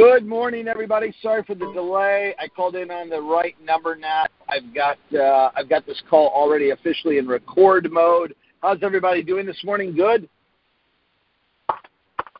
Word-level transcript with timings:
Good 0.00 0.26
morning, 0.26 0.66
everybody. 0.66 1.12
Sorry 1.20 1.42
for 1.42 1.54
the 1.54 1.70
delay. 1.74 2.34
I 2.38 2.48
called 2.48 2.74
in 2.74 2.90
on 2.90 3.10
the 3.10 3.20
right 3.20 3.54
number 3.62 3.94
now. 3.96 4.24
I've 4.48 4.74
got 4.74 4.96
uh, 5.14 5.50
I've 5.54 5.68
got 5.68 5.84
this 5.84 6.02
call 6.08 6.28
already 6.28 6.70
officially 6.70 7.18
in 7.18 7.28
record 7.28 7.86
mode. 7.92 8.34
How's 8.62 8.78
everybody 8.82 9.22
doing 9.22 9.44
this 9.44 9.62
morning? 9.62 9.94
Good. 9.94 10.26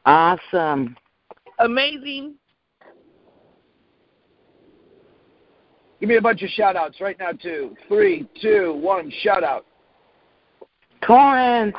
Awesome. 0.06 0.96
Amazing. 1.58 2.36
Give 6.00 6.08
me 6.08 6.16
a 6.16 6.22
bunch 6.22 6.42
of 6.42 6.48
shout 6.48 6.76
outs 6.76 6.98
right 6.98 7.18
now, 7.18 7.32
too. 7.32 7.76
Three, 7.88 8.26
two, 8.40 8.80
one, 8.80 9.12
shout 9.22 9.44
out. 9.44 9.66
Corinth. 11.02 11.74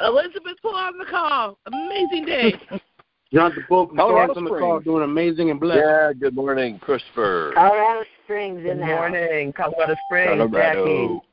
Elizabeth 0.00 0.58
put 0.62 0.76
on 0.76 0.96
the 0.96 1.06
call. 1.06 1.58
Amazing 1.66 2.24
day. 2.24 2.80
Jonathan 3.32 3.64
Pope 3.68 3.90
from 3.90 3.98
Colorado 3.98 4.32
Florence 4.32 4.38
on 4.38 4.44
the 4.44 4.60
call 4.60 4.80
doing 4.80 5.04
amazing 5.04 5.50
and 5.50 5.60
blessed. 5.60 5.80
Yeah, 5.84 6.12
good 6.18 6.34
morning, 6.34 6.78
Christopher. 6.78 7.52
Colorado 7.54 8.04
Springs 8.24 8.62
Good 8.62 8.70
in 8.72 8.78
the 8.78 8.86
house. 8.86 9.10
morning, 9.10 9.52
Colorado 9.52 9.94
Springs, 10.06 10.38
Colorado. 10.38 10.84
Jackie. 10.84 11.28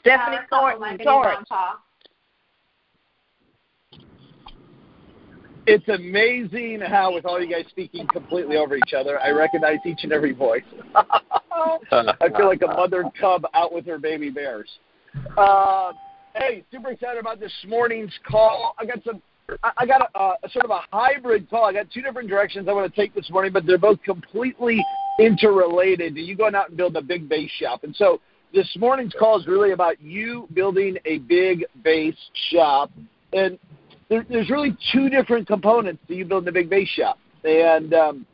Stephanie 0.00 0.36
Thornton, 0.50 0.98
Torrance. 0.98 1.48
It's 5.66 5.88
amazing 5.88 6.80
how, 6.80 7.14
with 7.14 7.24
all 7.24 7.40
you 7.40 7.50
guys 7.50 7.64
speaking 7.70 8.06
completely 8.08 8.56
over 8.56 8.76
each 8.76 8.92
other, 8.96 9.20
I 9.20 9.30
recognize 9.30 9.78
each 9.86 10.00
and 10.02 10.12
every 10.12 10.32
voice. 10.32 10.62
I 10.94 12.28
feel 12.36 12.46
like 12.46 12.62
a 12.62 12.66
mother 12.66 13.04
cub 13.18 13.46
out 13.54 13.72
with 13.72 13.86
her 13.86 13.98
baby 13.98 14.30
bears. 14.30 14.68
Uh, 15.36 15.92
hey, 16.34 16.64
super 16.70 16.90
excited 16.90 17.20
about 17.20 17.40
this 17.40 17.52
morning's 17.66 18.12
call. 18.26 18.74
I 18.78 18.84
got 18.84 19.02
some. 19.04 19.22
I 19.62 19.70
I 19.78 19.86
got 19.86 20.10
a, 20.14 20.48
sort 20.50 20.64
of 20.64 20.70
a 20.70 20.80
hybrid 20.92 21.48
call. 21.50 21.64
I 21.64 21.72
got 21.72 21.90
two 21.90 22.02
different 22.02 22.28
directions 22.28 22.68
I 22.68 22.72
want 22.72 22.92
to 22.92 23.00
take 23.00 23.14
this 23.14 23.30
morning, 23.30 23.52
but 23.52 23.66
they're 23.66 23.78
both 23.78 24.02
completely 24.02 24.84
interrelated. 25.18 26.16
You 26.16 26.36
going 26.36 26.54
out 26.54 26.68
and 26.68 26.76
building 26.76 26.96
a 26.96 27.04
big 27.04 27.28
base 27.28 27.50
shop, 27.58 27.84
and 27.84 27.94
so 27.94 28.20
this 28.52 28.68
morning's 28.78 29.14
call 29.18 29.38
is 29.38 29.46
really 29.46 29.72
about 29.72 30.00
you 30.00 30.48
building 30.52 30.96
a 31.04 31.18
big 31.18 31.64
base 31.82 32.16
shop, 32.50 32.90
and 33.32 33.58
there, 34.08 34.26
there's 34.28 34.50
really 34.50 34.76
two 34.92 35.08
different 35.08 35.46
components 35.46 36.02
to 36.08 36.14
you 36.14 36.24
building 36.24 36.48
a 36.48 36.52
big 36.52 36.68
base 36.68 36.88
shop, 36.88 37.18
and 37.44 37.94
um, 37.94 38.26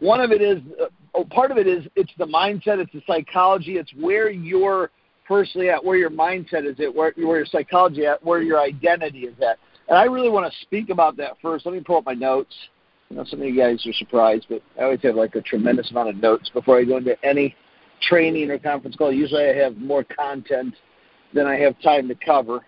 one 0.00 0.20
of 0.20 0.30
it 0.30 0.42
is 0.42 0.58
uh, 0.80 0.86
oh, 1.14 1.24
part 1.24 1.50
of 1.50 1.58
it 1.58 1.66
is 1.66 1.86
it's 1.96 2.12
the 2.18 2.26
mindset, 2.26 2.78
it's 2.78 2.92
the 2.92 3.02
psychology, 3.06 3.78
it's 3.78 3.92
where 3.98 4.30
you're 4.30 4.90
personally 5.26 5.70
at, 5.70 5.82
where 5.84 5.96
your 5.96 6.10
mindset 6.10 6.70
is 6.70 6.78
at, 6.80 6.94
where, 6.94 7.12
where 7.16 7.38
your 7.38 7.46
psychology 7.46 8.02
is 8.02 8.08
at, 8.08 8.24
where 8.24 8.42
your 8.42 8.60
identity 8.60 9.20
is 9.20 9.34
at. 9.40 9.58
And 9.88 9.96
I 9.98 10.04
really 10.04 10.28
want 10.28 10.50
to 10.50 10.58
speak 10.62 10.90
about 10.90 11.16
that 11.18 11.36
first. 11.40 11.66
Let 11.66 11.74
me 11.74 11.80
pull 11.80 11.98
up 11.98 12.06
my 12.06 12.14
notes. 12.14 12.54
You 13.08 13.16
know, 13.16 13.24
some 13.24 13.40
of 13.40 13.46
you 13.46 13.56
guys 13.56 13.84
are 13.86 13.92
surprised, 13.92 14.46
but 14.48 14.62
I 14.78 14.84
always 14.84 15.00
have 15.02 15.14
like 15.14 15.34
a 15.36 15.42
tremendous 15.42 15.90
amount 15.90 16.08
of 16.08 16.16
notes 16.16 16.50
before 16.52 16.78
I 16.78 16.84
go 16.84 16.96
into 16.96 17.16
any 17.24 17.54
training 18.02 18.50
or 18.50 18.58
conference 18.58 18.96
call. 18.96 19.12
Usually 19.12 19.44
I 19.44 19.54
have 19.54 19.76
more 19.76 20.04
content 20.04 20.74
than 21.32 21.46
I 21.46 21.56
have 21.56 21.80
time 21.82 22.08
to 22.08 22.14
cover. 22.14 22.64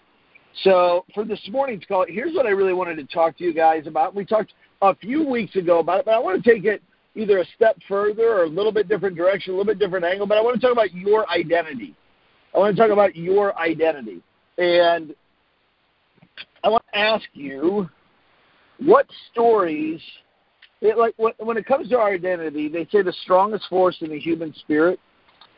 So 0.62 1.04
for 1.14 1.24
this 1.24 1.40
morning's 1.50 1.84
call, 1.86 2.06
here's 2.08 2.34
what 2.34 2.46
I 2.46 2.50
really 2.50 2.72
wanted 2.72 2.96
to 2.96 3.04
talk 3.04 3.36
to 3.38 3.44
you 3.44 3.52
guys 3.52 3.86
about. 3.86 4.14
We 4.14 4.24
talked 4.24 4.52
a 4.82 4.94
few 4.94 5.26
weeks 5.26 5.56
ago 5.56 5.80
about 5.80 6.00
it, 6.00 6.04
but 6.04 6.14
I 6.14 6.18
want 6.18 6.42
to 6.42 6.54
take 6.54 6.64
it 6.64 6.82
either 7.14 7.38
a 7.38 7.44
step 7.56 7.76
further 7.88 8.28
or 8.28 8.44
a 8.44 8.48
little 8.48 8.72
bit 8.72 8.88
different 8.88 9.16
direction, 9.16 9.54
a 9.54 9.56
little 9.56 9.72
bit 9.72 9.80
different 9.80 10.04
angle. 10.04 10.26
But 10.26 10.38
I 10.38 10.40
want 10.40 10.60
to 10.60 10.60
talk 10.60 10.72
about 10.72 10.92
your 10.94 11.28
identity. 11.30 11.96
I 12.54 12.58
want 12.58 12.76
to 12.76 12.80
talk 12.80 12.92
about 12.92 13.16
your 13.16 13.58
identity. 13.58 14.22
And 14.56 15.10
I 15.10 15.14
ask 16.94 17.24
you 17.32 17.88
what 18.78 19.06
stories, 19.32 20.00
it, 20.80 20.96
like 20.96 21.14
when 21.16 21.56
it 21.56 21.66
comes 21.66 21.88
to 21.88 21.98
our 21.98 22.12
identity, 22.12 22.68
they 22.68 22.86
say 22.90 23.02
the 23.02 23.14
strongest 23.24 23.66
force 23.68 23.96
in 24.00 24.10
the 24.10 24.18
human 24.18 24.54
spirit 24.54 25.00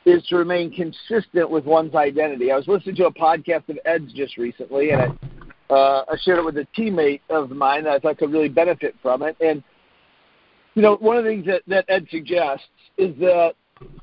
is 0.06 0.24
to 0.28 0.36
remain 0.36 0.72
consistent 0.72 1.50
with 1.50 1.64
one's 1.64 1.94
identity. 1.94 2.50
I 2.50 2.56
was 2.56 2.66
listening 2.66 2.96
to 2.96 3.06
a 3.06 3.12
podcast 3.12 3.68
of 3.68 3.78
Ed's 3.84 4.12
just 4.14 4.38
recently, 4.38 4.90
and 4.90 5.02
I, 5.02 5.74
uh, 5.74 6.04
I 6.08 6.16
shared 6.22 6.38
it 6.38 6.44
with 6.44 6.56
a 6.56 6.66
teammate 6.76 7.20
of 7.28 7.50
mine 7.50 7.84
that 7.84 7.92
I 7.92 7.98
thought 7.98 8.18
could 8.18 8.32
really 8.32 8.48
benefit 8.48 8.94
from 9.02 9.22
it. 9.22 9.36
And 9.40 9.62
you 10.74 10.82
know, 10.82 10.96
one 10.96 11.16
of 11.16 11.24
the 11.24 11.30
things 11.30 11.46
that, 11.46 11.62
that 11.66 11.84
Ed 11.88 12.06
suggests 12.10 12.64
is 12.96 13.14
that 13.18 13.54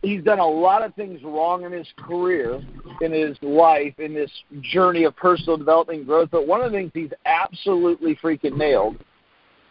he's 0.02 0.24
done 0.24 0.40
a 0.40 0.48
lot 0.48 0.84
of 0.84 0.94
things 0.96 1.22
wrong 1.24 1.64
in 1.64 1.72
his 1.72 1.88
career, 1.98 2.62
in 3.02 3.12
his 3.12 3.38
life, 3.42 3.94
in 4.00 4.14
this 4.14 4.32
journey 4.62 5.04
of 5.04 5.16
personal 5.16 5.58
development 5.58 6.00
and 6.00 6.08
growth. 6.08 6.30
But 6.32 6.48
one 6.48 6.62
of 6.62 6.72
the 6.72 6.78
things 6.78 6.92
he's 6.94 7.12
absolutely 7.26 8.16
freaking 8.16 8.58
nailed 8.58 8.98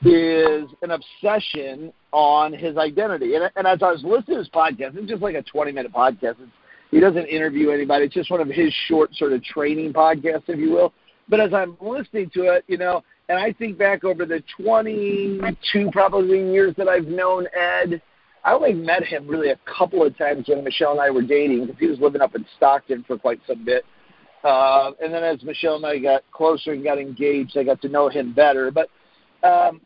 is 0.02 0.68
an 0.82 0.90
obsession 0.90 1.92
on 2.12 2.52
his 2.52 2.76
identity. 2.76 3.34
And, 3.34 3.50
and 3.56 3.66
as 3.66 3.82
I 3.82 3.90
was 3.90 4.02
listening 4.04 4.36
to 4.36 4.38
his 4.38 4.48
podcast, 4.48 4.96
it's 4.96 5.08
just 5.08 5.22
like 5.22 5.34
a 5.34 5.42
20 5.42 5.72
minute 5.72 5.92
podcast. 5.92 6.36
It's, 6.40 6.52
he 6.90 7.00
doesn't 7.00 7.26
interview 7.26 7.70
anybody. 7.70 8.04
It's 8.04 8.14
just 8.14 8.30
one 8.30 8.40
of 8.40 8.48
his 8.48 8.72
short 8.86 9.14
sort 9.14 9.32
of 9.32 9.42
training 9.42 9.92
podcasts, 9.92 10.44
if 10.48 10.58
you 10.58 10.70
will. 10.70 10.92
But 11.28 11.40
as 11.40 11.52
I'm 11.52 11.76
listening 11.80 12.30
to 12.34 12.54
it, 12.54 12.64
you 12.68 12.78
know, 12.78 13.02
and 13.28 13.38
I 13.38 13.52
think 13.52 13.76
back 13.76 14.04
over 14.04 14.24
the 14.24 14.42
22 14.62 15.90
probably 15.90 16.52
years 16.52 16.74
that 16.76 16.88
I've 16.88 17.08
known 17.08 17.48
Ed, 17.58 18.00
I 18.46 18.52
only 18.52 18.72
met 18.72 19.02
him 19.04 19.26
really 19.26 19.50
a 19.50 19.58
couple 19.66 20.06
of 20.06 20.16
times 20.16 20.46
when 20.46 20.62
Michelle 20.62 20.92
and 20.92 21.00
I 21.00 21.10
were 21.10 21.22
dating 21.22 21.66
because 21.66 21.80
he 21.80 21.88
was 21.88 21.98
living 21.98 22.22
up 22.22 22.36
in 22.36 22.46
Stockton 22.56 23.04
for 23.04 23.18
quite 23.18 23.40
some 23.44 23.64
bit. 23.64 23.84
Uh, 24.44 24.92
and 25.02 25.12
then 25.12 25.24
as 25.24 25.42
Michelle 25.42 25.74
and 25.74 25.84
I 25.84 25.98
got 25.98 26.22
closer 26.30 26.72
and 26.72 26.84
got 26.84 26.98
engaged, 26.98 27.58
I 27.58 27.64
got 27.64 27.82
to 27.82 27.88
know 27.88 28.08
him 28.08 28.32
better. 28.32 28.70
But 28.70 28.88
um, 29.42 29.80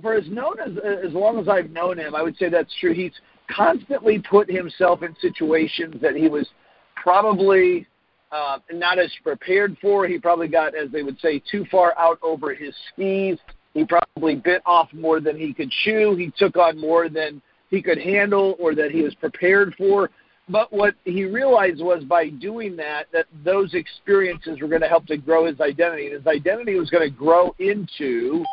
for 0.00 0.14
as 0.14 0.28
known 0.28 0.58
as 0.58 0.72
as 1.06 1.12
long 1.12 1.38
as 1.38 1.48
I've 1.48 1.70
known 1.70 1.98
him, 1.98 2.16
I 2.16 2.22
would 2.22 2.36
say 2.36 2.48
that's 2.48 2.74
true. 2.80 2.92
He's 2.92 3.12
constantly 3.48 4.18
put 4.18 4.50
himself 4.50 5.04
in 5.04 5.14
situations 5.20 5.94
that 6.02 6.16
he 6.16 6.28
was 6.28 6.48
probably 6.96 7.86
uh, 8.32 8.58
not 8.72 8.98
as 8.98 9.12
prepared 9.22 9.76
for. 9.80 10.08
He 10.08 10.18
probably 10.18 10.48
got, 10.48 10.74
as 10.74 10.90
they 10.90 11.04
would 11.04 11.20
say, 11.20 11.40
too 11.48 11.64
far 11.70 11.96
out 11.96 12.18
over 12.22 12.54
his 12.54 12.74
skis. 12.92 13.38
He 13.72 13.84
probably 13.84 14.34
bit 14.34 14.62
off 14.66 14.92
more 14.92 15.20
than 15.20 15.38
he 15.38 15.54
could 15.54 15.70
chew. 15.84 16.16
He 16.16 16.32
took 16.36 16.56
on 16.56 16.80
more 16.80 17.08
than 17.08 17.40
he 17.72 17.82
could 17.82 17.98
handle 17.98 18.54
or 18.60 18.76
that 18.76 18.92
he 18.92 19.02
was 19.02 19.14
prepared 19.16 19.74
for. 19.76 20.10
But 20.48 20.72
what 20.72 20.94
he 21.04 21.24
realized 21.24 21.80
was 21.80 22.04
by 22.04 22.28
doing 22.28 22.76
that, 22.76 23.06
that 23.12 23.26
those 23.44 23.74
experiences 23.74 24.60
were 24.60 24.68
going 24.68 24.82
to 24.82 24.88
help 24.88 25.06
to 25.06 25.16
grow 25.16 25.46
his 25.46 25.60
identity. 25.60 26.06
And 26.06 26.14
his 26.14 26.26
identity 26.26 26.78
was 26.78 26.90
going 26.90 27.08
to 27.08 27.16
grow 27.16 27.54
into 27.58 28.44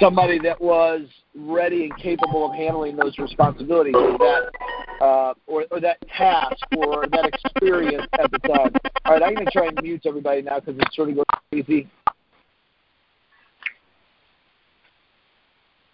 somebody 0.00 0.40
that 0.40 0.60
was 0.60 1.02
ready 1.36 1.84
and 1.84 1.96
capable 1.98 2.50
of 2.50 2.56
handling 2.56 2.96
those 2.96 3.16
responsibilities 3.18 3.94
or 3.94 4.18
that 4.18 4.50
uh, 5.00 5.34
or, 5.46 5.64
or 5.70 5.80
that 5.80 5.98
task 6.16 6.56
or 6.76 7.06
that 7.12 7.26
experience 7.26 8.06
at 8.18 8.30
the 8.32 8.38
time. 8.38 8.72
All 9.04 9.12
right, 9.12 9.22
I'm 9.22 9.34
going 9.34 9.46
to 9.46 9.52
try 9.52 9.66
and 9.66 9.78
mute 9.82 10.02
everybody 10.04 10.42
now 10.42 10.58
because 10.58 10.76
it's 10.80 10.96
sort 10.96 11.10
of 11.10 11.16
going 11.16 11.26
crazy. 11.52 11.88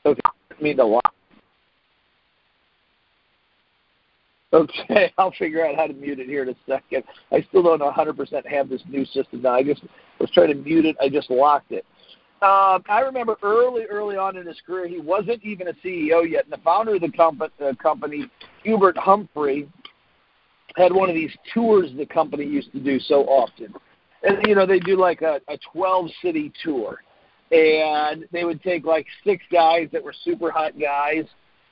Okay, 0.07 0.21
I 0.25 0.63
mean 0.63 0.81
a 0.81 0.85
lot. 0.85 1.13
Okay, 4.53 5.13
I'll 5.19 5.33
figure 5.33 5.67
out 5.67 5.77
how 5.77 5.87
to 5.87 5.95
mute 5.95 6.19
it 6.19 6.27
here 6.27 6.43
in 6.43 6.51
a 6.51 6.57
second. 6.67 7.05
I 7.31 7.43
still 7.49 7.63
don't 7.63 7.81
100% 7.81 8.47
have 8.47 8.69
this 8.69 8.83
new 8.89 9.05
system 9.07 9.43
now. 9.43 9.55
I 9.55 9.63
just 9.63 9.83
was 10.21 10.31
trying 10.31 10.49
to 10.49 10.55
mute 10.55 10.85
it. 10.85 10.97
I 11.01 11.09
just 11.09 11.31
locked 11.31 11.73
it. 11.73 11.85
Um, 12.43 12.83
I 12.89 13.03
remember 13.05 13.37
early, 13.43 13.85
early 13.85 14.17
on 14.17 14.37
in 14.37 14.47
his 14.47 14.61
career, 14.67 14.89
he 14.89 14.99
wasn't 14.99 15.45
even 15.45 15.69
a 15.69 15.73
CEO 15.75 16.29
yet. 16.29 16.45
And 16.45 16.53
the 16.53 16.63
founder 16.65 16.97
of 16.97 17.01
the 17.01 17.13
company, 17.13 17.53
uh, 17.65 17.73
company, 17.81 18.29
Hubert 18.65 18.99
Humphrey, 18.99 19.69
had 20.77 20.93
one 20.93 21.09
of 21.09 21.15
these 21.15 21.31
tours 21.55 21.91
the 21.97 22.07
company 22.07 22.45
used 22.45 22.73
to 22.73 22.81
do 22.81 22.99
so 22.99 23.25
often. 23.27 23.73
And, 24.25 24.45
you 24.47 24.57
know, 24.57 24.67
they 24.67 24.81
do 24.81 24.97
like 24.97 25.23
a, 25.23 25.41
a 25.49 25.59
12 25.73 26.11
city 26.21 26.53
tour. 26.65 27.03
And 27.53 28.25
they 28.33 28.45
would 28.45 28.61
take 28.63 28.85
like 28.85 29.07
six 29.25 29.45
guys 29.53 29.89
that 29.93 30.03
were 30.03 30.15
super 30.25 30.51
hot 30.51 30.73
guys, 30.81 31.25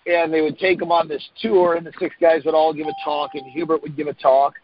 and 0.07 0.33
they 0.33 0.41
would 0.41 0.59
take 0.59 0.79
them 0.79 0.93
on 0.93 1.09
this 1.09 1.27
tour, 1.41 1.75
and 1.75 1.87
the 1.87 1.93
six 1.99 2.15
guys 2.21 2.45
would 2.45 2.55
all 2.55 2.73
give 2.73 2.87
a 2.87 2.95
talk, 3.05 3.31
and 3.35 3.45
Hubert 3.53 3.83
would 3.83 3.97
give 3.97 4.07
a 4.07 4.15
talk. 4.15 4.55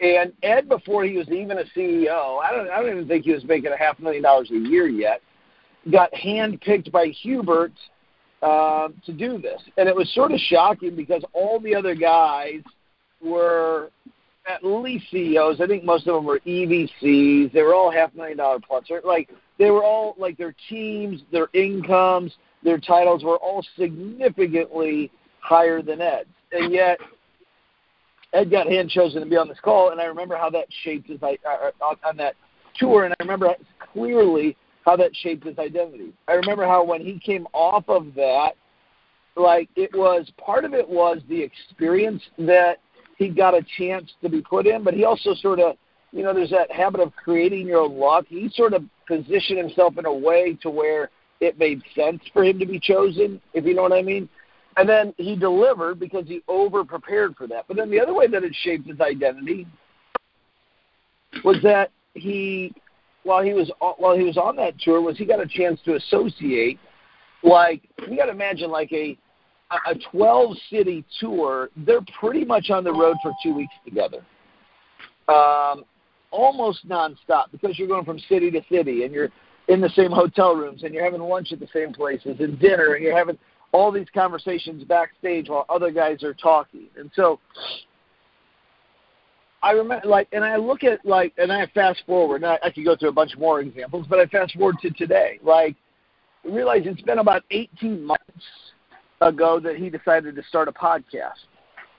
And 0.00 0.32
Ed, 0.42 0.68
before 0.68 1.04
he 1.04 1.16
was 1.16 1.28
even 1.28 1.58
a 1.58 1.64
CEO, 1.76 2.40
I 2.40 2.50
don't, 2.50 2.68
I 2.68 2.80
don't 2.80 2.90
even 2.90 3.08
think 3.08 3.24
he 3.24 3.32
was 3.32 3.44
making 3.44 3.72
a 3.72 3.76
half 3.76 3.98
million 4.00 4.22
dollars 4.22 4.50
a 4.50 4.58
year 4.58 4.88
yet 4.88 5.22
got 5.90 6.12
handpicked 6.12 6.92
by 6.92 7.06
Hubert 7.06 7.72
uh, 8.42 8.88
to 9.04 9.12
do 9.12 9.38
this. 9.38 9.60
And 9.76 9.88
it 9.88 9.96
was 9.96 10.12
sort 10.14 10.32
of 10.32 10.38
shocking 10.38 10.94
because 10.94 11.22
all 11.32 11.58
the 11.60 11.74
other 11.74 11.94
guys 11.94 12.60
were 13.20 13.90
at 14.48 14.64
least 14.64 15.06
CEOs. 15.10 15.60
I 15.60 15.66
think 15.66 15.84
most 15.84 16.06
of 16.06 16.14
them 16.14 16.24
were 16.24 16.40
EVCs. 16.46 17.52
They 17.52 17.62
were 17.62 17.74
all 17.74 17.90
half 17.90 18.14
million 18.14 18.38
dollar 18.38 18.58
plus. 18.60 18.84
Like 19.04 19.30
they 19.58 19.70
were 19.70 19.84
all 19.84 20.14
like 20.18 20.36
their 20.36 20.54
teams, 20.68 21.22
their 21.30 21.48
incomes, 21.52 22.34
their 22.62 22.78
titles 22.78 23.24
were 23.24 23.36
all 23.36 23.64
significantly 23.78 25.10
higher 25.40 25.82
than 25.82 26.00
Ed's. 26.00 26.28
And 26.52 26.72
yet 26.72 26.98
Ed 28.32 28.50
got 28.50 28.66
hand 28.66 28.90
chosen 28.90 29.20
to 29.20 29.28
be 29.28 29.36
on 29.36 29.48
this 29.48 29.58
call, 29.62 29.90
and 29.90 30.00
I 30.00 30.04
remember 30.04 30.36
how 30.36 30.50
that 30.50 30.66
shaped 30.84 31.08
his 31.08 31.22
uh, 31.22 31.70
on, 31.80 32.16
that 32.16 32.34
tour. 32.76 33.04
And 33.04 33.14
I 33.18 33.22
remember 33.22 33.54
clearly 33.92 34.56
how 34.84 34.96
that 34.96 35.14
shaped 35.16 35.44
his 35.44 35.58
identity. 35.58 36.12
I 36.28 36.32
remember 36.34 36.66
how 36.66 36.84
when 36.84 37.00
he 37.00 37.18
came 37.18 37.46
off 37.52 37.84
of 37.88 38.14
that, 38.14 38.52
like 39.36 39.68
it 39.76 39.90
was 39.94 40.30
part 40.38 40.64
of 40.64 40.74
it 40.74 40.88
was 40.88 41.18
the 41.28 41.40
experience 41.40 42.22
that 42.38 42.78
he 43.18 43.28
got 43.28 43.54
a 43.54 43.64
chance 43.78 44.10
to 44.22 44.28
be 44.28 44.40
put 44.40 44.66
in, 44.66 44.82
but 44.82 44.94
he 44.94 45.04
also 45.04 45.34
sort 45.34 45.60
of, 45.60 45.76
you 46.10 46.22
know, 46.22 46.34
there's 46.34 46.50
that 46.50 46.70
habit 46.70 47.00
of 47.00 47.14
creating 47.16 47.66
your 47.66 47.80
own 47.80 47.98
luck. 47.98 48.26
He 48.28 48.50
sort 48.54 48.74
of 48.74 48.84
positioned 49.06 49.58
himself 49.58 49.96
in 49.98 50.06
a 50.06 50.12
way 50.12 50.58
to 50.62 50.70
where 50.70 51.10
it 51.42 51.58
made 51.58 51.82
sense 51.94 52.22
for 52.32 52.44
him 52.44 52.58
to 52.60 52.66
be 52.66 52.78
chosen, 52.78 53.40
if 53.52 53.64
you 53.64 53.74
know 53.74 53.82
what 53.82 53.92
I 53.92 54.02
mean. 54.02 54.28
And 54.76 54.88
then 54.88 55.12
he 55.18 55.36
delivered 55.36 55.98
because 55.98 56.26
he 56.26 56.40
over 56.48 56.84
prepared 56.84 57.36
for 57.36 57.46
that. 57.48 57.66
But 57.68 57.76
then 57.76 57.90
the 57.90 58.00
other 58.00 58.14
way 58.14 58.26
that 58.28 58.44
it 58.44 58.54
shaped 58.62 58.86
his 58.86 59.00
identity 59.00 59.66
was 61.44 61.56
that 61.62 61.90
he 62.14 62.72
while 63.24 63.42
he 63.42 63.52
was 63.52 63.70
while 63.98 64.16
he 64.16 64.22
was 64.22 64.36
on 64.36 64.56
that 64.56 64.78
tour 64.78 65.00
was 65.00 65.16
he 65.18 65.24
got 65.24 65.40
a 65.40 65.46
chance 65.46 65.80
to 65.84 65.94
associate 65.94 66.78
like 67.42 67.82
you 68.08 68.16
got 68.16 68.26
to 68.26 68.32
imagine 68.32 68.70
like 68.70 68.92
a 68.92 69.16
a 69.88 69.94
12 70.10 70.56
city 70.68 71.04
tour 71.18 71.70
they're 71.78 72.04
pretty 72.20 72.44
much 72.44 72.68
on 72.68 72.84
the 72.84 72.92
road 72.92 73.16
for 73.22 73.32
two 73.42 73.54
weeks 73.54 73.72
together 73.84 74.18
um 75.28 75.84
almost 76.30 76.86
nonstop 76.86 77.44
because 77.50 77.78
you're 77.78 77.88
going 77.88 78.04
from 78.04 78.18
city 78.28 78.50
to 78.50 78.60
city 78.70 79.04
and 79.04 79.14
you're 79.14 79.30
in 79.68 79.80
the 79.80 79.90
same 79.90 80.10
hotel 80.10 80.54
rooms 80.54 80.82
and 80.82 80.92
you're 80.92 81.04
having 81.04 81.20
lunch 81.20 81.52
at 81.52 81.60
the 81.60 81.68
same 81.72 81.92
places 81.92 82.36
and 82.40 82.58
dinner 82.58 82.94
and 82.94 83.04
you're 83.04 83.16
having 83.16 83.38
all 83.72 83.90
these 83.90 84.08
conversations 84.12 84.84
backstage 84.84 85.48
while 85.48 85.64
other 85.68 85.90
guys 85.90 86.22
are 86.22 86.34
talking 86.34 86.88
and 86.96 87.10
so 87.14 87.38
I 89.62 89.70
remember, 89.72 90.08
like, 90.08 90.28
and 90.32 90.44
I 90.44 90.56
look 90.56 90.82
at 90.82 91.04
like, 91.06 91.32
and 91.38 91.52
I 91.52 91.66
fast 91.68 92.02
forward. 92.04 92.42
And 92.42 92.46
I, 92.46 92.58
I 92.64 92.70
could 92.70 92.84
go 92.84 92.96
through 92.96 93.10
a 93.10 93.12
bunch 93.12 93.36
more 93.38 93.60
examples, 93.60 94.06
but 94.10 94.18
I 94.18 94.26
fast 94.26 94.54
forward 94.54 94.76
to 94.82 94.90
today. 94.90 95.38
Like, 95.42 95.76
realize 96.44 96.82
it's 96.84 97.00
been 97.02 97.18
about 97.18 97.44
18 97.50 98.02
months 98.02 98.22
ago 99.20 99.60
that 99.60 99.76
he 99.76 99.88
decided 99.88 100.34
to 100.34 100.42
start 100.44 100.68
a 100.68 100.72
podcast. 100.72 101.46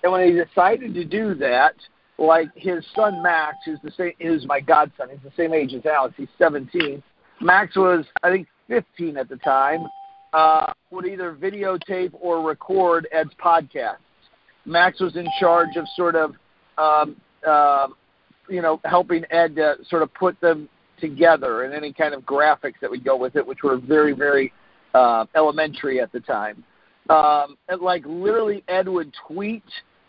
And 0.03 0.11
when 0.11 0.27
he 0.27 0.33
decided 0.33 0.93
to 0.93 1.05
do 1.05 1.33
that, 1.35 1.75
like 2.17 2.49
his 2.55 2.85
son 2.93 3.23
Max, 3.23 3.57
who's 3.65 3.79
the 3.83 3.91
same, 3.91 4.11
who's 4.21 4.45
my 4.45 4.59
godson, 4.59 5.09
he's 5.09 5.23
the 5.23 5.31
same 5.35 5.53
age 5.53 5.73
as 5.73 5.85
Alex. 5.85 6.13
He's 6.17 6.27
17. 6.37 7.01
Max 7.43 7.75
was, 7.75 8.05
I 8.23 8.31
think, 8.31 8.47
15 8.67 9.17
at 9.17 9.29
the 9.29 9.37
time. 9.37 9.85
Uh, 10.33 10.73
would 10.89 11.05
either 11.05 11.35
videotape 11.39 12.11
or 12.13 12.41
record 12.41 13.07
Ed's 13.11 13.29
podcasts. 13.43 13.97
Max 14.65 14.99
was 14.99 15.15
in 15.15 15.27
charge 15.39 15.75
of 15.75 15.85
sort 15.95 16.15
of 16.15 16.33
um, 16.77 17.15
uh, 17.45 17.87
you 18.49 18.61
know, 18.61 18.79
helping 18.85 19.23
Ed 19.29 19.55
to 19.55 19.75
sort 19.89 20.01
of 20.01 20.13
put 20.13 20.39
them 20.41 20.67
together 20.99 21.63
and 21.63 21.73
any 21.73 21.93
kind 21.93 22.13
of 22.13 22.21
graphics 22.23 22.75
that 22.81 22.89
would 22.89 23.03
go 23.03 23.17
with 23.17 23.35
it, 23.35 23.45
which 23.45 23.63
were 23.63 23.77
very, 23.77 24.13
very 24.13 24.53
uh, 24.93 25.25
elementary 25.35 25.99
at 25.99 26.11
the 26.11 26.19
time. 26.19 26.63
Um, 27.09 27.57
and 27.67 27.81
like 27.81 28.03
literally, 28.05 28.63
Ed 28.67 28.87
would 28.87 29.13
tweet 29.27 29.63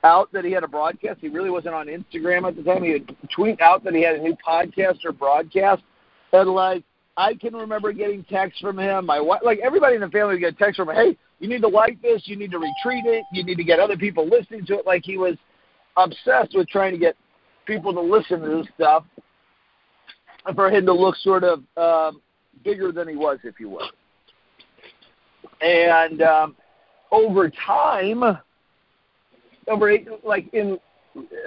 out 0.04 0.32
that 0.32 0.44
he 0.44 0.52
had 0.52 0.62
a 0.62 0.68
broadcast. 0.68 1.20
He 1.20 1.28
really 1.28 1.50
wasn't 1.50 1.74
on 1.74 1.86
Instagram 1.86 2.46
at 2.46 2.56
the 2.56 2.62
time. 2.62 2.84
He 2.84 2.92
would 2.92 3.16
tweet 3.34 3.60
out 3.60 3.82
that 3.84 3.94
he 3.94 4.02
had 4.02 4.16
a 4.16 4.22
new 4.22 4.36
podcast 4.46 5.04
or 5.04 5.12
broadcast, 5.12 5.82
and 6.32 6.50
like 6.50 6.84
I 7.16 7.34
can 7.34 7.54
remember 7.54 7.92
getting 7.92 8.24
texts 8.24 8.60
from 8.60 8.78
him. 8.78 9.06
My 9.06 9.20
wife, 9.20 9.42
like 9.44 9.60
everybody 9.62 9.94
in 9.94 10.00
the 10.00 10.08
family, 10.08 10.34
would 10.34 10.40
get 10.40 10.58
texts 10.58 10.76
from 10.76 10.90
him. 10.90 10.96
Hey, 10.96 11.16
you 11.38 11.48
need 11.48 11.62
to 11.62 11.68
like 11.68 12.00
this. 12.02 12.22
You 12.24 12.36
need 12.36 12.50
to 12.50 12.58
retweet 12.58 13.04
it. 13.04 13.24
You 13.32 13.44
need 13.44 13.56
to 13.56 13.64
get 13.64 13.78
other 13.78 13.96
people 13.96 14.28
listening 14.28 14.66
to 14.66 14.78
it. 14.78 14.86
Like 14.86 15.04
he 15.04 15.16
was 15.16 15.36
obsessed 15.96 16.54
with 16.54 16.68
trying 16.68 16.92
to 16.92 16.98
get 16.98 17.16
people 17.66 17.92
to 17.92 18.00
listen 18.00 18.40
to 18.40 18.48
this 18.48 18.66
stuff, 18.74 19.04
and 20.46 20.56
for 20.56 20.70
him 20.70 20.86
to 20.86 20.92
look 20.92 21.16
sort 21.16 21.44
of 21.44 21.62
um, 21.76 22.20
bigger 22.64 22.90
than 22.90 23.08
he 23.08 23.16
was, 23.16 23.38
if 23.44 23.60
you 23.60 23.68
will. 23.70 23.90
And 25.60 26.20
um, 26.20 26.56
over 27.12 27.50
time, 27.50 28.22
over 29.68 29.90
eight, 29.90 30.08
like 30.24 30.52
in 30.52 30.78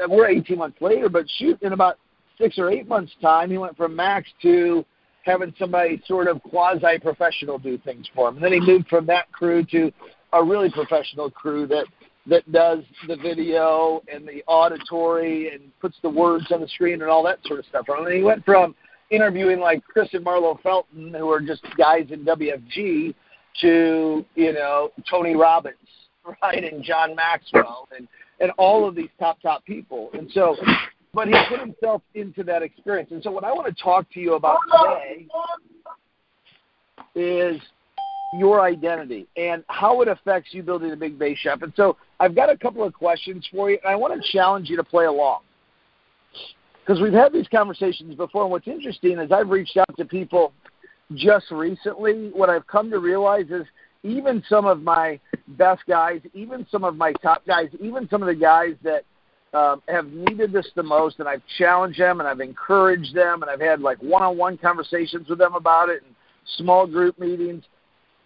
we're 0.08 0.30
18 0.30 0.58
months 0.58 0.82
later, 0.82 1.10
but 1.10 1.26
shoot, 1.38 1.62
in 1.62 1.74
about 1.74 1.98
six 2.38 2.58
or 2.58 2.72
eight 2.72 2.88
months' 2.88 3.12
time, 3.22 3.52
he 3.52 3.58
went 3.58 3.76
from 3.76 3.96
Max 3.96 4.30
to 4.42 4.86
having 5.28 5.54
somebody 5.60 6.02
sort 6.08 6.28
of 6.28 6.42
quasi 6.44 6.98
professional 7.00 7.60
do 7.60 7.78
things 7.80 8.08
for 8.16 8.30
him. 8.30 8.36
And 8.36 8.44
then 8.44 8.54
he 8.54 8.60
moved 8.60 8.88
from 8.88 9.06
that 9.08 9.32
crew 9.32 9.64
to 9.72 9.92
a 10.34 10.44
really 10.44 10.72
professional 10.72 11.30
crew 11.30 11.68
that 11.68 11.86
that 12.28 12.52
does 12.52 12.80
the 13.08 13.16
video 13.16 14.02
and 14.14 14.28
the 14.28 14.44
auditory 14.48 15.54
and 15.54 15.72
puts 15.80 15.96
the 16.04 16.10
words 16.10 16.46
on 16.52 16.60
the 16.60 16.68
screen 16.68 17.02
and 17.02 17.10
all 17.10 17.24
that 17.24 17.40
sort 17.46 17.60
of 17.60 17.66
stuff. 17.68 17.86
And 17.88 18.14
he 18.14 18.22
went 18.22 18.44
from 18.44 18.76
interviewing 19.10 19.60
like 19.60 19.82
Chris 19.86 20.10
and 20.14 20.26
Marlo 20.26 20.62
Felton, 20.62 21.14
who 21.14 21.30
are 21.30 21.40
just 21.40 21.64
guys 21.78 22.08
in 22.10 22.26
WFG, 22.26 23.16
to 23.62 24.26
you 24.36 24.54
know 24.54 24.92
Tony 25.10 25.36
Robbins, 25.36 25.76
right, 26.42 26.64
and 26.64 26.84
John 26.84 27.16
Maxwell, 27.16 27.88
and 27.98 28.08
and 28.40 28.52
all 28.58 28.88
of 28.88 28.96
these 28.96 29.10
top 29.20 29.42
top 29.42 29.66
people. 29.66 30.10
And 30.14 30.30
so, 30.32 30.56
but 31.14 31.28
he 31.28 31.34
put 31.50 31.60
himself 31.60 32.02
into 32.16 32.44
that 32.44 32.62
experience. 32.62 33.12
And 33.12 33.24
so, 33.24 33.32
what 33.32 33.44
I 33.44 33.52
want 33.52 33.68
to 33.68 33.84
talk 33.84 34.12
to 34.14 34.20
you 34.20 34.36
about 34.36 34.60
today 34.72 35.28
is 37.16 37.62
your 38.34 38.62
identity 38.62 39.28
and 39.38 39.64
how 39.68 40.02
it 40.02 40.08
affects 40.08 40.54
you 40.54 40.62
building 40.62 40.92
a 40.92 40.96
big 40.96 41.18
base 41.18 41.38
shop. 41.40 41.62
And 41.62 41.74
so 41.76 41.98
I've 42.20 42.36
got 42.36 42.50
a 42.50 42.58
couple 42.58 42.84
of 42.84 42.94
questions 42.94 43.48
for 43.52 43.72
you, 43.72 43.78
and 43.84 43.92
I 43.92 43.96
want 43.96 44.22
to 44.22 44.32
challenge 44.32 44.70
you 44.70 44.78
to 44.78 44.84
play 44.84 45.06
along. 45.06 45.42
Because 46.86 47.02
we've 47.02 47.14
had 47.14 47.34
these 47.34 47.48
conversations 47.50 48.16
before, 48.16 48.44
and 48.44 48.52
what's 48.52 48.68
interesting 48.68 49.18
is 49.18 49.32
I've 49.32 49.50
reached 49.50 49.78
out 49.78 49.98
to 49.98 50.06
people 50.06 50.54
just 51.16 51.52
recently. 51.52 52.32
What 52.34 52.50
I've 52.50 52.68
come 52.68 52.90
to 52.92 53.00
realize 53.00 53.48
is 53.50 53.66
even 54.04 54.44
some 54.48 54.66
of 54.66 54.82
my 54.82 55.20
best 55.50 55.82
guys, 55.88 56.22
even 56.34 56.66
some 56.72 56.84
of 56.84 56.96
my 56.96 57.14
top 57.22 57.46
guys, 57.46 57.68
even 57.82 58.08
some 58.10 58.22
of 58.22 58.28
the 58.28 58.36
guys 58.36 58.76
that 58.84 59.04
um, 59.58 59.82
have 59.88 60.08
needed 60.12 60.52
this 60.52 60.68
the 60.76 60.84
most, 60.84 61.20
and 61.20 61.28
I've 61.28 61.42
challenged 61.58 62.00
them 62.00 62.20
and 62.20 62.28
I've 62.28 62.40
encouraged 62.40 63.16
them, 63.16 63.42
and 63.42 63.50
I've 63.50 63.62
had 63.62 63.82
like 63.82 63.98
one 64.00 64.22
on 64.22 64.38
one 64.38 64.58
conversations 64.58 65.30
with 65.30 65.40
them 65.40 65.56
about 65.56 65.90
it 65.90 66.04
and 66.04 66.14
small 66.58 66.88
group 66.88 67.18
meetings 67.20 67.64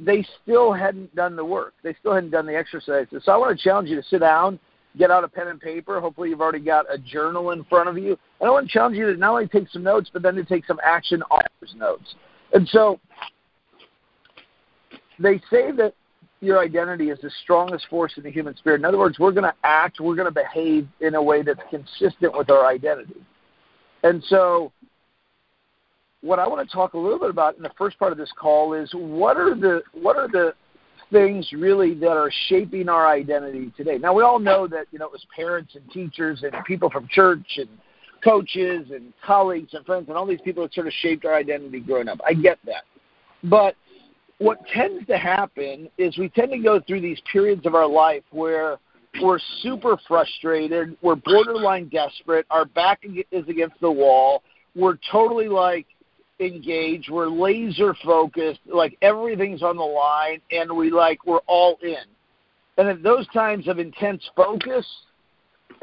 they 0.03 0.25
still 0.41 0.73
hadn't 0.73 1.15
done 1.15 1.35
the 1.35 1.45
work. 1.45 1.73
They 1.83 1.95
still 1.99 2.13
hadn't 2.13 2.31
done 2.31 2.45
the 2.45 2.55
exercises. 2.55 3.23
So 3.23 3.31
I 3.31 3.37
want 3.37 3.57
to 3.57 3.63
challenge 3.63 3.89
you 3.89 3.95
to 3.95 4.07
sit 4.07 4.19
down, 4.19 4.59
get 4.97 5.11
out 5.11 5.23
a 5.23 5.27
pen 5.27 5.47
and 5.47 5.61
paper. 5.61 5.99
Hopefully, 6.01 6.29
you've 6.29 6.41
already 6.41 6.59
got 6.59 6.91
a 6.91 6.97
journal 6.97 7.51
in 7.51 7.63
front 7.65 7.87
of 7.87 7.97
you. 7.97 8.17
And 8.39 8.49
I 8.49 8.51
want 8.51 8.67
to 8.67 8.73
challenge 8.73 8.97
you 8.97 9.05
to 9.05 9.15
not 9.15 9.31
only 9.31 9.47
take 9.47 9.69
some 9.69 9.83
notes, 9.83 10.09
but 10.11 10.23
then 10.23 10.35
to 10.35 10.43
take 10.43 10.65
some 10.65 10.79
action 10.83 11.21
on 11.29 11.41
those 11.61 11.75
notes. 11.75 12.15
And 12.53 12.67
so 12.69 12.99
they 15.19 15.37
say 15.51 15.71
that 15.71 15.93
your 16.41 16.59
identity 16.59 17.11
is 17.11 17.19
the 17.21 17.31
strongest 17.43 17.87
force 17.87 18.13
in 18.17 18.23
the 18.23 18.31
human 18.31 18.57
spirit. 18.57 18.81
In 18.81 18.85
other 18.85 18.97
words, 18.97 19.19
we're 19.19 19.31
going 19.31 19.43
to 19.43 19.53
act, 19.63 19.99
we're 19.99 20.15
going 20.15 20.27
to 20.27 20.33
behave 20.33 20.87
in 20.99 21.15
a 21.15 21.21
way 21.21 21.43
that's 21.43 21.59
consistent 21.69 22.35
with 22.35 22.49
our 22.49 22.65
identity. 22.65 23.21
And 24.03 24.23
so 24.25 24.71
what 26.21 26.39
I 26.39 26.47
want 26.47 26.67
to 26.67 26.73
talk 26.75 26.93
a 26.93 26.97
little 26.97 27.19
bit 27.19 27.29
about 27.29 27.57
in 27.57 27.63
the 27.63 27.71
first 27.77 27.97
part 27.99 28.11
of 28.11 28.17
this 28.17 28.31
call 28.39 28.73
is 28.73 28.89
what 28.93 29.37
are 29.37 29.55
the 29.55 29.81
what 29.93 30.17
are 30.17 30.27
the 30.27 30.53
things 31.11 31.47
really 31.51 31.93
that 31.95 32.11
are 32.11 32.31
shaping 32.47 32.89
our 32.89 33.07
identity 33.07 33.71
today. 33.75 33.97
Now 33.97 34.13
we 34.13 34.23
all 34.23 34.39
know 34.39 34.67
that 34.67 34.85
you 34.91 34.99
know 34.99 35.05
it 35.05 35.11
was 35.11 35.25
parents 35.35 35.75
and 35.75 35.89
teachers 35.91 36.43
and 36.43 36.53
people 36.65 36.89
from 36.89 37.07
church 37.11 37.57
and 37.57 37.69
coaches 38.23 38.87
and 38.91 39.13
colleagues 39.25 39.73
and 39.73 39.85
friends 39.85 40.05
and 40.07 40.17
all 40.17 40.25
these 40.25 40.41
people 40.41 40.63
that 40.63 40.73
sort 40.73 40.87
of 40.87 40.93
shaped 41.01 41.25
our 41.25 41.35
identity 41.35 41.79
growing 41.79 42.07
up. 42.07 42.19
I 42.25 42.33
get 42.33 42.59
that. 42.65 42.83
But 43.43 43.75
what 44.41 44.57
tends 44.73 45.05
to 45.05 45.17
happen 45.17 45.87
is 45.99 46.17
we 46.17 46.27
tend 46.29 46.51
to 46.51 46.57
go 46.57 46.79
through 46.79 46.99
these 46.99 47.21
periods 47.31 47.63
of 47.67 47.75
our 47.75 47.87
life 47.87 48.23
where 48.31 48.79
we're 49.21 49.37
super 49.61 49.99
frustrated, 50.07 50.97
we're 51.03 51.15
borderline 51.15 51.89
desperate, 51.89 52.47
our 52.49 52.65
back 52.65 53.01
is 53.31 53.47
against 53.47 53.79
the 53.81 53.91
wall, 53.91 54.41
we're 54.75 54.97
totally 55.11 55.47
like 55.47 55.85
engaged, 56.39 57.11
we're 57.11 57.27
laser 57.27 57.95
focused, 58.03 58.61
like 58.65 58.97
everything's 59.03 59.61
on 59.61 59.77
the 59.77 59.83
line, 59.83 60.41
and 60.51 60.75
we 60.75 60.89
like 60.89 61.23
we're 61.27 61.41
all 61.45 61.77
in. 61.83 62.03
And 62.79 62.87
at 62.87 63.03
those 63.03 63.27
times 63.27 63.67
of 63.67 63.77
intense 63.77 64.27
focus 64.35 64.87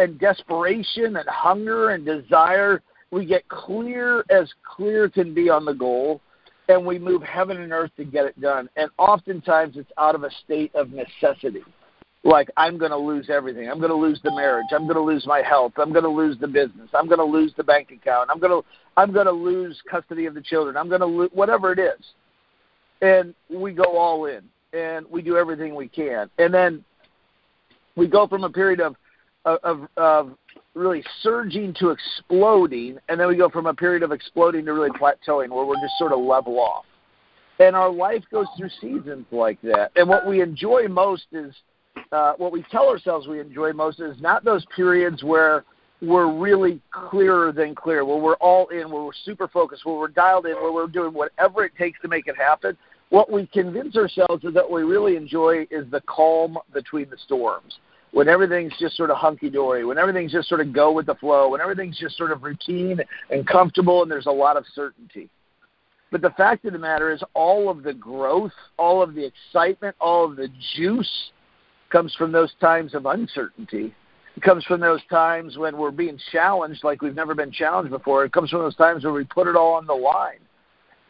and 0.01 0.19
desperation 0.19 1.17
and 1.17 1.29
hunger 1.29 1.91
and 1.91 2.05
desire, 2.05 2.83
we 3.13 3.25
get 3.25 3.47
clear 3.49 4.25
as 4.31 4.53
clear 4.65 5.09
can 5.09 5.33
be 5.33 5.49
on 5.49 5.65
the 5.65 5.75
goal, 5.75 6.21
and 6.69 6.85
we 6.85 6.99
move 6.99 7.23
heaven 7.23 7.61
and 7.61 7.73
earth 7.73 7.91
to 7.97 8.05
get 8.05 8.25
it 8.27 8.41
done. 8.41 8.69
And 8.77 8.91
oftentimes 8.99 9.77
it's 9.77 9.91
out 9.99 10.15
of 10.15 10.23
a 10.23 10.31
state 10.45 10.75
of 10.75 10.91
necessity 10.91 11.65
like 12.25 12.51
I'm 12.57 12.79
going 12.79 12.91
to 12.91 12.97
lose 12.97 13.31
everything. 13.31 13.69
I'm 13.69 13.79
going 13.79 13.91
to 13.91 13.97
lose 13.97 14.21
the 14.23 14.35
marriage. 14.35 14.67
I'm 14.73 14.85
going 14.85 14.97
to 14.97 15.03
lose 15.03 15.27
my 15.27 15.41
health. 15.41 15.73
I'm 15.77 15.93
going 15.93 16.05
to 16.05 16.11
lose 16.11 16.37
the 16.39 16.49
business. 16.49 16.89
I'm 16.95 17.07
going 17.07 17.19
to 17.19 17.25
lose 17.25 17.53
the 17.57 17.65
bank 17.65 17.91
account. 17.91 18.31
I'm 18.31 18.39
going 18.39 18.63
to 18.63 18.69
I'm 18.97 19.13
going 19.13 19.27
to 19.27 19.33
lose 19.33 19.81
custody 19.89 20.27
of 20.27 20.35
the 20.35 20.41
children. 20.41 20.77
I'm 20.77 20.89
going 20.89 21.01
to 21.01 21.07
lose 21.07 21.31
whatever 21.33 21.73
it 21.73 21.79
is. 21.79 22.05
And 23.01 23.35
we 23.49 23.73
go 23.73 23.97
all 23.97 24.27
in 24.27 24.43
and 24.73 25.07
we 25.09 25.23
do 25.23 25.37
everything 25.37 25.75
we 25.75 25.89
can. 25.89 26.29
And 26.39 26.53
then 26.53 26.85
we 27.97 28.09
go 28.09 28.27
from 28.27 28.45
a 28.45 28.51
period 28.51 28.81
of 28.81 28.97
of 29.45 29.89
of 29.97 30.37
really 30.79 31.05
surging 31.23 31.75
to 31.75 31.91
exploding 31.91 32.99
and 33.09 33.21
then 33.21 33.29
we 33.29 33.37
go 33.37 33.49
from 33.49 33.67
a 33.67 33.75
period 33.75 34.03
of 34.03 34.13
exploding 34.13 34.65
to 34.65 34.73
really 34.73 34.91
plateauing 34.91 35.51
where 35.51 35.67
we're 35.67 35.81
just 35.81 35.99
sort 35.99 36.13
of 36.13 36.21
level 36.21 36.59
off. 36.59 36.85
And 37.61 37.75
our 37.75 37.91
life 37.91 38.23
goes 38.31 38.47
through 38.57 38.71
seasons 38.81 39.27
like 39.33 39.61
that. 39.63 39.91
And 39.97 40.09
what 40.09 40.27
we 40.27 40.41
enjoy 40.41 40.87
most 40.89 41.27
is 41.33 41.53
uh, 42.13 42.35
what 42.37 42.53
we 42.53 42.65
tell 42.71 42.89
ourselves 42.89 43.27
we 43.27 43.41
enjoy 43.41 43.73
most 43.73 44.01
is 44.01 44.21
not 44.21 44.45
those 44.45 44.65
periods 44.77 45.25
where 45.25 45.65
we're 46.01 46.33
really 46.33 46.81
clearer 46.93 47.51
than 47.51 47.75
clear, 47.75 48.05
where 48.05 48.19
we're 48.19 48.37
all 48.37 48.69
in, 48.69 48.91
where 48.91 49.03
we're 49.03 49.11
super 49.25 49.49
focused, 49.49 49.85
where 49.85 49.97
we're 49.97 50.07
dialed 50.09 50.47
in, 50.47 50.53
where 50.53 50.73
we're 50.73 50.87
doing 50.87 51.13
whatever 51.13 51.65
it 51.65 51.73
takes 51.77 52.01
to 52.03 52.09
make 52.09 52.29
it 52.29 52.37
happen. 52.37 52.77
What 53.11 53.33
we 53.33 53.47
convince 53.47 53.97
ourselves 53.97 54.45
is 54.45 54.55
that 54.55 54.71
we 54.71 54.83
really 54.83 55.17
enjoy 55.17 55.67
is 55.71 55.91
the 55.91 56.03
calm 56.03 56.59
between 56.73 57.11
the 57.11 57.17
storms 57.25 57.79
when 58.13 58.29
everything's 58.29 58.73
just 58.79 58.97
sort 58.97 59.11
of 59.11 59.17
hunky 59.17 59.51
dory, 59.51 59.85
when 59.85 59.99
everything's 59.99 60.33
just 60.33 60.49
sort 60.49 60.61
of 60.61 60.73
go 60.73 60.93
with 60.93 61.07
the 61.07 61.15
flow, 61.17 61.51
when 61.51 61.61
everything's 61.61 61.99
just 61.99 62.17
sort 62.17 62.33
of 62.33 62.43
routine 62.43 63.01
and 63.31 63.47
comfortable 63.47 64.03
and 64.03 64.11
there's 64.11 64.27
a 64.27 64.31
lot 64.31 64.57
of 64.57 64.65
certainty. 64.75 65.29
But 66.11 66.23
the 66.23 66.31
fact 66.31 66.65
of 66.65 66.73
the 66.73 66.79
matter 66.79 67.13
is, 67.13 67.23
all 67.35 67.69
of 67.69 67.83
the 67.83 67.93
growth, 67.93 68.53
all 68.79 69.03
of 69.03 69.15
the 69.15 69.27
excitement, 69.27 69.95
all 70.01 70.25
of 70.25 70.37
the 70.37 70.49
juice 70.75 71.31
comes 71.91 72.15
from 72.15 72.33
those 72.33 72.53
times 72.61 72.95
of 72.95 73.05
uncertainty. 73.05 73.95
It 74.37 74.43
comes 74.43 74.65
from 74.65 74.81
those 74.81 75.01
times 75.11 75.59
when 75.59 75.77
we're 75.77 75.91
being 75.91 76.19
challenged 76.33 76.85
like 76.85 77.03
we've 77.03 77.15
never 77.15 77.35
been 77.35 77.53
challenged 77.53 77.91
before. 77.91 78.25
It 78.25 78.33
comes 78.33 78.51
from 78.51 78.61
those 78.61 78.77
times 78.77 79.05
where 79.05 79.13
we 79.13 79.25
put 79.25 79.49
it 79.49 79.57
all 79.57 79.75
on 79.75 79.87
the 79.87 79.95
line. 79.95 80.39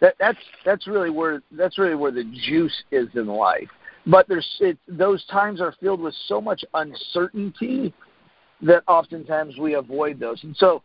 That, 0.00 0.14
that's 0.19 0.38
that's 0.64 0.87
really 0.87 1.11
where 1.11 1.43
that's 1.52 1.76
really 1.76 1.97
where 1.97 2.12
the 2.12 2.25
juice 2.47 2.85
is 2.93 3.09
in 3.14 3.26
life 3.26 3.69
but 4.09 4.27
there's 4.27 4.49
it, 4.61 4.79
those 4.88 5.25
times 5.27 5.61
are 5.61 5.75
filled 5.81 6.00
with 6.00 6.15
so 6.27 6.41
much 6.41 6.65
uncertainty 6.75 7.93
that 8.62 8.83
oftentimes 8.88 9.57
we 9.59 9.75
avoid 9.75 10.19
those. 10.19 10.43
And 10.43 10.57
so, 10.57 10.83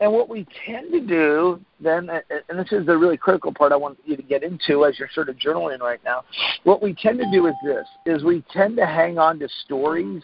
and 0.00 0.12
what 0.12 0.28
we 0.28 0.46
tend 0.66 0.92
to 0.92 1.00
do 1.00 1.60
then, 1.80 2.08
and 2.48 2.58
this 2.58 2.72
is 2.72 2.86
the 2.86 2.96
really 2.96 3.16
critical 3.16 3.52
part 3.52 3.72
I 3.72 3.76
want 3.76 3.98
you 4.04 4.16
to 4.16 4.22
get 4.22 4.42
into 4.42 4.84
as 4.84 4.98
you're 4.98 5.10
sort 5.12 5.28
of 5.28 5.36
journaling 5.36 5.80
right 5.80 6.00
now. 6.04 6.24
What 6.62 6.80
we 6.80 6.94
tend 6.94 7.18
to 7.18 7.30
do 7.30 7.46
is 7.48 7.54
this: 7.64 7.86
is 8.06 8.22
we 8.22 8.44
tend 8.52 8.76
to 8.76 8.86
hang 8.86 9.18
on 9.18 9.38
to 9.40 9.48
stories 9.64 10.22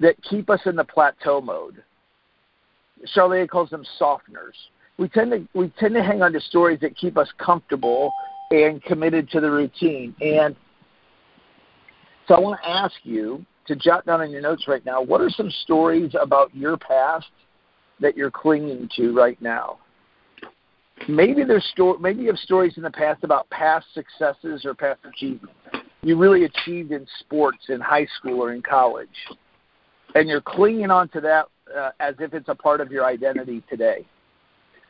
that 0.00 0.20
keep 0.22 0.48
us 0.48 0.60
in 0.64 0.76
the 0.76 0.84
plateau 0.84 1.40
mode. 1.40 1.82
Charlier 3.16 3.48
calls 3.48 3.70
them 3.70 3.84
softeners. 4.00 4.54
We 4.96 5.08
tend 5.08 5.32
to 5.32 5.48
we 5.54 5.72
tend 5.78 5.94
to 5.94 6.02
hang 6.02 6.22
on 6.22 6.32
to 6.32 6.40
stories 6.40 6.78
that 6.80 6.96
keep 6.96 7.18
us 7.18 7.28
comfortable 7.38 8.12
and 8.50 8.82
committed 8.82 9.28
to 9.30 9.40
the 9.40 9.50
routine. 9.50 10.14
And 10.20 10.56
so 12.28 12.34
I 12.34 12.38
want 12.38 12.60
to 12.62 12.68
ask 12.68 12.94
you 13.02 13.44
to 13.66 13.74
jot 13.74 14.06
down 14.06 14.22
in 14.22 14.30
your 14.30 14.40
notes 14.40 14.68
right 14.68 14.84
now 14.84 15.02
what 15.02 15.20
are 15.20 15.30
some 15.30 15.50
stories 15.62 16.12
about 16.20 16.54
your 16.54 16.76
past 16.76 17.26
that 18.00 18.16
you're 18.16 18.30
clinging 18.30 18.88
to 18.96 19.12
right 19.12 19.40
now? 19.42 19.78
Maybe 21.08 21.42
there's 21.44 21.66
sto- 21.72 21.98
maybe 21.98 22.22
you 22.22 22.28
have 22.28 22.38
stories 22.38 22.74
in 22.76 22.82
the 22.82 22.90
past 22.90 23.24
about 23.24 23.48
past 23.50 23.86
successes 23.94 24.64
or 24.64 24.74
past 24.74 25.00
achievements 25.04 25.54
you 26.02 26.16
really 26.16 26.44
achieved 26.44 26.92
in 26.92 27.06
sports 27.20 27.58
in 27.68 27.80
high 27.80 28.06
school 28.18 28.42
or 28.42 28.52
in 28.52 28.62
college, 28.62 29.08
and 30.14 30.28
you're 30.28 30.40
clinging 30.40 30.90
on 30.90 31.08
to 31.08 31.20
that 31.20 31.46
uh, 31.76 31.90
as 32.00 32.14
if 32.20 32.34
it's 32.34 32.48
a 32.48 32.54
part 32.54 32.80
of 32.80 32.90
your 32.90 33.04
identity 33.04 33.62
today, 33.68 34.06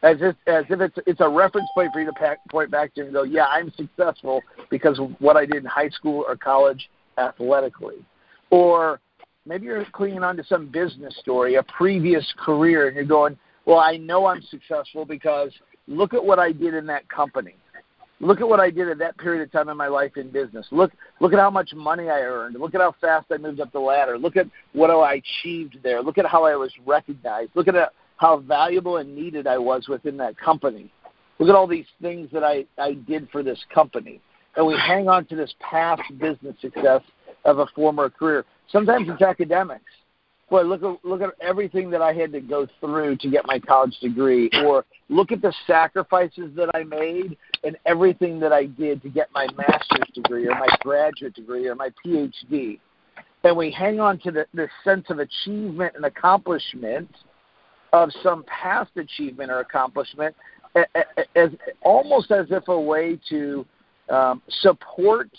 as 0.03 0.19
if 0.21 0.37
as 0.47 0.65
if 0.69 0.81
it's 0.81 0.99
it's 1.07 1.21
a 1.21 1.29
reference 1.29 1.69
point 1.75 1.93
for 1.93 2.01
you 2.01 2.07
to 2.07 2.13
pack, 2.13 2.39
point 2.51 2.71
back 2.71 2.95
to 2.95 3.03
and 3.03 3.13
go, 3.13 3.23
yeah, 3.23 3.47
I'm 3.47 3.73
successful 3.77 4.43
because 4.71 4.99
of 4.99 5.11
what 5.19 5.37
I 5.37 5.47
did 5.47 5.57
in 5.57 5.65
high 5.65 5.89
school 5.89 6.25
or 6.29 6.37
college 6.37 6.89
athletically. 7.19 8.05
Or 8.51 9.01
maybe 9.47 9.67
you're 9.67 9.85
clinging 9.93 10.23
on 10.23 10.37
to 10.37 10.45
some 10.45 10.67
business 10.69 11.17
story, 11.19 11.57
a 11.57 11.63
previous 11.63 12.33
career, 12.39 12.87
and 12.87 12.97
you're 12.97 13.05
going, 13.05 13.37
well, 13.67 13.79
I 13.79 13.97
know 13.97 14.27
I'm 14.27 14.43
successful 14.43 15.05
because 15.05 15.53
look 15.87 16.15
at 16.15 16.25
what 16.25 16.39
I 16.39 16.53
did 16.53 16.75
in 16.75 16.87
that 16.87 17.09
company. 17.09 17.55
Look 18.21 18.41
at 18.41 18.49
what 18.49 18.59
I 18.59 18.71
did 18.71 18.89
at 18.89 18.99
that 18.99 19.17
period 19.19 19.43
of 19.43 19.53
time 19.53 19.69
in 19.69 19.77
my 19.77 19.87
life 19.87 20.17
in 20.17 20.31
business. 20.31 20.67
Look, 20.73 20.91
look 21.21 21.33
at 21.33 21.39
how 21.39 21.51
much 21.51 21.73
money 21.73 22.09
I 22.09 22.21
earned. 22.21 22.59
Look 22.59 22.75
at 22.75 22.81
how 22.81 22.95
fast 23.01 23.27
I 23.31 23.37
moved 23.37 23.61
up 23.61 23.71
the 23.73 23.79
ladder. 23.79 24.19
Look 24.19 24.37
at 24.37 24.47
what 24.73 24.91
I 24.91 25.23
achieved 25.23 25.79
there. 25.85 26.03
Look 26.03 26.19
at 26.19 26.27
how 26.27 26.45
I 26.45 26.57
was 26.57 26.73
recognized. 26.85 27.51
Look 27.55 27.69
at 27.69 27.93
how 28.17 28.39
valuable 28.39 28.97
and 28.97 29.15
needed 29.15 29.47
I 29.47 29.59
was 29.59 29.87
within 29.87 30.17
that 30.17 30.37
company. 30.37 30.91
Look 31.39 31.49
at 31.49 31.55
all 31.55 31.69
these 31.69 31.87
things 32.03 32.29
that 32.33 32.43
I, 32.43 32.65
I 32.77 32.95
did 32.95 33.29
for 33.31 33.45
this 33.45 33.65
company 33.73 34.21
and 34.59 34.67
we 34.67 34.77
hang 34.77 35.09
on 35.09 35.25
to 35.27 35.37
this 35.37 35.55
past 35.61 36.03
business 36.19 36.57
success 36.61 37.01
of 37.45 37.61
a 37.61 37.67
former 37.75 38.11
career. 38.11 38.45
Sometimes 38.71 39.09
it's 39.09 39.23
academics. 39.23 39.85
Boy, 40.51 40.63
look 40.63 40.83
at 40.83 41.05
look 41.05 41.23
at 41.23 41.31
everything 41.41 41.91
that 41.91 42.03
I 42.03 42.13
had 42.13 42.33
to 42.33 42.41
go 42.41 42.67
through 42.81 43.17
to 43.19 43.31
get 43.31 43.47
my 43.47 43.61
college 43.61 43.97
degree, 44.01 44.51
or 44.65 44.85
look 45.09 45.31
at 45.31 45.43
the 45.43 45.55
sacrifices 45.67 46.51
that 46.57 46.71
I 46.75 46.83
made 46.83 47.37
and 47.63 47.77
everything 47.87 48.41
that 48.41 48.53
I 48.53 48.67
did 48.67 49.01
to 49.03 49.09
get 49.09 49.29
my 49.33 49.47
master's 49.57 50.09
degree 50.13 50.49
or 50.49 50.55
my 50.55 50.69
graduate 50.81 51.35
degree 51.35 51.69
or 51.69 51.75
my 51.75 51.91
PhD. 52.05 52.81
And 53.45 53.57
we 53.57 53.71
hang 53.71 54.01
on 54.01 54.19
to 54.21 54.33
the, 54.33 54.47
the 54.55 54.69
sense 54.83 55.07
of 55.11 55.21
achievement 55.21 55.95
and 55.95 56.05
accomplishment 56.05 57.09
of 57.93 58.11
some 58.23 58.45
past 58.45 58.91
achievement 58.97 59.51
or 59.53 59.61
accomplishment 59.61 60.35
as 61.35 61.51
almost 61.83 62.31
as 62.31 62.47
if 62.51 62.67
a 62.69 62.81
way 62.81 63.19
to 63.29 63.65
um, 64.11 64.43
support 64.61 65.31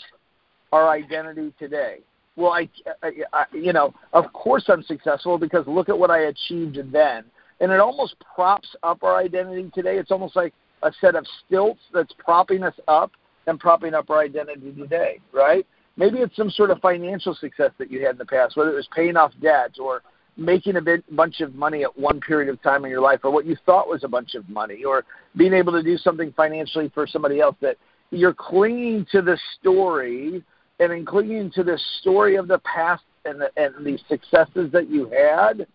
our 0.71 0.89
identity 0.89 1.53
today. 1.57 1.99
Well, 2.35 2.51
I, 2.51 2.69
I, 3.03 3.11
I, 3.33 3.45
you 3.51 3.73
know, 3.73 3.93
of 4.13 4.31
course 4.33 4.65
I'm 4.67 4.83
successful 4.83 5.37
because 5.37 5.65
look 5.67 5.89
at 5.89 5.97
what 5.97 6.11
I 6.11 6.25
achieved 6.25 6.77
then, 6.91 7.25
and 7.59 7.71
it 7.71 7.79
almost 7.79 8.15
props 8.33 8.69
up 8.83 9.03
our 9.03 9.17
identity 9.17 9.69
today. 9.73 9.97
It's 9.97 10.11
almost 10.11 10.35
like 10.35 10.53
a 10.83 10.91
set 11.01 11.15
of 11.15 11.25
stilts 11.45 11.81
that's 11.93 12.13
propping 12.17 12.63
us 12.63 12.75
up 12.87 13.11
and 13.47 13.59
propping 13.59 13.93
up 13.93 14.09
our 14.09 14.19
identity 14.19 14.71
today, 14.71 15.19
right? 15.33 15.65
Maybe 15.97 16.19
it's 16.19 16.35
some 16.35 16.49
sort 16.49 16.71
of 16.71 16.79
financial 16.79 17.35
success 17.35 17.71
that 17.77 17.91
you 17.91 18.05
had 18.05 18.11
in 18.11 18.17
the 18.17 18.25
past, 18.25 18.55
whether 18.55 18.71
it 18.71 18.75
was 18.75 18.87
paying 18.95 19.17
off 19.17 19.33
debt 19.41 19.71
or 19.79 20.01
making 20.37 20.77
a 20.77 20.81
bit, 20.81 21.03
bunch 21.13 21.41
of 21.41 21.53
money 21.55 21.83
at 21.83 21.99
one 21.99 22.21
period 22.21 22.47
of 22.47 22.61
time 22.61 22.85
in 22.85 22.91
your 22.91 23.01
life, 23.01 23.19
or 23.23 23.31
what 23.31 23.45
you 23.45 23.57
thought 23.65 23.89
was 23.89 24.05
a 24.05 24.07
bunch 24.07 24.35
of 24.35 24.47
money, 24.47 24.85
or 24.85 25.03
being 25.35 25.53
able 25.53 25.73
to 25.73 25.83
do 25.83 25.97
something 25.97 26.31
financially 26.37 26.89
for 26.93 27.05
somebody 27.05 27.41
else 27.41 27.57
that 27.59 27.75
you're 28.11 28.33
clinging 28.33 29.05
to 29.11 29.21
the 29.21 29.37
story 29.59 30.43
and 30.79 30.93
in 30.93 31.05
clinging 31.05 31.51
to 31.51 31.63
the 31.63 31.79
story 31.99 32.35
of 32.35 32.47
the 32.47 32.59
past 32.59 33.03
and 33.25 33.41
the, 33.41 33.49
and 33.57 33.85
the 33.85 33.97
successes 34.07 34.71
that 34.71 34.89
you 34.89 35.09
had, 35.09 35.67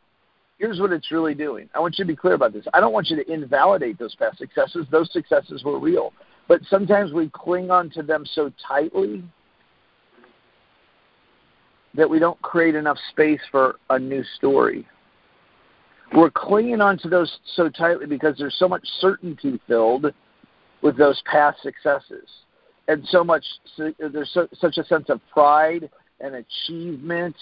here's 0.58 0.80
what 0.80 0.92
it's 0.92 1.12
really 1.12 1.34
doing. 1.34 1.68
I 1.74 1.80
want 1.80 1.98
you 1.98 2.04
to 2.04 2.08
be 2.08 2.16
clear 2.16 2.34
about 2.34 2.52
this. 2.52 2.64
I 2.72 2.80
don't 2.80 2.92
want 2.92 3.10
you 3.10 3.16
to 3.16 3.32
invalidate 3.32 3.98
those 3.98 4.14
past 4.14 4.38
successes. 4.38 4.86
Those 4.90 5.12
successes 5.12 5.62
were 5.62 5.78
real. 5.78 6.12
But 6.48 6.60
sometimes 6.68 7.12
we 7.12 7.30
cling 7.30 7.70
on 7.70 7.90
to 7.90 8.02
them 8.02 8.24
so 8.34 8.50
tightly 8.66 9.24
that 11.94 12.08
we 12.08 12.18
don't 12.18 12.40
create 12.42 12.74
enough 12.74 12.98
space 13.10 13.40
for 13.50 13.76
a 13.90 13.98
new 13.98 14.24
story. 14.36 14.86
We're 16.14 16.30
clinging 16.30 16.80
on 16.80 16.98
to 16.98 17.08
those 17.08 17.38
so 17.54 17.68
tightly 17.68 18.06
because 18.06 18.36
there's 18.38 18.56
so 18.58 18.68
much 18.68 18.86
certainty 19.00 19.60
filled 19.66 20.06
with 20.84 20.96
those 20.98 21.20
past 21.24 21.60
successes. 21.62 22.28
And 22.86 23.04
so 23.08 23.24
much, 23.24 23.42
there's 23.78 24.30
so, 24.34 24.46
such 24.60 24.76
a 24.76 24.84
sense 24.84 25.08
of 25.08 25.20
pride 25.32 25.90
and 26.20 26.34
achievement. 26.36 27.34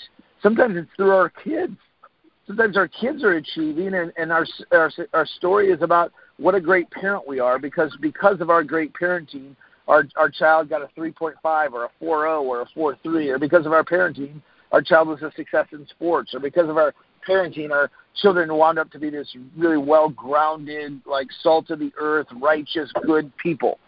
Sometimes 0.43 0.77
it's 0.77 0.89
through 0.97 1.11
our 1.11 1.29
kids. 1.29 1.77
Sometimes 2.47 2.77
our 2.77 2.89
kids 2.89 3.25
are 3.25 3.33
achieving, 3.33 3.95
and, 3.95 4.13
and 4.17 4.33
our, 4.33 4.47
our 4.73 4.91
our 5.13 5.27
story 5.27 5.71
is 5.71 5.83
about 5.83 6.13
what 6.39 6.55
a 6.55 6.61
great 6.61 6.91
parent 6.91 7.27
we 7.27 7.41
are 7.41 7.59
because 7.59 7.97
because 8.01 8.41
of 8.41 8.51
our 8.51 8.65
great 8.65 8.93
parenting, 8.95 9.55
our 9.89 10.05
our 10.17 10.29
child 10.29 10.69
got 10.69 10.83
a 10.83 10.89
3.5 10.99 11.73
or 11.73 11.85
a 11.85 11.89
4.0 12.03 12.43
or 12.43 12.63
a 12.63 12.67
4.3, 12.77 13.29
or 13.29 13.39
because 13.39 13.67
of 13.67 13.73
our 13.73 13.85
parenting, 13.85 14.41
our 14.73 14.83
child 14.83 15.09
was 15.09 15.23
a 15.23 15.33
success 15.37 15.67
in 15.73 15.87
sports, 15.89 16.35
or 16.35 16.41
because 16.41 16.69
of 16.69 16.77
our 16.77 16.95
parenting, 17.27 17.71
our 17.71 17.91
children 18.21 18.55
wound 18.55 18.79
up 18.79 18.91
to 18.93 18.99
be 18.99 19.11
this 19.11 19.35
really 19.57 19.79
well 19.79 20.09
grounded, 20.09 21.01
like 21.07 21.29
salt 21.43 21.71
of 21.71 21.79
the 21.79 21.93
earth, 21.99 22.27
righteous, 22.41 22.91
good 23.07 23.35
people. 23.37 23.79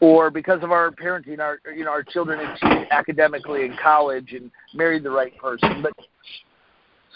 Or 0.00 0.30
because 0.30 0.62
of 0.62 0.72
our 0.72 0.90
parenting, 0.90 1.38
our 1.38 1.60
you 1.74 1.84
know 1.84 1.90
our 1.90 2.02
children 2.02 2.40
achieved 2.40 2.90
academically 2.90 3.64
in 3.64 3.76
college 3.82 4.32
and 4.32 4.50
married 4.74 5.02
the 5.02 5.10
right 5.10 5.36
person. 5.38 5.82
But 5.82 5.92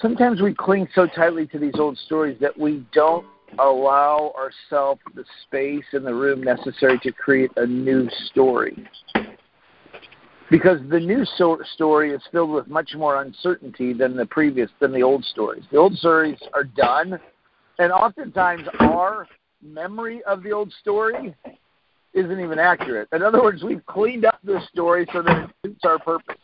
sometimes 0.01 0.41
we 0.41 0.55
cling 0.55 0.89
so 0.95 1.07
tightly 1.07 1.47
to 1.49 1.59
these 1.59 1.75
old 1.75 1.99
stories 1.99 2.39
that 2.41 2.57
we 2.57 2.87
don't 2.93 3.27
allow 3.59 4.33
ourselves 4.39 5.01
the 5.15 5.25
space 5.45 5.85
in 5.93 6.05
the 6.05 6.15
room 6.15 6.43
necessary 6.43 6.99
to 7.01 7.13
create 7.13 7.51
a 7.57 7.67
new 7.67 8.09
story 8.27 8.87
because 10.51 10.79
the 10.89 11.01
new 11.01 11.25
so- 11.37 11.61
story 11.75 12.13
is 12.13 12.23
filled 12.33 12.51
with 12.51 12.69
much 12.69 12.95
more 12.95 13.23
uncertainty 13.23 13.93
than 13.93 14.17
the 14.17 14.27
previous 14.27 14.71
than 14.81 14.93
the 14.93 15.03
old 15.03 15.25
stories. 15.25 15.65
The 15.71 15.79
old 15.79 15.97
stories 15.97 16.39
are 16.55 16.65
done, 16.65 17.19
and 17.79 17.93
oftentimes 17.93 18.63
our 18.81 19.27
memory 19.63 20.23
of 20.25 20.43
the 20.43 20.53
old 20.53 20.73
story 20.81 21.35
isn't 22.15 22.41
even 22.41 22.59
accurate. 22.59 23.09
In 23.13 23.23
other 23.23 23.43
words, 23.43 23.63
we've 23.63 23.85
cleaned 23.87 24.25
up 24.25 24.39
the 24.43 24.61
story 24.73 25.07
so 25.13 25.23
that 25.23 25.45
it 25.45 25.51
suits 25.65 25.81
our 25.85 25.99
purposes. 25.99 26.39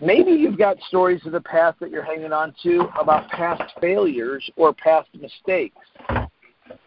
Maybe 0.00 0.30
you've 0.30 0.58
got 0.58 0.76
stories 0.86 1.20
of 1.26 1.32
the 1.32 1.40
past 1.40 1.80
that 1.80 1.90
you're 1.90 2.04
hanging 2.04 2.32
on 2.32 2.54
to 2.62 2.88
about 2.98 3.28
past 3.30 3.62
failures 3.80 4.48
or 4.56 4.72
past 4.72 5.08
mistakes. 5.20 5.76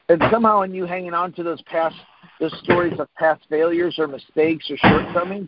And 0.09 0.21
somehow 0.31 0.61
in 0.61 0.73
you 0.73 0.85
hanging 0.85 1.13
on 1.13 1.33
to 1.33 1.43
those 1.43 1.61
past 1.63 1.95
those 2.41 2.59
stories 2.63 2.99
of 2.99 3.07
past 3.17 3.41
failures 3.49 3.95
or 3.99 4.07
mistakes 4.07 4.69
or 4.69 4.77
shortcomings, 4.77 5.47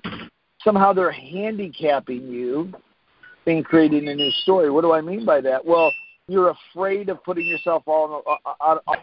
somehow 0.64 0.94
they're 0.94 1.12
handicapping 1.12 2.28
you 2.28 2.72
in 3.48 3.64
creating 3.64 4.08
a 4.08 4.16
new 4.16 4.32
story. 4.44 4.70
What 4.70 4.82
do 4.82 4.94
I 4.94 5.02
mean 5.02 5.26
by 5.26 5.42
that? 5.42 5.66
Well, 5.66 5.92
you're 6.28 6.54
afraid 6.72 7.10
of 7.10 7.22
putting 7.24 7.48
yourself 7.48 7.84
on, 7.88 8.22
uh, 8.26 8.50
uh, 8.50 8.54
on, 8.62 8.80
on 8.88 8.98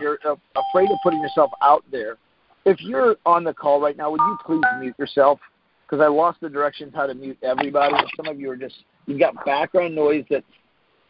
you're 0.00 0.18
uh, 0.24 0.36
afraid 0.70 0.90
of 0.90 0.96
putting 1.02 1.20
yourself 1.20 1.50
out 1.60 1.84
there. 1.90 2.16
If 2.64 2.80
you're 2.80 3.16
on 3.26 3.42
the 3.42 3.52
call 3.52 3.80
right 3.80 3.96
now, 3.96 4.12
would 4.12 4.20
you 4.20 4.38
please 4.46 4.62
mute 4.80 4.94
yourself? 4.96 5.40
Because 5.84 6.02
I 6.02 6.08
lost 6.08 6.40
the 6.40 6.48
directions 6.48 6.92
how 6.94 7.06
to 7.06 7.14
mute 7.14 7.36
everybody. 7.42 7.94
Some 8.16 8.28
of 8.28 8.40
you 8.40 8.50
are 8.50 8.56
just 8.56 8.84
you've 9.06 9.18
got 9.18 9.34
background 9.44 9.96
noise 9.96 10.24
that 10.30 10.44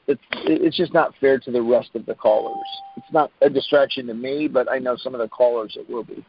it's 0.07 0.23
it's 0.45 0.77
just 0.77 0.93
not 0.93 1.15
fair 1.21 1.39
to 1.39 1.51
the 1.51 1.63
rest 1.63 1.91
of 1.95 2.07
the 2.07 2.15
callers. 2.15 2.67
It's 2.97 3.13
not 3.13 3.31
a 3.41 3.49
distraction 3.49 4.07
to 4.09 4.15
me, 4.15 4.49
but 4.49 4.71
I 4.71 4.79
know 4.79 4.97
some 4.97 5.15
of 5.15 5.21
the 5.21 5.29
callers 5.29 5.77
it 5.79 5.89
will 5.89 6.05
be. 6.05 6.25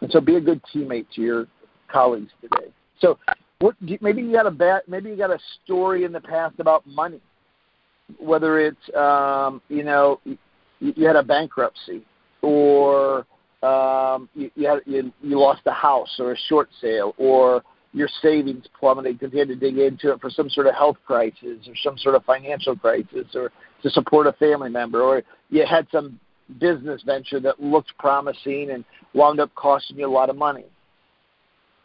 And 0.00 0.10
so, 0.10 0.20
be 0.20 0.36
a 0.36 0.40
good 0.40 0.60
teammate 0.74 1.06
to 1.14 1.22
your 1.22 1.46
colleagues 1.88 2.30
today. 2.40 2.72
So, 3.00 3.18
what, 3.60 3.74
maybe 4.00 4.22
you 4.22 4.32
got 4.32 4.46
a 4.46 4.50
bad, 4.50 4.82
maybe 4.88 5.10
you 5.10 5.16
got 5.16 5.30
a 5.30 5.38
story 5.64 6.04
in 6.04 6.12
the 6.12 6.20
past 6.20 6.56
about 6.58 6.86
money, 6.86 7.20
whether 8.18 8.60
it's 8.60 8.96
um, 8.96 9.60
you 9.68 9.84
know 9.84 10.20
you, 10.24 10.38
you 10.80 11.06
had 11.06 11.16
a 11.16 11.22
bankruptcy 11.22 12.04
or 12.42 13.26
um, 13.62 14.28
you, 14.34 14.50
you, 14.54 14.68
had, 14.68 14.80
you 14.86 15.12
you 15.22 15.38
lost 15.38 15.62
a 15.66 15.72
house 15.72 16.16
or 16.18 16.32
a 16.32 16.36
short 16.48 16.68
sale 16.80 17.14
or 17.18 17.62
your 17.92 18.08
savings 18.22 18.64
plummeted 18.78 19.18
because 19.18 19.32
you 19.32 19.40
had 19.40 19.48
to 19.48 19.56
dig 19.56 19.78
into 19.78 20.12
it 20.12 20.20
for 20.20 20.30
some 20.30 20.48
sort 20.48 20.66
of 20.66 20.74
health 20.74 20.96
crisis 21.04 21.58
or 21.66 21.74
some 21.82 21.98
sort 21.98 22.14
of 22.14 22.24
financial 22.24 22.76
crisis 22.76 23.26
or 23.34 23.50
to 23.82 23.90
support 23.90 24.26
a 24.26 24.32
family 24.34 24.70
member 24.70 25.02
or 25.02 25.22
you 25.48 25.64
had 25.66 25.86
some 25.90 26.18
business 26.58 27.02
venture 27.02 27.40
that 27.40 27.60
looked 27.60 27.92
promising 27.98 28.70
and 28.70 28.84
wound 29.14 29.40
up 29.40 29.54
costing 29.54 29.98
you 29.98 30.06
a 30.06 30.10
lot 30.10 30.30
of 30.30 30.36
money. 30.36 30.66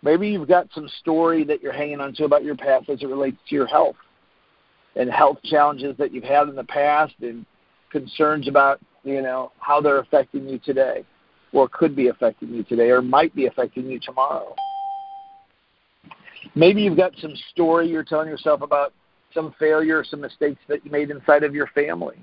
Maybe 0.02 0.30
you've 0.30 0.48
got 0.48 0.68
some 0.74 0.88
story 1.00 1.44
that 1.46 1.64
you're 1.64 1.74
hanging 1.74 2.00
on 2.00 2.14
to 2.16 2.26
about 2.26 2.44
your 2.44 2.56
past 2.56 2.90
as 2.90 3.02
it 3.02 3.08
relates 3.08 3.38
to 3.50 3.56
your 3.56 3.66
health 3.66 3.96
and 4.96 5.10
health 5.10 5.38
challenges 5.44 5.98
that 5.98 6.14
you've 6.14 6.24
had 6.24 6.48
in 6.48 6.56
the 6.56 6.64
past 6.64 7.14
and 7.22 7.46
concerns 7.92 8.48
about, 8.48 8.80
you 9.04 9.22
know, 9.22 9.52
how 9.60 9.82
they're 9.82 10.00
affecting 10.00 10.48
you 10.48 10.60
today 10.60 11.04
or 11.54 11.68
could 11.70 11.96
be 11.96 12.10
affecting 12.10 12.54
you 12.54 12.64
today 12.64 12.90
or 12.90 13.02
might 13.02 13.34
be 13.36 13.48
affecting 13.48 13.90
you 13.90 14.00
tomorrow. 14.00 14.56
Maybe 16.56 16.82
you've 16.82 16.98
got 16.98 17.12
some 17.22 17.34
story 17.52 17.90
you're 17.90 18.04
telling 18.04 18.30
yourself 18.30 18.62
about 18.62 18.94
some 19.34 19.54
failure 19.60 20.00
or 20.00 20.06
some 20.06 20.22
mistakes 20.22 20.62
that 20.70 20.86
you 20.86 20.92
made 20.92 21.12
inside 21.12 21.44
of 21.44 21.54
your 21.54 21.68
family 21.68 22.18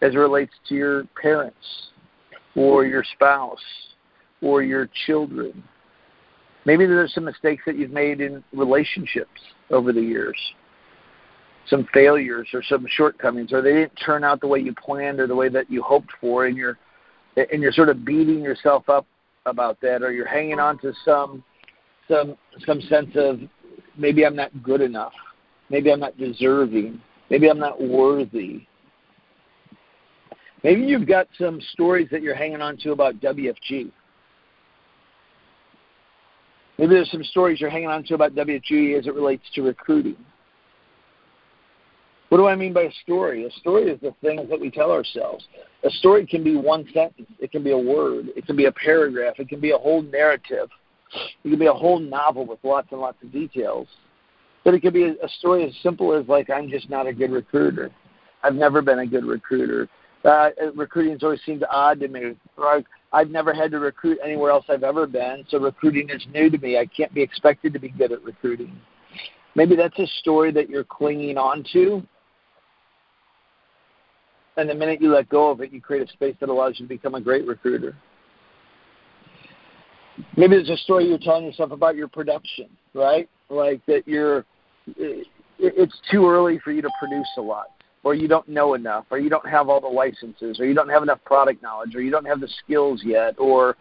as 0.00 0.14
it 0.14 0.18
relates 0.18 0.52
to 0.68 0.74
your 0.74 1.04
parents 1.20 1.90
or 2.56 2.86
your 2.86 3.04
spouse 3.14 3.58
or 4.40 4.62
your 4.62 4.88
children. 5.06 5.62
Maybe 6.64 6.86
there's 6.86 7.12
some 7.12 7.24
mistakes 7.24 7.62
that 7.66 7.76
you've 7.76 7.90
made 7.90 8.22
in 8.22 8.42
relationships 8.52 9.40
over 9.70 9.92
the 9.92 10.00
years, 10.00 10.36
some 11.68 11.86
failures 11.92 12.48
or 12.54 12.62
some 12.62 12.86
shortcomings, 12.88 13.52
or 13.52 13.60
they 13.60 13.72
didn't 13.72 13.96
turn 13.96 14.24
out 14.24 14.40
the 14.40 14.46
way 14.46 14.60
you 14.60 14.74
planned 14.74 15.20
or 15.20 15.26
the 15.26 15.34
way 15.34 15.50
that 15.50 15.70
you 15.70 15.82
hoped 15.82 16.10
for, 16.20 16.46
and 16.46 16.56
you're 16.56 16.78
and 17.36 17.60
you're 17.60 17.72
sort 17.72 17.88
of 17.88 18.04
beating 18.04 18.40
yourself 18.40 18.88
up 18.88 19.06
about 19.44 19.78
that, 19.82 20.02
or 20.02 20.12
you're 20.12 20.26
hanging 20.26 20.60
on 20.60 20.78
to 20.78 20.92
some 21.04 21.42
some 22.08 22.36
some 22.66 22.80
sense 22.82 23.10
of 23.14 23.40
maybe 23.96 24.24
I'm 24.24 24.36
not 24.36 24.50
good 24.62 24.80
enough, 24.80 25.12
maybe 25.70 25.92
I'm 25.92 26.00
not 26.00 26.16
deserving, 26.18 27.00
maybe 27.30 27.48
I'm 27.48 27.58
not 27.58 27.80
worthy. 27.80 28.66
Maybe 30.62 30.80
you've 30.80 31.06
got 31.06 31.28
some 31.38 31.60
stories 31.72 32.08
that 32.10 32.22
you're 32.22 32.34
hanging 32.34 32.62
on 32.62 32.78
to 32.78 32.92
about 32.92 33.20
WFG. 33.20 33.92
Maybe 36.78 36.94
there's 36.94 37.10
some 37.10 37.22
stories 37.22 37.60
you're 37.60 37.70
hanging 37.70 37.88
on 37.88 38.02
to 38.04 38.14
about 38.14 38.34
WFG 38.34 38.98
as 38.98 39.06
it 39.06 39.14
relates 39.14 39.44
to 39.54 39.62
recruiting. 39.62 40.16
What 42.30 42.38
do 42.38 42.46
I 42.48 42.56
mean 42.56 42.72
by 42.72 42.82
a 42.82 42.92
story? 43.04 43.44
A 43.44 43.50
story 43.60 43.90
is 43.90 44.00
the 44.00 44.14
things 44.20 44.48
that 44.50 44.58
we 44.58 44.70
tell 44.70 44.90
ourselves. 44.90 45.46
A 45.84 45.90
story 45.90 46.26
can 46.26 46.42
be 46.42 46.56
one 46.56 46.84
sentence, 46.92 47.28
it 47.38 47.52
can 47.52 47.62
be 47.62 47.70
a 47.70 47.78
word, 47.78 48.30
it 48.34 48.46
can 48.46 48.56
be 48.56 48.64
a 48.64 48.72
paragraph, 48.72 49.34
it 49.38 49.48
can 49.48 49.60
be 49.60 49.70
a 49.70 49.78
whole 49.78 50.02
narrative. 50.02 50.68
It 51.44 51.50
could 51.50 51.58
be 51.58 51.66
a 51.66 51.72
whole 51.72 51.98
novel 51.98 52.46
with 52.46 52.58
lots 52.62 52.88
and 52.90 53.00
lots 53.00 53.22
of 53.22 53.32
details. 53.32 53.86
But 54.64 54.74
it 54.74 54.80
could 54.80 54.94
be 54.94 55.04
a, 55.04 55.28
story 55.38 55.66
as 55.66 55.74
simple 55.82 56.14
as 56.14 56.26
like 56.26 56.50
I'm 56.50 56.70
just 56.70 56.88
not 56.88 57.06
a 57.06 57.12
good 57.12 57.30
recruiter. 57.30 57.90
I've 58.42 58.54
never 58.54 58.82
been 58.82 59.00
a 59.00 59.06
good 59.06 59.24
recruiter. 59.24 59.88
Uh, 60.24 60.50
recruiting's 60.74 61.22
always 61.22 61.40
seemed 61.44 61.64
odd 61.70 62.00
to 62.00 62.08
me. 62.08 62.34
Or 62.56 62.82
I've 63.12 63.30
never 63.30 63.54
had 63.54 63.70
to 63.70 63.78
recruit 63.78 64.18
anywhere 64.24 64.50
else 64.50 64.64
I've 64.68 64.82
ever 64.82 65.06
been, 65.06 65.44
so 65.48 65.58
recruiting 65.58 66.10
is 66.10 66.26
new 66.32 66.50
to 66.50 66.58
me. 66.58 66.78
I 66.78 66.86
can't 66.86 67.14
be 67.14 67.22
expected 67.22 67.72
to 67.74 67.78
be 67.78 67.90
good 67.90 68.10
at 68.10 68.22
recruiting. 68.24 68.76
Maybe 69.54 69.76
that's 69.76 69.98
a 70.00 70.06
story 70.20 70.50
that 70.52 70.68
you're 70.68 70.84
clinging 70.84 71.38
on 71.38 71.64
to. 71.72 72.02
And 74.56 74.68
the 74.68 74.74
minute 74.74 75.00
you 75.00 75.12
let 75.12 75.28
go 75.28 75.50
of 75.50 75.60
it, 75.60 75.72
you 75.72 75.80
create 75.80 76.08
a 76.08 76.12
space 76.12 76.34
that 76.40 76.48
allows 76.48 76.78
you 76.78 76.86
to 76.86 76.88
become 76.88 77.14
a 77.14 77.20
great 77.20 77.46
recruiter. 77.46 77.96
Maybe 80.36 80.56
there's 80.56 80.70
a 80.70 80.76
story 80.76 81.08
you're 81.08 81.18
telling 81.18 81.44
yourself 81.44 81.72
about 81.72 81.96
your 81.96 82.08
production, 82.08 82.68
right? 82.94 83.28
Like 83.48 83.84
that 83.86 84.06
you're 84.06 84.44
it's 85.58 85.94
too 86.10 86.28
early 86.28 86.58
for 86.58 86.72
you 86.72 86.82
to 86.82 86.90
produce 86.98 87.28
a 87.38 87.40
lot 87.40 87.66
or 88.02 88.14
you 88.14 88.28
don't 88.28 88.46
know 88.48 88.74
enough 88.74 89.06
or 89.10 89.18
you 89.18 89.30
don't 89.30 89.48
have 89.48 89.68
all 89.68 89.80
the 89.80 89.86
licenses 89.86 90.60
or 90.60 90.66
you 90.66 90.74
don't 90.74 90.88
have 90.88 91.02
enough 91.02 91.22
product 91.24 91.62
knowledge 91.62 91.94
or 91.94 92.02
you 92.02 92.10
don't 92.10 92.26
have 92.26 92.40
the 92.40 92.48
skills 92.64 93.02
yet 93.04 93.34
or 93.38 93.76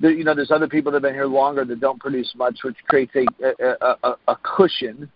the, 0.00 0.08
you 0.08 0.24
know 0.24 0.34
there's 0.34 0.50
other 0.50 0.68
people 0.68 0.92
that 0.92 0.96
have 0.96 1.02
been 1.02 1.14
here 1.14 1.26
longer 1.26 1.64
that 1.64 1.80
don't 1.80 2.00
produce 2.00 2.32
much 2.36 2.58
which 2.62 2.76
creates 2.88 3.12
a, 3.14 3.24
a, 3.62 3.96
a, 4.02 4.14
a 4.28 4.36
cushion 4.42 5.10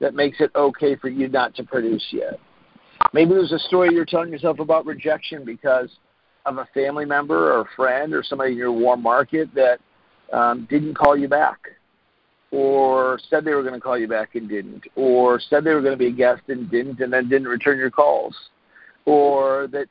that 0.00 0.14
makes 0.14 0.40
it 0.40 0.50
okay 0.54 0.96
for 0.96 1.08
you 1.08 1.28
not 1.28 1.54
to 1.54 1.62
produce 1.62 2.04
yet 2.10 2.38
maybe 3.12 3.30
there's 3.30 3.52
a 3.52 3.58
story 3.58 3.90
you're 3.92 4.04
telling 4.04 4.30
yourself 4.30 4.58
about 4.58 4.86
rejection 4.86 5.44
because 5.44 5.90
of 6.46 6.58
a 6.58 6.66
family 6.72 7.04
member 7.04 7.52
or 7.52 7.60
a 7.60 7.68
friend 7.76 8.14
or 8.14 8.22
somebody 8.22 8.52
in 8.52 8.58
your 8.58 8.72
warm 8.72 9.02
market 9.02 9.52
that 9.54 9.78
um, 10.32 10.66
didn't 10.70 10.94
call 10.94 11.16
you 11.16 11.28
back, 11.28 11.58
or 12.50 13.18
said 13.28 13.44
they 13.44 13.54
were 13.54 13.62
going 13.62 13.74
to 13.74 13.80
call 13.80 13.98
you 13.98 14.08
back 14.08 14.34
and 14.34 14.48
didn't, 14.48 14.84
or 14.96 15.40
said 15.40 15.64
they 15.64 15.74
were 15.74 15.82
going 15.82 15.92
to 15.92 15.98
be 15.98 16.08
a 16.08 16.12
guest 16.12 16.42
and 16.48 16.70
didn't, 16.70 17.00
and 17.00 17.12
then 17.12 17.28
didn't 17.28 17.48
return 17.48 17.78
your 17.78 17.90
calls, 17.90 18.36
or 19.04 19.68
that 19.68 19.86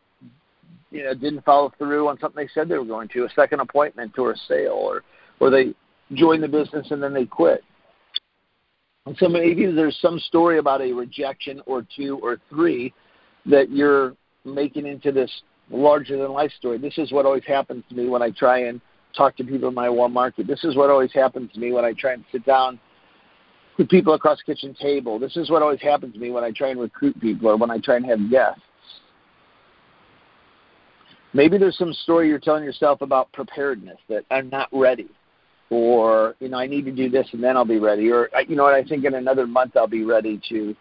you 0.92 1.04
know 1.04 1.14
didn't 1.14 1.44
follow 1.44 1.72
through 1.78 2.08
on 2.08 2.20
something 2.20 2.44
they 2.44 2.50
said 2.54 2.68
they 2.68 2.78
were 2.78 2.86
going 2.86 3.08
to, 3.10 3.26
a 3.26 3.30
second 3.36 3.60
appointment 3.60 4.18
or 4.18 4.32
a 4.32 4.38
sale, 4.48 4.74
or 4.74 5.04
or 5.40 5.50
they 5.50 5.74
joined 6.14 6.44
the 6.44 6.48
business 6.48 6.88
and 6.92 7.02
then 7.02 7.14
they 7.14 7.26
quit. 7.26 7.64
And 9.06 9.16
so 9.18 9.30
maybe 9.30 9.66
there's 9.72 9.98
some 10.02 10.20
story 10.20 10.58
about 10.58 10.82
a 10.82 10.92
rejection 10.92 11.62
or 11.66 11.86
two 11.96 12.20
or 12.22 12.40
three 12.50 12.94
that 13.46 13.70
you're 13.70 14.16
making 14.44 14.86
into 14.86 15.12
this 15.12 15.32
larger 15.70 16.18
than 16.18 16.32
life 16.32 16.52
story. 16.58 16.78
This 16.78 16.98
is 16.98 17.12
what 17.12 17.26
always 17.26 17.46
happens 17.46 17.84
to 17.90 17.96
me 17.96 18.08
when 18.08 18.22
I 18.22 18.32
try 18.32 18.66
and 18.66 18.82
talk 19.16 19.36
to 19.38 19.44
people 19.44 19.70
in 19.70 19.74
my 19.74 19.90
warm 19.90 20.14
market. 20.14 20.48
This 20.48 20.64
is 20.64 20.76
what 20.76 20.90
always 20.90 21.14
happens 21.14 21.52
to 21.54 21.60
me 21.60 21.72
when 21.72 21.86
I 21.86 21.94
try 21.94 22.14
and 22.14 22.24
sit 22.32 22.46
down 22.46 22.80
with 23.78 23.90
people 23.90 24.14
across 24.14 24.40
the 24.40 24.54
kitchen 24.54 24.76
table. 24.80 25.20
This 25.20 25.38
is 25.38 25.50
what 25.50 25.62
always 25.62 25.82
happens 25.82 26.14
to 26.14 26.20
me 26.20 26.32
when 26.32 26.44
I 26.44 26.52
try 26.52 26.70
and 26.70 26.80
recruit 26.80 27.20
people 27.22 27.50
or 27.50 27.58
when 27.58 27.72
I 27.72 27.80
try 27.80 27.98
and 27.98 28.06
have 28.06 28.30
guests. 28.30 28.62
Maybe 31.34 31.58
there's 31.58 31.78
some 31.78 31.94
story 31.94 32.30
you're 32.30 32.40
telling 32.40 32.64
yourself 32.64 33.02
about 33.02 33.32
preparedness 33.34 33.98
that 34.10 34.26
I'm 34.32 34.50
not 34.50 34.70
ready, 34.72 35.10
or 35.70 36.36
you 36.40 36.50
know 36.50 36.58
I 36.58 36.68
need 36.68 36.86
to 36.86 36.92
do 36.92 37.10
this 37.10 37.28
and 37.34 37.44
then 37.44 37.58
I'll 37.58 37.66
be 37.66 37.80
ready, 37.80 38.10
or 38.12 38.30
you 38.48 38.56
know 38.56 38.64
what 38.64 38.74
I 38.74 38.84
think 38.84 39.06
in 39.06 39.14
another 39.14 39.46
month 39.46 39.76
I'll 39.78 39.88
be 39.88 40.04
ready 40.04 40.42
to 40.50 40.76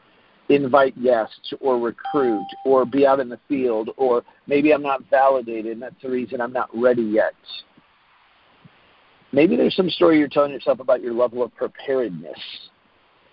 invite 0.48 1.02
guests 1.02 1.52
or 1.60 1.78
recruit 1.78 2.46
or 2.64 2.84
be 2.86 3.06
out 3.06 3.20
in 3.20 3.28
the 3.28 3.40
field, 3.48 3.90
or 3.96 4.22
maybe 4.46 4.72
I'm 4.72 4.82
not 4.82 5.02
validated 5.10 5.72
and 5.72 5.82
that's 5.82 6.00
the 6.02 6.08
reason 6.08 6.40
I'm 6.40 6.52
not 6.52 6.70
ready 6.72 7.02
yet. 7.02 7.34
Maybe 9.36 9.54
there's 9.54 9.76
some 9.76 9.90
story 9.90 10.18
you're 10.18 10.28
telling 10.28 10.50
yourself 10.50 10.80
about 10.80 11.02
your 11.02 11.12
level 11.12 11.42
of 11.42 11.54
preparedness. 11.54 12.38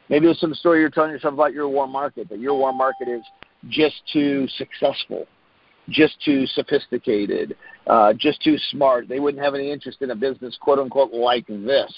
Maybe 0.10 0.26
there's 0.26 0.40
some 0.42 0.54
story 0.54 0.82
you're 0.82 0.90
telling 0.90 1.12
yourself 1.12 1.34
about 1.34 1.54
your 1.54 1.70
warm 1.70 1.94
market, 1.94 2.28
that 2.28 2.40
your 2.40 2.56
warm 2.56 2.78
market 2.78 3.08
is 3.08 3.22
just 3.70 3.96
too 4.12 4.46
successful, 4.58 5.26
just 5.88 6.22
too 6.26 6.46
sophisticated, 6.48 7.56
uh, 7.88 8.12
just 8.12 8.42
too 8.42 8.58
smart. 8.72 9.08
They 9.08 9.22
wouldn't 9.22 9.42
have 9.42 9.56
any 9.56 9.72
interest 9.72 10.02
in 10.02 10.12
a 10.12 10.16
business, 10.16 10.58
quote 10.60 10.78
unquote, 10.78 11.14
like 11.14 11.48
this. 11.48 11.94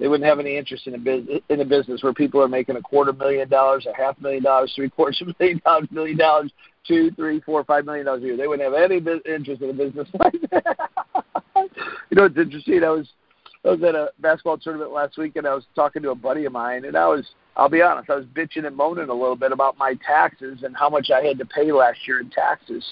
They 0.00 0.08
wouldn't 0.08 0.26
have 0.26 0.40
any 0.40 0.56
interest 0.56 0.86
in 0.86 0.94
a 0.94 0.98
business 0.98 1.40
in 1.50 1.60
a 1.60 1.66
business 1.66 2.02
where 2.02 2.14
people 2.14 2.40
are 2.40 2.48
making 2.48 2.76
a 2.76 2.80
quarter 2.80 3.12
million 3.12 3.50
dollars, 3.50 3.84
a 3.84 3.94
half 3.94 4.18
million 4.22 4.42
dollars, 4.42 4.72
three 4.74 4.88
quarters 4.88 5.20
of 5.20 5.28
a 5.28 5.34
million 5.38 5.60
dollars, 5.62 5.88
million 5.90 6.16
dollars, 6.16 6.50
two, 6.88 7.10
three, 7.10 7.40
four, 7.42 7.62
five 7.64 7.84
million 7.84 8.06
dollars 8.06 8.22
a 8.22 8.26
year. 8.26 8.36
They 8.38 8.48
wouldn't 8.48 8.72
have 8.72 8.90
any 8.90 9.02
interest 9.26 9.60
in 9.60 9.68
a 9.68 9.74
business 9.74 10.08
like 10.18 10.34
that. 10.50 10.78
you 12.08 12.16
know, 12.16 12.24
it's 12.24 12.38
interesting. 12.38 12.82
I 12.82 12.88
was 12.88 13.06
I 13.64 13.70
was 13.70 13.82
at 13.82 13.94
a 13.94 14.10
basketball 14.20 14.58
tournament 14.58 14.92
last 14.92 15.16
week 15.16 15.36
and 15.36 15.46
I 15.46 15.54
was 15.54 15.64
talking 15.74 16.02
to 16.02 16.10
a 16.10 16.14
buddy 16.14 16.44
of 16.44 16.52
mine 16.52 16.84
and 16.84 16.96
I 16.96 17.06
was 17.08 17.24
I'll 17.56 17.68
be 17.68 17.82
honest, 17.82 18.10
I 18.10 18.16
was 18.16 18.24
bitching 18.26 18.66
and 18.66 18.76
moaning 18.76 19.08
a 19.08 19.14
little 19.14 19.36
bit 19.36 19.52
about 19.52 19.78
my 19.78 19.94
taxes 20.06 20.60
and 20.64 20.76
how 20.76 20.88
much 20.88 21.10
I 21.10 21.22
had 21.22 21.38
to 21.38 21.44
pay 21.44 21.70
last 21.70 21.98
year 22.06 22.20
in 22.20 22.30
taxes. 22.30 22.84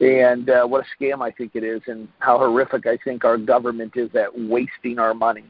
and 0.00 0.48
uh, 0.48 0.66
what 0.66 0.84
a 0.84 1.04
scam 1.04 1.20
I 1.22 1.30
think 1.30 1.52
it 1.54 1.62
is, 1.62 1.82
and 1.86 2.08
how 2.18 2.38
horrific 2.38 2.86
I 2.86 2.96
think 3.04 3.24
our 3.24 3.36
government 3.36 3.92
is 3.96 4.10
at 4.14 4.28
wasting 4.34 4.98
our 4.98 5.14
money. 5.14 5.44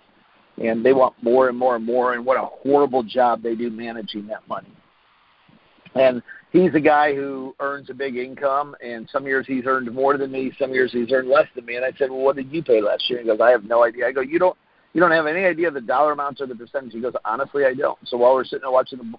And 0.62 0.84
they 0.84 0.92
want 0.92 1.14
more 1.22 1.48
and 1.48 1.56
more 1.56 1.76
and 1.76 1.84
more, 1.84 2.14
and 2.14 2.26
what 2.26 2.36
a 2.36 2.44
horrible 2.44 3.02
job 3.02 3.42
they 3.42 3.54
do 3.54 3.70
managing 3.70 4.26
that 4.26 4.46
money. 4.48 4.72
And 5.94 6.22
he's 6.52 6.74
a 6.74 6.80
guy 6.80 7.14
who 7.14 7.54
earns 7.60 7.90
a 7.90 7.94
big 7.94 8.16
income, 8.16 8.76
and 8.84 9.08
some 9.10 9.26
years 9.26 9.46
he's 9.46 9.64
earned 9.66 9.92
more 9.92 10.16
than 10.16 10.30
me, 10.30 10.52
some 10.58 10.72
years 10.72 10.92
he's 10.92 11.10
earned 11.12 11.28
less 11.28 11.46
than 11.54 11.64
me. 11.64 11.76
And 11.76 11.84
I 11.84 11.92
said, 11.98 12.10
"Well, 12.10 12.20
what 12.20 12.36
did 12.36 12.52
you 12.52 12.62
pay 12.62 12.80
last 12.80 13.08
year?" 13.08 13.20
He 13.20 13.26
goes, 13.26 13.40
"I 13.40 13.50
have 13.50 13.64
no 13.64 13.82
idea." 13.84 14.06
I 14.06 14.12
go, 14.12 14.20
"You 14.20 14.38
don't, 14.38 14.56
you 14.92 15.00
don't 15.00 15.10
have 15.10 15.26
any 15.26 15.44
idea 15.44 15.70
the 15.70 15.80
dollar 15.80 16.12
amounts 16.12 16.40
or 16.40 16.46
the 16.46 16.54
percentage?" 16.54 16.92
He 16.92 17.00
goes, 17.00 17.14
"Honestly, 17.24 17.64
I 17.64 17.74
don't." 17.74 17.98
So 18.04 18.16
while 18.16 18.34
we're 18.34 18.44
sitting 18.44 18.62
there 18.62 18.70
watching 18.70 18.98
the 18.98 19.12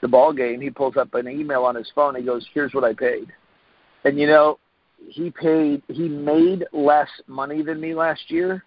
the 0.00 0.08
ball 0.08 0.32
game, 0.32 0.60
he 0.60 0.70
pulls 0.70 0.96
up 0.96 1.12
an 1.14 1.26
email 1.26 1.64
on 1.64 1.74
his 1.74 1.90
phone. 1.94 2.14
He 2.14 2.22
goes, 2.22 2.46
"Here's 2.54 2.72
what 2.72 2.84
I 2.84 2.94
paid," 2.94 3.32
and 4.04 4.18
you 4.18 4.26
know, 4.26 4.58
he 5.08 5.30
paid 5.30 5.82
he 5.88 6.08
made 6.08 6.64
less 6.72 7.10
money 7.26 7.62
than 7.62 7.80
me 7.80 7.94
last 7.94 8.30
year 8.30 8.64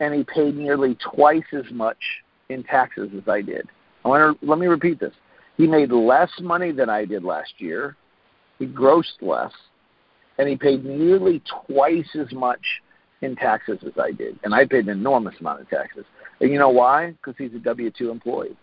and 0.00 0.14
he 0.14 0.24
paid 0.24 0.56
nearly 0.56 0.96
twice 0.96 1.44
as 1.52 1.70
much 1.70 1.98
in 2.48 2.62
taxes 2.62 3.10
as 3.16 3.28
I 3.28 3.42
did. 3.42 3.68
I 4.04 4.08
want 4.08 4.40
to 4.40 4.46
let 4.46 4.58
me 4.58 4.66
repeat 4.66 5.00
this. 5.00 5.14
He 5.56 5.66
made 5.66 5.90
less 5.90 6.30
money 6.40 6.72
than 6.72 6.90
I 6.90 7.04
did 7.04 7.24
last 7.24 7.54
year. 7.58 7.96
He 8.58 8.66
grossed 8.66 9.22
less 9.22 9.52
and 10.38 10.48
he 10.48 10.56
paid 10.56 10.84
nearly 10.84 11.42
twice 11.66 12.08
as 12.14 12.30
much 12.32 12.60
in 13.22 13.36
taxes 13.36 13.78
as 13.86 13.92
I 13.98 14.12
did. 14.12 14.38
And 14.44 14.54
I 14.54 14.66
paid 14.66 14.84
an 14.84 14.90
enormous 14.90 15.34
amount 15.40 15.62
of 15.62 15.70
taxes. 15.70 16.04
And 16.40 16.50
you 16.50 16.58
know 16.58 16.68
why? 16.68 17.12
Because 17.12 17.34
he's 17.38 17.54
a 17.54 17.58
W 17.58 17.90
2 17.90 18.10
employee. 18.10 18.56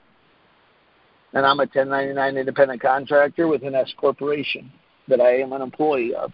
And 1.34 1.46
I'm 1.46 1.60
a 1.60 1.66
1099 1.66 2.38
independent 2.38 2.82
contractor 2.82 3.48
with 3.48 3.64
an 3.64 3.74
S 3.74 3.92
corporation 3.98 4.72
that 5.08 5.20
I 5.20 5.38
am 5.38 5.52
an 5.54 5.62
employee 5.62 6.14
of. 6.14 6.32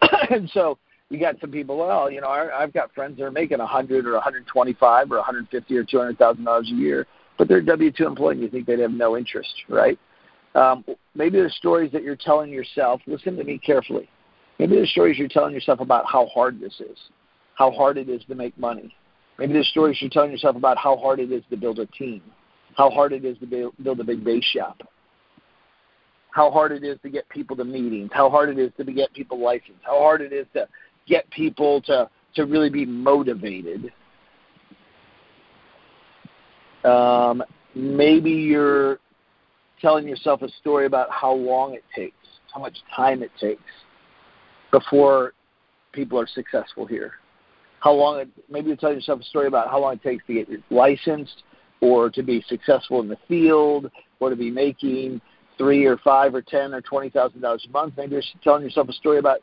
and 0.30 0.48
so 0.54 0.78
you 1.10 1.20
got 1.20 1.38
some 1.40 1.50
people. 1.50 1.76
Well, 1.76 2.10
you 2.10 2.22
know, 2.22 2.28
I, 2.28 2.62
I've 2.62 2.72
got 2.72 2.94
friends 2.94 3.18
that 3.18 3.24
are 3.24 3.30
making 3.30 3.58
hundred 3.58 4.06
or 4.06 4.18
hundred 4.20 4.46
twenty-five 4.46 5.12
or 5.12 5.22
hundred 5.22 5.48
fifty 5.50 5.76
or 5.76 5.84
two 5.84 5.98
hundred 5.98 6.18
thousand 6.18 6.44
dollars 6.44 6.70
a 6.72 6.74
year, 6.74 7.06
but 7.38 7.48
they're 7.48 7.62
W 7.62 7.90
two 7.90 8.06
employee. 8.06 8.34
and 8.34 8.42
You 8.42 8.50
think 8.50 8.66
they'd 8.66 8.80
have 8.80 8.92
no 8.92 9.16
interest, 9.16 9.54
right? 9.68 9.98
Um, 10.54 10.84
maybe 11.14 11.40
the 11.40 11.50
stories 11.50 11.92
that 11.92 12.02
you're 12.02 12.16
telling 12.16 12.50
yourself. 12.50 13.00
Listen 13.06 13.36
to 13.36 13.44
me 13.44 13.58
carefully. 13.58 14.08
Maybe 14.58 14.80
the 14.80 14.86
stories 14.88 15.16
you're 15.18 15.28
telling 15.28 15.54
yourself 15.54 15.80
about 15.80 16.04
how 16.06 16.26
hard 16.26 16.58
this 16.60 16.80
is, 16.80 16.98
how 17.54 17.70
hard 17.70 17.96
it 17.96 18.08
is 18.08 18.24
to 18.24 18.34
make 18.34 18.58
money. 18.58 18.94
Maybe 19.38 19.52
the 19.52 19.62
stories 19.62 19.98
you're 20.00 20.10
telling 20.10 20.32
yourself 20.32 20.56
about 20.56 20.76
how 20.76 20.96
hard 20.96 21.20
it 21.20 21.30
is 21.30 21.44
to 21.50 21.56
build 21.56 21.78
a 21.78 21.86
team, 21.86 22.22
how 22.76 22.90
hard 22.90 23.12
it 23.12 23.24
is 23.24 23.38
to 23.38 23.72
build 23.80 24.00
a 24.00 24.04
big 24.04 24.24
base 24.24 24.44
shop, 24.44 24.82
how 26.30 26.50
hard 26.50 26.72
it 26.72 26.82
is 26.82 26.98
to 27.04 27.08
get 27.08 27.28
people 27.28 27.54
to 27.56 27.64
meetings, 27.64 28.10
how 28.12 28.28
hard 28.28 28.48
it 28.48 28.58
is 28.58 28.72
to 28.78 28.92
get 28.92 29.12
people 29.14 29.38
licensed, 29.38 29.80
how 29.82 30.00
hard 30.00 30.22
it 30.22 30.32
is 30.32 30.46
to 30.54 30.66
get 31.06 31.30
people 31.30 31.80
to, 31.82 32.10
to 32.34 32.46
really 32.46 32.70
be 32.70 32.84
motivated. 32.84 33.92
Um, 36.84 37.42
maybe 37.74 38.30
you're 38.30 38.98
telling 39.80 40.08
yourself 40.08 40.42
a 40.42 40.48
story 40.60 40.86
about 40.86 41.10
how 41.10 41.32
long 41.32 41.74
it 41.74 41.84
takes, 41.94 42.14
how 42.52 42.60
much 42.60 42.76
time 42.94 43.22
it 43.22 43.30
takes 43.40 43.62
before 44.70 45.32
people 45.92 46.18
are 46.18 46.26
successful 46.26 46.86
here. 46.86 47.12
How 47.80 47.92
long 47.92 48.18
it, 48.20 48.28
maybe 48.50 48.68
you're 48.68 48.76
telling 48.76 48.96
yourself 48.96 49.20
a 49.20 49.24
story 49.24 49.46
about 49.46 49.68
how 49.68 49.80
long 49.80 49.94
it 49.94 50.02
takes 50.02 50.26
to 50.26 50.34
get 50.34 50.48
licensed 50.70 51.44
or 51.80 52.10
to 52.10 52.22
be 52.22 52.44
successful 52.48 53.00
in 53.00 53.08
the 53.08 53.18
field 53.28 53.90
or 54.20 54.30
to 54.30 54.36
be 54.36 54.50
making 54.50 55.20
three 55.56 55.84
or 55.84 55.96
five 55.98 56.34
or 56.34 56.42
ten 56.42 56.74
or 56.74 56.80
twenty 56.80 57.08
thousand 57.08 57.40
dollars 57.40 57.64
a 57.68 57.72
month. 57.72 57.94
Maybe 57.96 58.12
you're 58.12 58.22
telling 58.42 58.62
yourself 58.62 58.88
a 58.88 58.92
story 58.92 59.18
about 59.18 59.38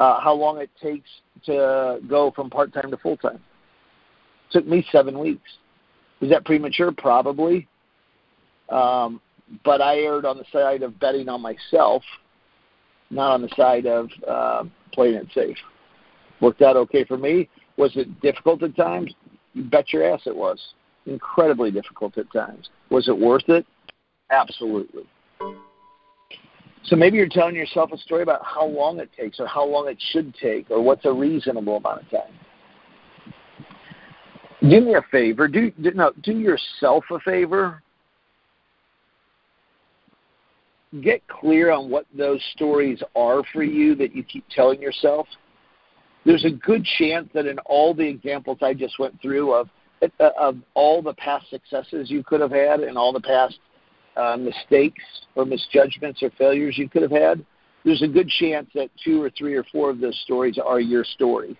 uh, 0.00 0.20
how 0.20 0.34
long 0.34 0.58
it 0.58 0.70
takes 0.80 1.08
to 1.46 2.00
go 2.08 2.30
from 2.34 2.50
part 2.50 2.72
time 2.72 2.90
to 2.90 2.96
full 2.98 3.16
time. 3.16 3.36
It 3.36 4.52
took 4.52 4.66
me 4.66 4.86
seven 4.92 5.18
weeks. 5.18 5.50
Was 6.20 6.30
that 6.30 6.44
premature? 6.44 6.92
Probably. 6.92 7.68
Um, 8.68 9.20
but 9.64 9.80
I 9.80 9.98
erred 9.98 10.24
on 10.24 10.36
the 10.36 10.44
side 10.52 10.82
of 10.82 10.98
betting 10.98 11.28
on 11.28 11.40
myself, 11.40 12.02
not 13.10 13.32
on 13.32 13.42
the 13.42 13.48
side 13.56 13.86
of 13.86 14.10
uh, 14.26 14.64
playing 14.92 15.14
it 15.14 15.28
safe. 15.34 15.56
Worked 16.40 16.62
out 16.62 16.76
okay 16.76 17.04
for 17.04 17.16
me. 17.16 17.48
Was 17.76 17.92
it 17.96 18.20
difficult 18.20 18.62
at 18.62 18.76
times? 18.76 19.14
You 19.54 19.64
bet 19.64 19.92
your 19.92 20.12
ass 20.12 20.22
it 20.26 20.36
was. 20.36 20.74
Incredibly 21.06 21.70
difficult 21.70 22.18
at 22.18 22.30
times. 22.32 22.68
Was 22.90 23.08
it 23.08 23.18
worth 23.18 23.48
it? 23.48 23.66
Absolutely. 24.30 25.04
So 26.84 26.96
maybe 26.96 27.16
you're 27.16 27.28
telling 27.28 27.54
yourself 27.54 27.92
a 27.92 27.98
story 27.98 28.22
about 28.22 28.44
how 28.44 28.66
long 28.66 28.98
it 29.00 29.10
takes 29.18 29.40
or 29.40 29.46
how 29.46 29.64
long 29.64 29.88
it 29.88 29.98
should 30.12 30.34
take 30.34 30.70
or 30.70 30.82
what's 30.82 31.04
a 31.06 31.12
reasonable 31.12 31.76
amount 31.76 32.02
of 32.02 32.10
time. 32.10 32.34
Do 34.60 34.80
me 34.80 34.94
a 34.94 35.02
favor. 35.10 35.46
Do, 35.46 35.70
do 35.70 35.92
no, 35.92 36.12
do 36.22 36.32
yourself 36.32 37.04
a 37.10 37.20
favor. 37.20 37.82
Get 41.02 41.26
clear 41.28 41.70
on 41.70 41.90
what 41.90 42.06
those 42.16 42.42
stories 42.54 43.00
are 43.14 43.42
for 43.52 43.62
you 43.62 43.94
that 43.96 44.14
you 44.16 44.24
keep 44.24 44.44
telling 44.50 44.80
yourself. 44.80 45.28
There's 46.24 46.44
a 46.44 46.50
good 46.50 46.84
chance 46.98 47.28
that 47.34 47.46
in 47.46 47.58
all 47.60 47.94
the 47.94 48.06
examples 48.06 48.58
I 48.62 48.74
just 48.74 48.98
went 48.98 49.20
through 49.20 49.54
of 49.54 49.68
of 50.20 50.56
all 50.74 51.02
the 51.02 51.14
past 51.14 51.50
successes 51.50 52.10
you 52.10 52.22
could 52.22 52.40
have 52.40 52.52
had 52.52 52.80
and 52.80 52.96
all 52.96 53.12
the 53.12 53.20
past 53.20 53.58
uh, 54.16 54.36
mistakes 54.36 55.02
or 55.34 55.44
misjudgments 55.44 56.22
or 56.22 56.30
failures 56.38 56.78
you 56.78 56.88
could 56.88 57.02
have 57.02 57.10
had, 57.10 57.44
there's 57.84 58.02
a 58.02 58.08
good 58.08 58.28
chance 58.28 58.68
that 58.74 58.90
two 59.04 59.22
or 59.22 59.30
three 59.30 59.54
or 59.54 59.64
four 59.64 59.90
of 59.90 60.00
those 60.00 60.18
stories 60.24 60.58
are 60.64 60.80
your 60.80 61.04
story. 61.04 61.58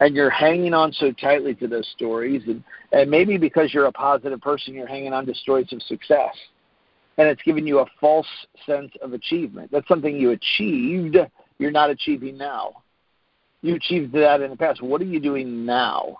And 0.00 0.14
you're 0.14 0.30
hanging 0.30 0.74
on 0.74 0.92
so 0.92 1.12
tightly 1.12 1.54
to 1.56 1.66
those 1.66 1.88
stories, 1.96 2.42
and, 2.46 2.62
and 2.92 3.10
maybe 3.10 3.36
because 3.36 3.74
you're 3.74 3.86
a 3.86 3.92
positive 3.92 4.40
person, 4.40 4.74
you're 4.74 4.86
hanging 4.86 5.12
on 5.12 5.26
to 5.26 5.34
stories 5.34 5.72
of 5.72 5.82
success. 5.82 6.34
And 7.16 7.26
it's 7.26 7.42
giving 7.42 7.66
you 7.66 7.80
a 7.80 7.86
false 8.00 8.28
sense 8.64 8.92
of 9.02 9.12
achievement. 9.12 9.70
That's 9.72 9.88
something 9.88 10.16
you 10.16 10.30
achieved, 10.30 11.16
you're 11.58 11.72
not 11.72 11.90
achieving 11.90 12.38
now. 12.38 12.82
You 13.60 13.74
achieved 13.74 14.12
that 14.12 14.40
in 14.40 14.50
the 14.50 14.56
past. 14.56 14.80
What 14.82 15.00
are 15.00 15.06
you 15.06 15.18
doing 15.18 15.66
now? 15.66 16.18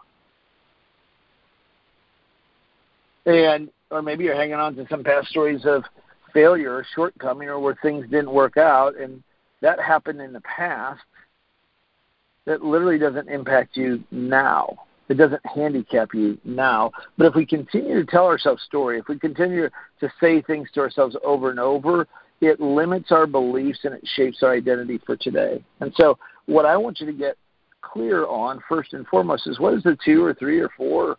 And 3.26 3.70
or 3.90 4.02
maybe 4.02 4.24
you're 4.24 4.34
hanging 4.34 4.54
on 4.54 4.74
to 4.76 4.86
some 4.90 5.04
past 5.04 5.28
stories 5.28 5.64
of 5.64 5.84
failure 6.32 6.74
or 6.74 6.86
shortcoming 6.94 7.48
or 7.48 7.58
where 7.58 7.78
things 7.80 8.04
didn't 8.10 8.32
work 8.32 8.56
out 8.56 8.96
and 8.96 9.22
that 9.60 9.80
happened 9.80 10.20
in 10.20 10.32
the 10.32 10.40
past 10.42 11.00
that 12.48 12.64
literally 12.64 12.98
doesn't 12.98 13.28
impact 13.28 13.76
you 13.76 14.02
now. 14.10 14.74
It 15.10 15.18
doesn't 15.18 15.44
handicap 15.44 16.14
you 16.14 16.38
now. 16.44 16.90
But 17.18 17.26
if 17.26 17.34
we 17.34 17.44
continue 17.44 17.94
to 17.94 18.10
tell 18.10 18.24
ourselves 18.24 18.62
story, 18.62 18.98
if 18.98 19.06
we 19.06 19.18
continue 19.18 19.68
to 20.00 20.12
say 20.18 20.40
things 20.40 20.68
to 20.72 20.80
ourselves 20.80 21.14
over 21.22 21.50
and 21.50 21.60
over, 21.60 22.08
it 22.40 22.58
limits 22.58 23.12
our 23.12 23.26
beliefs 23.26 23.80
and 23.84 23.92
it 23.94 24.08
shapes 24.16 24.42
our 24.42 24.52
identity 24.52 24.98
for 25.04 25.14
today. 25.14 25.62
And 25.80 25.92
so 25.94 26.18
what 26.46 26.64
I 26.64 26.78
want 26.78 27.00
you 27.00 27.06
to 27.06 27.12
get 27.12 27.36
clear 27.82 28.26
on 28.26 28.62
first 28.66 28.94
and 28.94 29.06
foremost 29.08 29.46
is 29.46 29.60
what 29.60 29.74
is 29.74 29.82
the 29.82 29.98
two 30.02 30.24
or 30.24 30.32
three 30.32 30.58
or 30.58 30.70
four 30.74 31.16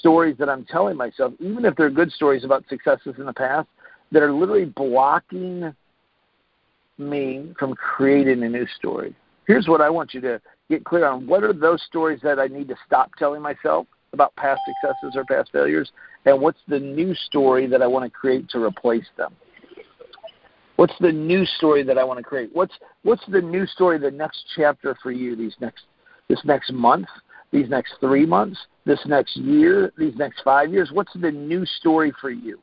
stories 0.00 0.36
that 0.38 0.48
I'm 0.48 0.64
telling 0.64 0.96
myself, 0.96 1.32
even 1.38 1.64
if 1.64 1.76
they're 1.76 1.90
good 1.90 2.10
stories 2.10 2.42
about 2.42 2.64
successes 2.68 3.14
in 3.18 3.26
the 3.26 3.32
past, 3.32 3.68
that 4.10 4.22
are 4.22 4.32
literally 4.32 4.64
blocking 4.64 5.72
me 6.98 7.52
from 7.56 7.74
creating 7.74 8.42
a 8.42 8.48
new 8.48 8.66
story. 8.78 9.14
Here's 9.46 9.68
what 9.68 9.80
I 9.80 9.90
want 9.90 10.14
you 10.14 10.20
to 10.22 10.40
get 10.72 10.84
clear 10.84 11.06
on. 11.06 11.26
What 11.26 11.44
are 11.44 11.52
those 11.52 11.82
stories 11.82 12.20
that 12.22 12.38
I 12.38 12.46
need 12.46 12.68
to 12.68 12.76
stop 12.86 13.14
telling 13.18 13.42
myself 13.42 13.86
about 14.12 14.34
past 14.36 14.60
successes 14.66 15.16
or 15.16 15.24
past 15.24 15.50
failures? 15.52 15.90
And 16.24 16.40
what's 16.40 16.60
the 16.68 16.78
new 16.78 17.14
story 17.14 17.66
that 17.66 17.82
I 17.82 17.86
want 17.86 18.04
to 18.04 18.10
create 18.10 18.48
to 18.50 18.62
replace 18.62 19.06
them? 19.16 19.34
What's 20.76 20.94
the 21.00 21.12
new 21.12 21.44
story 21.44 21.82
that 21.82 21.98
I 21.98 22.04
want 22.04 22.18
to 22.18 22.24
create? 22.24 22.50
What's 22.52 22.72
what's 23.02 23.22
the 23.28 23.40
new 23.40 23.66
story, 23.66 23.98
the 23.98 24.10
next 24.10 24.44
chapter 24.56 24.96
for 25.02 25.12
you 25.12 25.36
these 25.36 25.54
next 25.60 25.84
this 26.28 26.40
next 26.44 26.72
month, 26.72 27.06
these 27.52 27.68
next 27.68 27.94
three 28.00 28.24
months, 28.24 28.58
this 28.86 29.00
next 29.06 29.36
year, 29.36 29.92
these 29.98 30.16
next 30.16 30.40
five 30.42 30.72
years? 30.72 30.90
What's 30.92 31.12
the 31.20 31.30
new 31.30 31.66
story 31.66 32.12
for 32.20 32.30
you? 32.30 32.60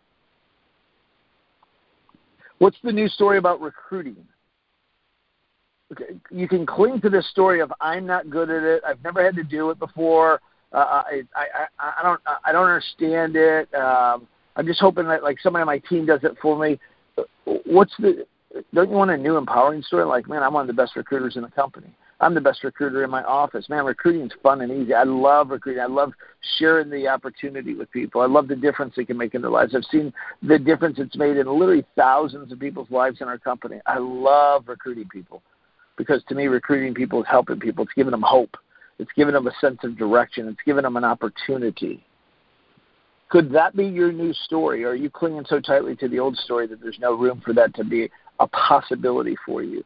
What's 2.58 2.78
the 2.84 2.92
new 2.92 3.08
story 3.08 3.38
about 3.38 3.62
recruiting? 3.62 4.26
You 6.32 6.48
can 6.48 6.66
cling 6.66 7.02
to 7.02 7.10
this 7.10 7.28
story 7.30 7.62
of 7.62 7.74
I'm 7.82 8.06
not 8.06 8.30
good 8.30 8.50
at 8.50 8.64
it. 8.64 8.84
I've 8.88 9.04
never 9.04 9.24
had 9.24 9.36
to 9.36 9.44
do 9.44 9.70
it 9.72 9.80
before. 9.80 10.40
Uh, 10.72 10.78
I, 10.78 11.22
I, 11.36 11.46
I, 11.80 11.94
I 12.00 12.04
don't 12.04 12.22
I 12.46 12.52
don't 12.52 12.68
understand 12.68 13.36
it. 13.36 13.74
Um, 13.74 14.28
I'm 14.56 14.68
just 14.68 14.80
hoping 14.80 15.08
that 15.08 15.24
like 15.24 15.40
somebody 15.42 15.62
on 15.62 15.68
my 15.68 15.80
team 15.80 16.06
does 16.06 16.20
it 16.24 16.38
for 16.42 16.58
me. 16.58 16.80
What's 17.66 17.94
the? 17.98 18.26
Don't 18.74 18.90
you 18.90 18.96
want 18.96 19.12
a 19.12 19.18
new 19.18 19.38
empowering 19.38 19.82
story? 19.84 20.06
Like, 20.06 20.28
man, 20.28 20.44
I'm 20.44 20.54
one 20.54 20.62
of 20.62 20.68
the 20.68 20.74
best 20.74 20.96
recruiters 20.96 21.36
in 21.36 21.44
the 21.44 21.50
company. 21.50 21.88
I'm 22.22 22.34
the 22.34 22.42
best 22.42 22.64
recruiter 22.64 23.04
in 23.04 23.10
my 23.10 23.24
office. 23.24 23.70
Man, 23.70 23.86
recruiting 23.86 24.24
is 24.24 24.32
fun 24.44 24.62
and 24.62 24.72
easy. 24.72 24.94
I 24.94 25.04
love 25.04 25.52
recruiting. 25.52 25.82
I 25.82 25.86
love 25.86 26.12
sharing 26.58 26.90
the 26.90 27.08
opportunity 27.08 27.76
with 27.76 27.90
people. 27.92 28.22
I 28.22 28.26
love 28.26 28.48
the 28.48 28.56
difference 28.56 28.96
it 28.98 29.08
can 29.08 29.18
make 29.18 29.36
in 29.36 29.42
their 29.42 29.52
lives. 29.52 29.74
I've 29.74 29.86
seen 29.86 30.12
the 30.44 30.60
difference 30.60 31.00
it's 31.00 31.16
made 31.16 31.38
in 31.38 31.48
literally 31.48 31.86
thousands 31.96 32.52
of 32.52 32.60
people's 32.60 32.92
lives 32.92 33.22
in 33.22 33.28
our 33.28 33.38
company. 33.38 33.80
I 33.86 34.00
love 34.00 34.68
recruiting 34.68 35.08
people. 35.08 35.42
Because 36.00 36.24
to 36.30 36.34
me, 36.34 36.48
recruiting 36.48 36.94
people 36.94 37.20
is 37.20 37.28
helping 37.30 37.60
people. 37.60 37.84
It's 37.84 37.94
giving 37.94 38.12
them 38.12 38.24
hope. 38.26 38.56
It's 39.00 39.12
giving 39.18 39.34
them 39.34 39.48
a 39.48 39.52
sense 39.60 39.80
of 39.84 39.98
direction. 39.98 40.48
It's 40.48 40.62
giving 40.66 40.84
them 40.84 40.96
an 40.96 41.04
opportunity. 41.04 42.02
Could 43.28 43.52
that 43.52 43.76
be 43.76 43.86
your 43.86 44.14
new 44.14 44.34
story? 44.34 44.86
Or 44.86 44.92
are 44.92 44.96
you 44.96 45.10
clinging 45.10 45.46
so 45.50 45.60
tightly 45.60 45.98
to 45.98 46.08
the 46.08 46.18
old 46.18 46.38
story 46.38 46.68
that 46.68 46.82
there's 46.82 46.98
no 47.02 47.16
room 47.16 47.42
for 47.46 47.54
that 47.54 47.76
to 47.76 47.84
be 47.84 48.10
a 48.40 48.48
possibility 48.48 49.36
for 49.46 49.62
you? 49.62 49.84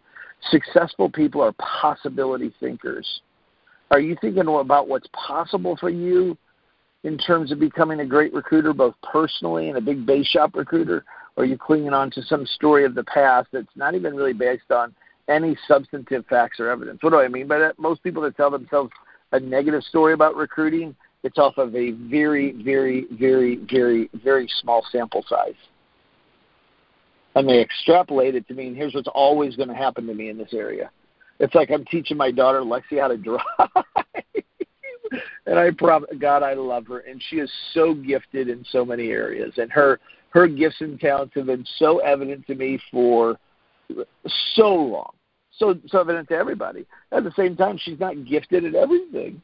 Successful 0.51 1.09
people 1.09 1.41
are 1.41 1.51
possibility 1.53 2.53
thinkers. 2.59 3.07
Are 3.89 3.99
you 3.99 4.15
thinking 4.21 4.47
about 4.47 4.87
what's 4.87 5.07
possible 5.13 5.75
for 5.77 5.89
you 5.89 6.37
in 7.03 7.17
terms 7.17 7.51
of 7.51 7.59
becoming 7.59 8.01
a 8.01 8.05
great 8.05 8.35
recruiter, 8.35 8.71
both 8.71 8.93
personally 9.01 9.69
and 9.69 9.79
a 9.79 9.81
big 9.81 10.05
base 10.05 10.27
shop 10.27 10.55
recruiter? 10.55 11.05
Or 11.35 11.43
are 11.43 11.47
you 11.47 11.57
clinging 11.57 11.93
on 11.93 12.11
to 12.11 12.21
some 12.21 12.45
story 12.45 12.85
of 12.85 12.93
the 12.93 13.03
past 13.03 13.47
that's 13.51 13.75
not 13.75 13.95
even 13.95 14.15
really 14.15 14.33
based 14.33 14.69
on 14.69 14.93
any 15.27 15.57
substantive 15.67 16.25
facts 16.27 16.59
or 16.59 16.69
evidence? 16.69 16.99
What 17.01 17.11
do 17.11 17.19
I 17.19 17.27
mean 17.27 17.47
by 17.47 17.59
that? 17.59 17.79
Most 17.79 18.03
people 18.03 18.21
that 18.23 18.35
tell 18.35 18.51
themselves 18.51 18.91
a 19.31 19.39
negative 19.39 19.83
story 19.83 20.13
about 20.13 20.35
recruiting, 20.35 20.95
it's 21.23 21.37
off 21.37 21.57
of 21.57 21.75
a 21.75 21.91
very, 21.91 22.51
very, 22.63 23.07
very, 23.11 23.57
very, 23.69 24.09
very 24.23 24.49
small 24.61 24.85
sample 24.91 25.23
size. 25.27 25.53
And 27.35 27.49
they 27.49 27.61
extrapolate 27.61 28.35
it 28.35 28.47
to 28.47 28.53
mean 28.53 28.75
here's 28.75 28.93
what's 28.93 29.07
always 29.07 29.55
going 29.55 29.69
to 29.69 29.75
happen 29.75 30.05
to 30.07 30.13
me 30.13 30.29
in 30.29 30.37
this 30.37 30.53
area. 30.53 30.91
It's 31.39 31.55
like 31.55 31.71
I'm 31.71 31.85
teaching 31.85 32.17
my 32.17 32.29
daughter 32.29 32.61
Lexi 32.61 32.99
how 32.99 33.07
to 33.07 33.17
drive. 33.17 33.41
and 35.45 35.57
I 35.57 35.71
promise 35.71 36.09
God 36.19 36.43
I 36.43 36.53
love 36.53 36.85
her 36.87 36.99
and 36.99 37.21
she 37.29 37.37
is 37.37 37.51
so 37.73 37.93
gifted 37.93 38.49
in 38.49 38.63
so 38.71 38.85
many 38.85 39.09
areas 39.09 39.53
and 39.57 39.71
her 39.71 39.99
her 40.29 40.47
gifts 40.47 40.77
and 40.79 40.99
talents 40.99 41.33
have 41.35 41.45
been 41.45 41.65
so 41.77 41.99
evident 41.99 42.45
to 42.47 42.55
me 42.55 42.79
for 42.91 43.37
so 44.55 44.73
long. 44.73 45.11
So 45.57 45.75
so 45.87 45.99
evident 45.99 46.29
to 46.29 46.35
everybody. 46.35 46.85
At 47.11 47.23
the 47.23 47.33
same 47.35 47.55
time 47.55 47.77
she's 47.77 47.99
not 47.99 48.25
gifted 48.25 48.65
at 48.65 48.75
everything. 48.75 49.41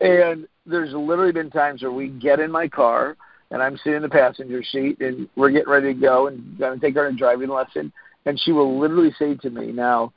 And 0.00 0.46
there's 0.66 0.92
literally 0.92 1.32
been 1.32 1.50
times 1.50 1.82
where 1.82 1.92
we 1.92 2.08
get 2.08 2.40
in 2.40 2.50
my 2.50 2.68
car 2.68 3.16
and 3.50 3.62
I'm 3.62 3.76
sitting 3.78 3.96
in 3.96 4.02
the 4.02 4.08
passenger 4.08 4.62
seat 4.62 5.00
and 5.00 5.28
we're 5.34 5.50
getting 5.50 5.68
ready 5.68 5.94
to 5.94 6.00
go 6.00 6.28
and 6.28 6.58
going 6.58 6.78
to 6.78 6.86
take 6.86 6.94
her 6.94 7.06
a 7.06 7.16
driving 7.16 7.48
lesson 7.48 7.92
and 8.26 8.38
she 8.40 8.52
will 8.52 8.78
literally 8.78 9.12
say 9.18 9.34
to 9.36 9.50
me 9.50 9.72
now 9.72 10.12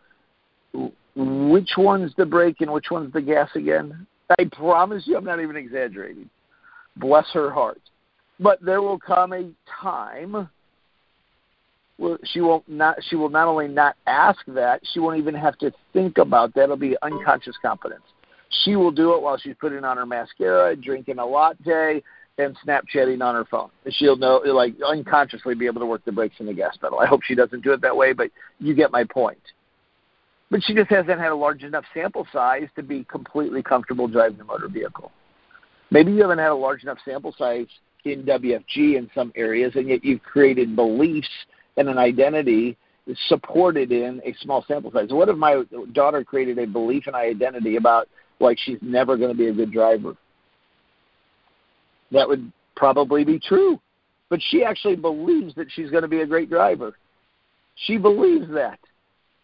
which 1.16 1.72
one's 1.78 2.14
the 2.18 2.26
brake 2.26 2.62
and 2.62 2.72
which 2.72 2.92
one's 2.92 3.12
the 3.14 3.22
gas 3.22 3.50
again 3.56 4.06
I 4.40 4.46
promise 4.46 5.04
you, 5.06 5.18
I'm 5.18 5.26
not 5.26 5.42
even 5.42 5.56
exaggerating. 5.56 6.30
Bless 6.98 7.26
her 7.34 7.52
heart. 7.52 7.82
But 8.40 8.64
there 8.64 8.82
will 8.82 9.00
come 9.00 9.34
a 9.34 9.50
time 9.82 10.50
she 12.24 12.42
will 12.42 12.64
not 12.68 12.98
she 13.10 13.16
will 13.16 13.30
not 13.30 13.48
only 13.48 13.68
not 13.68 13.96
ask 14.08 14.40
that, 14.48 14.82
she 14.92 15.00
won't 15.00 15.18
even 15.18 15.36
have 15.36 15.58
to 15.60 15.72
think 15.94 16.18
about 16.18 16.54
that. 16.56 16.64
It'll 16.64 16.78
be 16.78 16.96
unconscious 17.02 17.56
competence. 17.62 18.04
She 18.64 18.76
will 18.76 18.92
do 18.92 19.14
it 19.16 19.22
while 19.22 19.38
she's 19.38 19.56
putting 19.60 19.84
on 19.84 19.98
her 19.98 20.06
mascara, 20.06 20.76
drinking 20.76 21.20
a 21.20 21.26
latte, 21.26 22.04
and 22.38 22.58
Snapchatting 22.66 23.24
on 23.24 23.36
her 23.36 23.46
phone. 23.46 23.70
She'll 23.90 24.18
know, 24.18 24.42
like, 24.46 24.74
unconsciously 24.86 25.56
be 25.56 25.68
able 25.68 25.80
to 25.80 25.86
work 25.86 26.04
the 26.04 26.12
brakes 26.12 26.36
and 26.40 26.50
the 26.50 26.54
gas 26.54 26.76
pedal. 26.76 27.00
I 27.00 27.06
hope 27.06 27.22
she 27.24 27.34
doesn't 27.34 27.64
do 27.64 27.72
it 27.72 27.82
that 27.82 27.96
way, 27.96 28.12
but 28.12 28.30
you 28.60 28.74
get 28.74 28.92
my 28.92 29.06
point 29.06 29.40
but 30.52 30.62
she 30.64 30.76
just 30.76 30.90
hasn't 30.90 31.20
had 31.20 31.32
a 31.32 31.36
large 31.36 31.64
enough 31.64 31.86
sample 31.94 32.28
size 32.32 32.68
to 32.76 32.84
be 32.84 33.06
completely 33.06 33.64
comfortable 33.64 34.08
driving 34.08 34.40
a 34.42 34.44
motor 34.44 34.68
vehicle. 34.68 35.12
Maybe 35.90 36.12
you 36.12 36.22
haven't 36.22 36.40
had 36.40 36.50
a 36.50 36.56
large 36.56 36.84
enough 36.84 36.98
sample 37.04 37.34
size 37.38 37.68
in 38.04 38.24
WFG 38.24 38.98
in 38.98 39.10
some 39.16 39.32
areas, 39.36 39.72
and 39.76 39.88
yet 39.88 40.04
you've 40.04 40.22
created 40.24 40.76
beliefs 40.76 41.30
and 41.82 41.90
an 41.90 41.98
identity 41.98 42.78
is 43.08 43.18
supported 43.28 43.92
in 43.92 44.22
a 44.24 44.34
small 44.42 44.64
sample 44.68 44.92
size. 44.92 45.10
What 45.10 45.30
if 45.30 45.36
my 45.36 45.64
daughter 45.94 46.24
created 46.24 46.60
a 46.60 46.68
belief 46.68 47.08
and 47.08 47.16
identity 47.16 47.76
about 47.76 48.08
like 48.40 48.58
she's 48.60 48.78
never 48.82 49.18
going 49.18 49.32
to 49.32 49.38
be 49.38 49.48
a 49.48 49.54
good 49.54 49.72
driver? 49.72 50.16
That 52.12 52.28
would 52.28 52.52
probably 52.76 53.26
be 53.26 53.40
true. 53.40 53.80
But 54.30 54.40
she 54.50 54.64
actually 54.64 54.96
believes 54.96 55.56
that 55.56 55.68
she's 55.72 55.90
going 55.90 56.04
to 56.04 56.08
be 56.08 56.22
a 56.22 56.26
great 56.28 56.50
driver. 56.50 56.96
She 57.88 57.98
believes 57.98 58.48
that. 58.54 58.80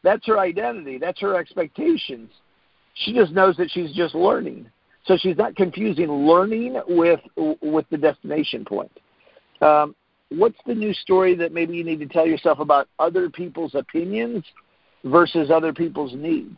That's 0.03 0.25
her 0.27 0.39
identity. 0.39 0.97
That's 0.97 1.19
her 1.19 1.35
expectations. 1.35 2.29
She 2.93 3.13
just 3.13 3.31
knows 3.31 3.57
that 3.57 3.69
she's 3.71 3.91
just 3.93 4.15
learning. 4.15 4.69
So 5.05 5.17
she's 5.17 5.37
not 5.37 5.55
confusing 5.55 6.11
learning 6.11 6.79
with 6.87 7.19
with 7.61 7.85
the 7.89 7.97
destination 7.97 8.63
point. 8.65 8.91
Um, 9.61 9.95
what's 10.29 10.57
the 10.65 10.75
new 10.75 10.93
story 10.93 11.35
that 11.35 11.51
maybe 11.51 11.75
you 11.75 11.83
need 11.83 11.99
to 11.99 12.07
tell 12.07 12.25
yourself 12.25 12.59
about 12.59 12.87
other 12.99 13.29
people's 13.29 13.75
opinions 13.75 14.43
versus 15.03 15.49
other 15.51 15.73
people's 15.73 16.13
needs? 16.13 16.57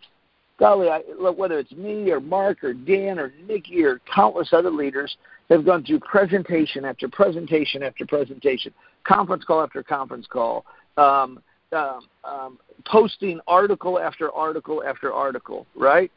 Golly, 0.60 0.90
I, 0.90 1.00
whether 1.32 1.58
it's 1.58 1.72
me 1.72 2.12
or 2.12 2.20
Mark 2.20 2.64
or 2.64 2.74
Dan 2.74 3.18
or 3.18 3.32
Nikki 3.48 3.84
or 3.84 4.02
countless 4.14 4.50
other 4.52 4.70
leaders 4.70 5.16
have 5.50 5.66
gone 5.66 5.84
through 5.86 6.02
presentation 6.02 6.84
after 6.84 7.08
presentation 7.08 7.82
after 7.82 8.06
presentation, 8.06 8.74
conference 9.06 9.46
call 9.46 9.64
after 9.64 9.82
conference 9.82 10.28
call, 10.30 10.66
um, 10.98 11.40
um, 11.72 12.02
um, 12.26 12.60
posting 12.86 13.40
article 13.48 14.00
after 14.00 14.32
article 14.32 14.84
after 14.86 15.14
article, 15.14 15.66
right? 15.76 16.12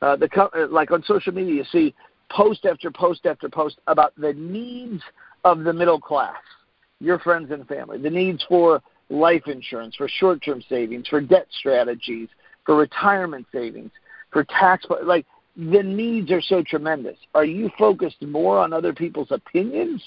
Uh, 0.00 0.14
the 0.14 0.28
uh, 0.40 0.68
like 0.68 0.92
on 0.92 1.02
social 1.02 1.34
media, 1.34 1.54
you 1.54 1.64
see 1.64 1.94
post 2.30 2.66
after 2.66 2.90
post 2.90 3.26
after 3.26 3.48
post 3.48 3.78
about 3.88 4.12
the 4.16 4.32
needs 4.34 5.02
of 5.44 5.64
the 5.64 5.72
middle 5.72 6.00
class, 6.00 6.36
your 7.00 7.18
friends 7.18 7.50
and 7.50 7.66
family, 7.68 7.98
the 7.98 8.10
needs 8.10 8.44
for 8.48 8.82
life 9.10 9.46
insurance, 9.46 9.94
for 9.96 10.08
short-term 10.08 10.62
savings, 10.68 11.06
for 11.08 11.20
debt 11.20 11.46
strategies, 11.58 12.28
for 12.66 12.76
retirement 12.76 13.46
savings, 13.52 13.90
for 14.30 14.44
tax 14.44 14.84
like 15.04 15.24
the 15.56 15.82
needs 15.82 16.30
are 16.30 16.42
so 16.42 16.62
tremendous. 16.62 17.16
Are 17.34 17.44
you 17.44 17.70
focused 17.78 18.22
more 18.22 18.58
on 18.58 18.72
other 18.72 18.92
people's 18.92 19.30
opinions, 19.30 20.02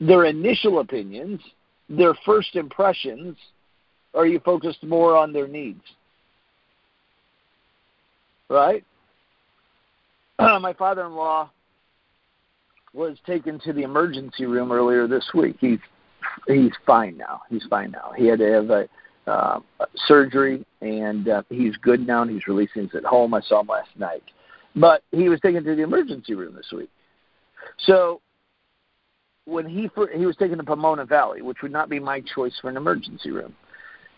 their 0.00 0.24
initial 0.24 0.80
opinions, 0.80 1.40
their 1.88 2.14
first 2.26 2.56
impressions, 2.56 3.36
or 4.12 4.22
are 4.22 4.26
you 4.26 4.40
focused 4.40 4.82
more 4.82 5.16
on 5.16 5.32
their 5.32 5.46
needs? 5.46 5.82
Right? 8.48 8.84
My 10.38 10.72
father 10.72 11.06
in 11.06 11.14
law 11.14 11.50
was 12.92 13.18
taken 13.26 13.60
to 13.60 13.72
the 13.72 13.82
emergency 13.82 14.46
room 14.46 14.72
earlier 14.72 15.06
this 15.06 15.28
week. 15.34 15.56
He's 15.60 15.78
he's 16.46 16.72
fine 16.86 17.16
now. 17.16 17.42
He's 17.50 17.64
fine 17.68 17.90
now. 17.90 18.12
He 18.16 18.26
had 18.26 18.38
to 18.40 18.52
have 18.52 18.70
a 18.70 18.88
uh, 19.26 19.60
surgery, 20.06 20.64
and 20.80 21.28
uh, 21.28 21.42
he's 21.48 21.76
good 21.78 22.06
now. 22.06 22.22
and 22.22 22.30
He's 22.30 22.46
releasing. 22.46 22.84
He's 22.84 22.94
at 22.94 23.04
home. 23.04 23.34
I 23.34 23.40
saw 23.40 23.60
him 23.60 23.66
last 23.66 23.90
night, 23.96 24.22
but 24.74 25.02
he 25.10 25.28
was 25.28 25.40
taken 25.40 25.64
to 25.64 25.74
the 25.74 25.82
emergency 25.82 26.34
room 26.34 26.54
this 26.54 26.70
week. 26.72 26.90
So 27.78 28.20
when 29.46 29.66
he 29.66 29.90
he 30.16 30.26
was 30.26 30.36
taken 30.36 30.58
to 30.58 30.64
Pomona 30.64 31.04
Valley, 31.04 31.42
which 31.42 31.62
would 31.62 31.72
not 31.72 31.88
be 31.88 31.98
my 31.98 32.22
choice 32.34 32.54
for 32.60 32.68
an 32.68 32.76
emergency 32.76 33.30
room, 33.30 33.54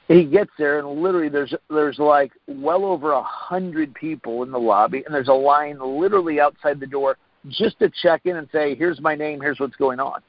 he 0.09 0.25
gets 0.25 0.51
there 0.59 0.79
and 0.79 1.03
literally 1.03 1.29
there's 1.29 1.55
there's 1.71 1.99
like 1.99 2.33
well 2.47 2.85
over 2.85 3.13
a 3.13 3.23
hundred 3.23 3.95
people 3.95 4.43
in 4.43 4.51
the 4.51 4.59
lobby 4.59 5.03
and 5.05 5.15
there's 5.15 5.29
a 5.29 5.33
line 5.33 5.79
literally 5.81 6.41
outside 6.41 6.81
the 6.81 6.87
door 6.87 7.17
just 7.49 7.79
to 7.79 7.91
check 8.03 8.23
in 8.25 8.37
and 8.37 8.49
say 8.51 8.75
here's 8.75 9.01
my 9.01 9.15
name 9.15 9.41
here's 9.41 9.61
what's 9.61 9.77
going 9.77 10.01
on 10.01 10.21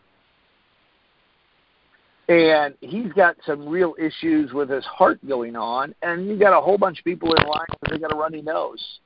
and 2.29 2.75
he's 2.79 3.11
got 3.13 3.35
some 3.45 3.67
real 3.67 3.95
issues 3.99 4.53
with 4.53 4.69
his 4.69 4.85
heart 4.85 5.19
going 5.27 5.55
on 5.55 5.93
and 6.03 6.27
you 6.27 6.37
got 6.37 6.57
a 6.57 6.61
whole 6.61 6.77
bunch 6.77 6.99
of 6.99 7.03
people 7.03 7.33
in 7.33 7.47
line 7.47 7.65
because 7.71 7.91
they 7.91 7.99
got 7.99 8.13
a 8.13 8.15
runny 8.15 8.41
nose 8.41 8.99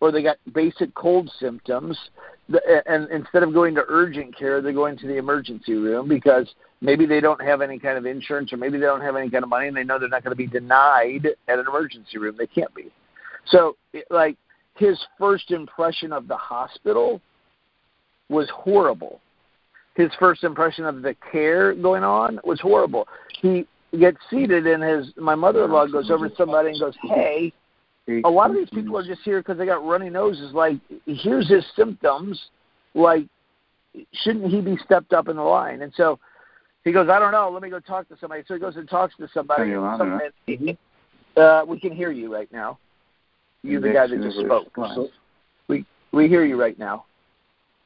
or 0.00 0.10
they 0.10 0.22
got 0.22 0.36
basic 0.54 0.94
cold 0.94 1.30
symptoms 1.38 1.98
and 2.86 3.10
instead 3.10 3.42
of 3.42 3.52
going 3.52 3.74
to 3.74 3.82
urgent 3.88 4.36
care 4.36 4.62
they're 4.62 4.72
going 4.72 4.96
to 4.96 5.06
the 5.06 5.16
emergency 5.16 5.74
room 5.74 6.08
because 6.08 6.48
maybe 6.80 7.06
they 7.06 7.20
don't 7.20 7.40
have 7.40 7.62
any 7.62 7.78
kind 7.78 7.96
of 7.96 8.06
insurance 8.06 8.52
or 8.52 8.56
maybe 8.56 8.78
they 8.78 8.86
don't 8.86 9.00
have 9.00 9.16
any 9.16 9.28
kind 9.28 9.44
of 9.44 9.50
money 9.50 9.68
and 9.68 9.76
they 9.76 9.84
know 9.84 9.98
they're 9.98 10.08
not 10.08 10.22
going 10.22 10.32
to 10.32 10.36
be 10.36 10.46
denied 10.46 11.26
at 11.48 11.58
an 11.58 11.64
emergency 11.68 12.18
room. 12.18 12.36
They 12.36 12.46
can't 12.46 12.74
be. 12.74 12.92
So, 13.46 13.76
like, 14.10 14.36
his 14.76 14.98
first 15.18 15.50
impression 15.50 16.12
of 16.12 16.28
the 16.28 16.36
hospital 16.36 17.20
was 18.28 18.48
horrible. 18.50 19.20
His 19.94 20.10
first 20.18 20.42
impression 20.44 20.84
of 20.84 21.02
the 21.02 21.14
care 21.30 21.74
going 21.74 22.02
on 22.02 22.40
was 22.44 22.60
horrible. 22.60 23.06
He 23.40 23.66
gets 23.98 24.16
seated 24.30 24.66
and 24.66 24.82
his 24.82 25.12
my 25.16 25.34
mother-in-law 25.34 25.88
goes 25.88 26.10
over 26.10 26.28
to 26.28 26.36
somebody 26.36 26.70
and 26.70 26.80
goes, 26.80 26.94
"Hey, 27.02 27.52
a 28.24 28.30
lot 28.30 28.50
of 28.50 28.56
these 28.56 28.70
people 28.70 28.96
are 28.96 29.04
just 29.04 29.20
here 29.22 29.40
because 29.40 29.58
they 29.58 29.66
got 29.66 29.84
runny 29.84 30.08
noses. 30.08 30.52
Like, 30.54 30.76
here's 31.06 31.48
his 31.48 31.64
symptoms. 31.76 32.40
Like, 32.94 33.26
shouldn't 34.12 34.50
he 34.50 34.60
be 34.60 34.78
stepped 34.84 35.12
up 35.12 35.28
in 35.28 35.36
the 35.36 35.42
line?" 35.42 35.82
And 35.82 35.92
so 35.94 36.18
he 36.84 36.92
goes, 36.92 37.08
I 37.08 37.18
don't 37.18 37.32
know. 37.32 37.48
Let 37.50 37.62
me 37.62 37.70
go 37.70 37.78
talk 37.78 38.08
to 38.08 38.16
somebody. 38.20 38.42
So 38.46 38.54
he 38.54 38.60
goes 38.60 38.76
and 38.76 38.88
talks 38.88 39.14
to 39.16 39.28
somebody. 39.32 39.72
And 39.72 39.98
somebody 39.98 40.78
uh, 41.36 41.64
we 41.66 41.78
can 41.78 41.92
hear 41.92 42.10
you 42.10 42.32
right 42.32 42.50
now. 42.52 42.78
You're 43.62 43.80
the 43.80 43.92
guy 43.92 44.06
that 44.06 44.20
just 44.20 44.38
spoke. 44.38 44.72
We 45.68 45.86
we 46.12 46.28
hear 46.28 46.44
you 46.44 46.60
right 46.60 46.78
now. 46.78 47.04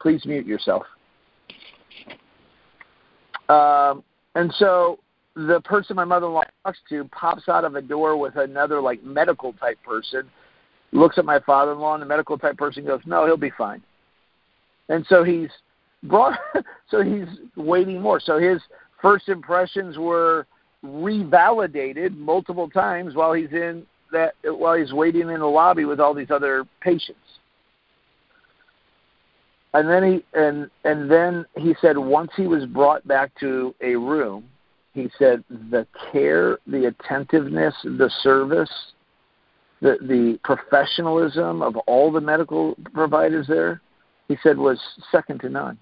Please 0.01 0.25
mute 0.25 0.47
yourself. 0.47 0.85
Um, 3.49 4.03
and 4.35 4.53
so 4.59 4.99
the 5.35 5.61
person 5.65 5.97
my 5.97 6.05
mother-in-law 6.05 6.45
talks 6.65 6.79
to 6.89 7.05
pops 7.05 7.49
out 7.49 7.65
of 7.65 7.75
a 7.75 7.83
door 7.83 8.17
with 8.17 8.37
another 8.37 8.81
like 8.81 9.03
medical 9.05 9.53
type 9.55 9.79
person 9.85 10.29
looks 10.93 11.19
at 11.19 11.25
my 11.25 11.41
father-in-law, 11.41 11.95
and 11.95 12.03
the 12.03 12.07
medical 12.07 12.39
type 12.39 12.57
person 12.57 12.85
goes, 12.85 13.01
"No, 13.07 13.27
he'll 13.27 13.37
be 13.37 13.51
fine." 13.51 13.83
And 14.89 15.05
so 15.09 15.25
he's 15.25 15.51
brought, 16.05 16.39
so 16.91 17.03
he's 17.03 17.27
waiting 17.57 18.01
more. 18.01 18.21
So 18.21 18.39
his 18.39 18.61
first 19.01 19.29
impressions 19.29 19.99
were 19.99 20.47
revalidated 20.85 22.17
multiple 22.17 22.69
times 22.69 23.15
while 23.15 23.33
he's 23.33 23.53
in 23.53 23.85
that 24.13 24.35
while 24.45 24.75
he's 24.75 24.93
waiting 24.93 25.29
in 25.29 25.41
the 25.41 25.47
lobby 25.47 25.85
with 25.85 26.01
all 26.01 26.15
these 26.15 26.31
other 26.31 26.65
patients. 26.81 27.19
And 29.75 29.89
then 29.89 30.03
he 30.05 30.25
and 30.39 30.71
and 30.85 31.11
then 31.11 31.45
he 31.57 31.75
said 31.81 31.99
once 31.99 32.31
he 32.37 32.47
was 32.47 32.65
brought 32.67 33.07
back 33.07 33.33
to 33.41 33.75
a 33.81 33.95
room, 33.95 34.45
he 34.95 35.11
said 35.19 35.45
the 35.71 35.87
care, 36.11 36.59
the 36.67 36.87
attentiveness, 36.87 37.75
the 37.85 38.11
service, 38.23 38.71
the 39.83 39.99
the 40.03 40.39
professionalism 40.45 41.63
of 41.63 41.77
all 41.87 42.11
the 42.11 42.21
medical 42.21 42.77
providers 42.95 43.47
there, 43.47 43.83
he 44.29 44.37
said 44.43 44.57
was 44.57 44.81
second 45.13 45.41
to 45.41 45.49
none. 45.49 45.79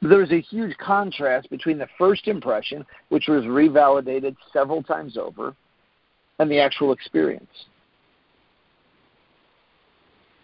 There 0.00 0.18
was 0.18 0.30
a 0.30 0.40
huge 0.40 0.76
contrast 0.76 1.50
between 1.50 1.78
the 1.78 1.88
first 1.98 2.28
impression, 2.28 2.84
which 3.08 3.26
was 3.26 3.44
revalidated 3.44 4.36
several 4.52 4.82
times 4.82 5.16
over, 5.16 5.56
and 6.38 6.50
the 6.50 6.60
actual 6.60 6.92
experience. 6.92 7.50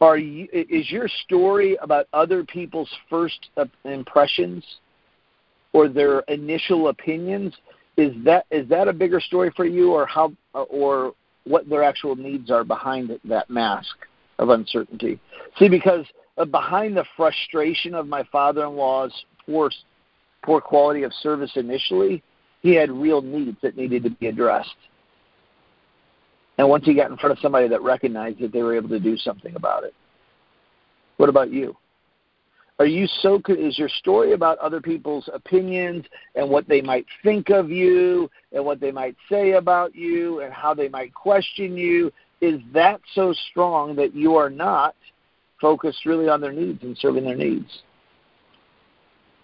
Are 0.05 0.19
you, 0.19 0.47
is 0.53 0.91
your 0.91 1.09
story 1.25 1.79
about 1.81 2.09
other 2.13 2.45
people's 2.45 2.91
first 3.09 3.49
uh, 3.57 3.65
impressions 3.87 4.63
or 5.73 5.89
their 5.89 6.21
initial 6.29 6.89
opinions? 6.89 7.55
Is 7.97 8.13
that 8.23 8.45
is 8.51 8.69
that 8.69 8.87
a 8.87 8.93
bigger 8.93 9.19
story 9.19 9.51
for 9.57 9.65
you, 9.65 9.93
or 9.93 10.05
how, 10.05 10.35
or 10.53 11.15
what 11.45 11.71
their 11.71 11.83
actual 11.83 12.17
needs 12.17 12.51
are 12.51 12.65
behind 12.65 13.19
that 13.25 13.49
mask 13.49 13.97
of 14.39 14.51
uncertainty? 14.51 15.19
See, 15.59 15.71
because 15.71 16.05
uh, 16.37 16.45
behind 16.45 16.99
the 16.99 17.07
frustration 17.17 17.95
of 17.95 18.07
my 18.07 18.25
father-in-law's 18.31 19.25
poor, 19.47 19.71
poor 20.45 20.61
quality 20.61 21.05
of 21.05 21.15
service 21.15 21.53
initially, 21.57 22.23
he 22.61 22.75
had 22.75 22.91
real 22.91 23.23
needs 23.23 23.57
that 23.63 23.75
needed 23.75 24.03
to 24.03 24.11
be 24.11 24.27
addressed. 24.27 24.77
And 26.59 26.69
once 26.69 26.85
he 26.85 26.95
got 26.95 27.11
in 27.11 27.17
front 27.17 27.33
of 27.33 27.39
somebody 27.41 27.69
that 27.69 27.83
recognized 27.83 28.41
it, 28.41 28.53
they 28.53 28.63
were 28.63 28.77
able 28.77 28.89
to 28.91 29.01
do 29.01 29.17
something 29.17 29.57
about 29.57 29.85
it. 29.85 29.95
What 31.17 31.29
about 31.29 31.51
you? 31.51 31.77
Are 32.81 32.87
you 32.87 33.07
so 33.07 33.41
is 33.49 33.79
your 33.79 33.89
story 33.89 34.33
about 34.33 34.59
other 34.59 34.81
people's 34.81 35.29
opinions 35.33 36.05
and 36.35 36.51
what 36.51 36.69
they 36.69 36.81
might 36.81 37.07
think 37.23 37.49
of 37.51 37.71
you 37.71 38.29
and 38.53 38.65
what 38.65 38.81
they 38.81 38.91
might 38.91 39.17
say 39.31 39.53
about 39.53 39.95
you 39.95 40.41
and 40.41 40.53
how 40.53 40.75
they 40.75 40.89
might 40.89 41.15
question 41.15 41.77
you 41.77 42.13
is 42.41 42.61
that 42.73 43.01
so 43.15 43.33
strong 43.51 43.95
that 43.95 44.13
you 44.13 44.35
are 44.35 44.51
not 44.51 44.97
focused 45.61 46.05
really 46.05 46.29
on 46.29 46.41
their 46.41 46.53
needs 46.53 46.83
and 46.83 46.99
serving 46.99 47.25
their 47.25 47.37
needs? 47.37 47.83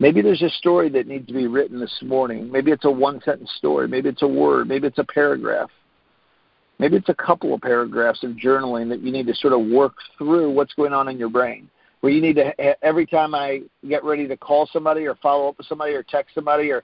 Maybe 0.01 0.23
there's 0.23 0.43
a 0.43 0.51
story 0.51 0.89
that 0.89 1.07
needs 1.07 1.29
to 1.29 1.35
be 1.35 1.47
written 1.47 1.79
this 1.79 1.99
morning. 2.03 2.51
Maybe 2.51 2.73
it's 2.73 2.85
a 2.85 2.91
one 2.91 3.21
sentence 3.23 3.53
story. 3.59 3.87
Maybe 3.87 4.09
it's 4.09 4.23
a 4.23 4.29
word. 4.29 4.67
Maybe 4.67 4.89
it's 4.89 4.99
a 4.99 5.05
paragraph. 5.05 5.71
Maybe 6.81 6.97
it's 6.97 7.11
a 7.11 7.15
couple 7.15 7.53
of 7.53 7.61
paragraphs 7.61 8.25
of 8.25 8.31
journaling 8.31 8.89
that 8.89 9.01
you 9.01 9.13
need 9.13 9.27
to 9.27 9.35
sort 9.35 9.53
of 9.53 9.67
work 9.67 9.93
through 10.17 10.51
what's 10.51 10.73
going 10.73 10.95
on 10.95 11.09
in 11.09 11.19
your 11.19 11.29
brain. 11.29 11.69
Where 12.01 12.11
you 12.11 12.23
need 12.23 12.37
to, 12.37 12.83
every 12.83 13.05
time 13.05 13.35
I 13.35 13.61
get 13.87 14.03
ready 14.03 14.27
to 14.27 14.35
call 14.35 14.67
somebody 14.73 15.07
or 15.07 15.15
follow 15.17 15.51
up 15.51 15.59
with 15.59 15.67
somebody 15.67 15.93
or 15.93 16.03
text 16.03 16.35
somebody 16.35 16.71
or 16.71 16.83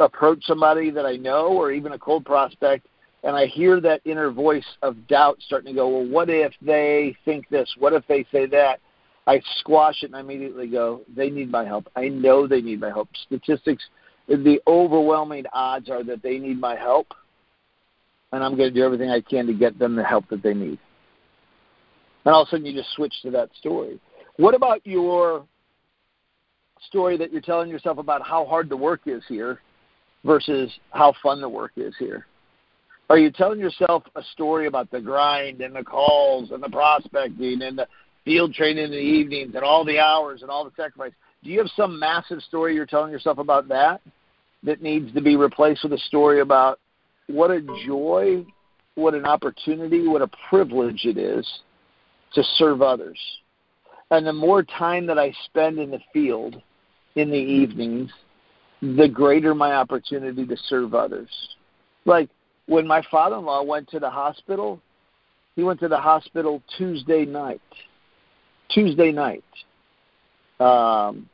approach 0.00 0.44
somebody 0.46 0.90
that 0.90 1.06
I 1.06 1.14
know 1.14 1.46
or 1.46 1.70
even 1.70 1.92
a 1.92 1.98
cold 1.98 2.24
prospect, 2.24 2.88
and 3.22 3.36
I 3.36 3.46
hear 3.46 3.80
that 3.80 4.00
inner 4.04 4.32
voice 4.32 4.66
of 4.82 5.06
doubt 5.06 5.38
starting 5.46 5.74
to 5.74 5.78
go, 5.78 5.88
well, 5.88 6.08
what 6.08 6.28
if 6.28 6.52
they 6.60 7.16
think 7.24 7.48
this? 7.50 7.72
What 7.78 7.92
if 7.92 8.04
they 8.08 8.26
say 8.32 8.46
that? 8.46 8.80
I 9.28 9.40
squash 9.60 10.02
it 10.02 10.06
and 10.06 10.16
I 10.16 10.20
immediately 10.20 10.66
go, 10.66 11.02
they 11.14 11.30
need 11.30 11.52
my 11.52 11.64
help. 11.64 11.86
I 11.94 12.08
know 12.08 12.48
they 12.48 12.62
need 12.62 12.80
my 12.80 12.88
help. 12.88 13.08
Statistics, 13.26 13.84
the 14.26 14.60
overwhelming 14.66 15.44
odds 15.52 15.88
are 15.88 16.02
that 16.02 16.20
they 16.20 16.38
need 16.38 16.58
my 16.58 16.74
help, 16.74 17.14
and 18.32 18.44
I'm 18.44 18.56
going 18.56 18.72
to 18.72 18.74
do 18.74 18.84
everything 18.84 19.10
I 19.10 19.20
can 19.20 19.46
to 19.46 19.54
get 19.54 19.78
them 19.78 19.96
the 19.96 20.04
help 20.04 20.28
that 20.28 20.42
they 20.42 20.54
need. 20.54 20.78
And 22.24 22.34
all 22.34 22.42
of 22.42 22.48
a 22.48 22.50
sudden, 22.50 22.66
you 22.66 22.74
just 22.74 22.92
switch 22.92 23.14
to 23.22 23.30
that 23.32 23.50
story. 23.58 23.98
What 24.36 24.54
about 24.54 24.86
your 24.86 25.46
story 26.86 27.16
that 27.16 27.32
you're 27.32 27.40
telling 27.40 27.70
yourself 27.70 27.98
about 27.98 28.22
how 28.26 28.44
hard 28.44 28.68
the 28.68 28.76
work 28.76 29.02
is 29.06 29.22
here 29.28 29.60
versus 30.24 30.70
how 30.90 31.14
fun 31.22 31.40
the 31.40 31.48
work 31.48 31.72
is 31.76 31.94
here? 31.98 32.26
Are 33.08 33.18
you 33.18 33.30
telling 33.30 33.58
yourself 33.58 34.04
a 34.14 34.22
story 34.32 34.66
about 34.66 34.90
the 34.90 35.00
grind 35.00 35.60
and 35.60 35.74
the 35.74 35.82
calls 35.82 36.52
and 36.52 36.62
the 36.62 36.68
prospecting 36.68 37.62
and 37.62 37.78
the 37.78 37.88
field 38.24 38.54
training 38.54 38.84
in 38.84 38.90
the 38.90 38.96
evenings 38.96 39.54
and 39.54 39.64
all 39.64 39.84
the 39.84 39.98
hours 39.98 40.42
and 40.42 40.50
all 40.50 40.64
the 40.64 40.70
sacrifice. 40.76 41.12
Do 41.42 41.50
you 41.50 41.58
have 41.58 41.70
some 41.74 41.98
massive 41.98 42.42
story 42.42 42.74
you're 42.74 42.86
telling 42.86 43.10
yourself 43.10 43.38
about 43.38 43.68
that 43.68 44.00
that 44.62 44.82
needs 44.82 45.12
to 45.14 45.20
be 45.20 45.36
replaced 45.36 45.82
with 45.82 45.92
a 45.94 45.98
story 45.98 46.40
about 46.40 46.78
what 47.32 47.50
a 47.50 47.60
joy, 47.86 48.44
what 48.94 49.14
an 49.14 49.24
opportunity, 49.24 50.06
what 50.06 50.22
a 50.22 50.30
privilege 50.48 51.04
it 51.04 51.18
is 51.18 51.46
to 52.34 52.42
serve 52.56 52.82
others? 52.82 53.18
And 54.10 54.26
the 54.26 54.32
more 54.32 54.62
time 54.62 55.06
that 55.06 55.18
I 55.18 55.32
spend 55.46 55.78
in 55.78 55.90
the 55.90 56.00
field 56.12 56.60
in 57.14 57.30
the 57.30 57.36
evenings, 57.36 58.10
the 58.82 59.08
greater 59.08 59.54
my 59.54 59.74
opportunity 59.74 60.46
to 60.46 60.56
serve 60.68 60.94
others. 60.94 61.30
Like 62.04 62.30
when 62.66 62.86
my 62.86 63.02
father 63.10 63.36
in 63.36 63.44
law 63.44 63.62
went 63.62 63.88
to 63.90 63.98
the 63.98 64.10
hospital, 64.10 64.80
he 65.54 65.62
went 65.62 65.80
to 65.80 65.88
the 65.88 65.98
hospital 65.98 66.62
Tuesday 66.76 67.24
night 67.24 67.60
Tuesday 68.70 69.12
night. 69.12 69.44
Um, 70.58 71.28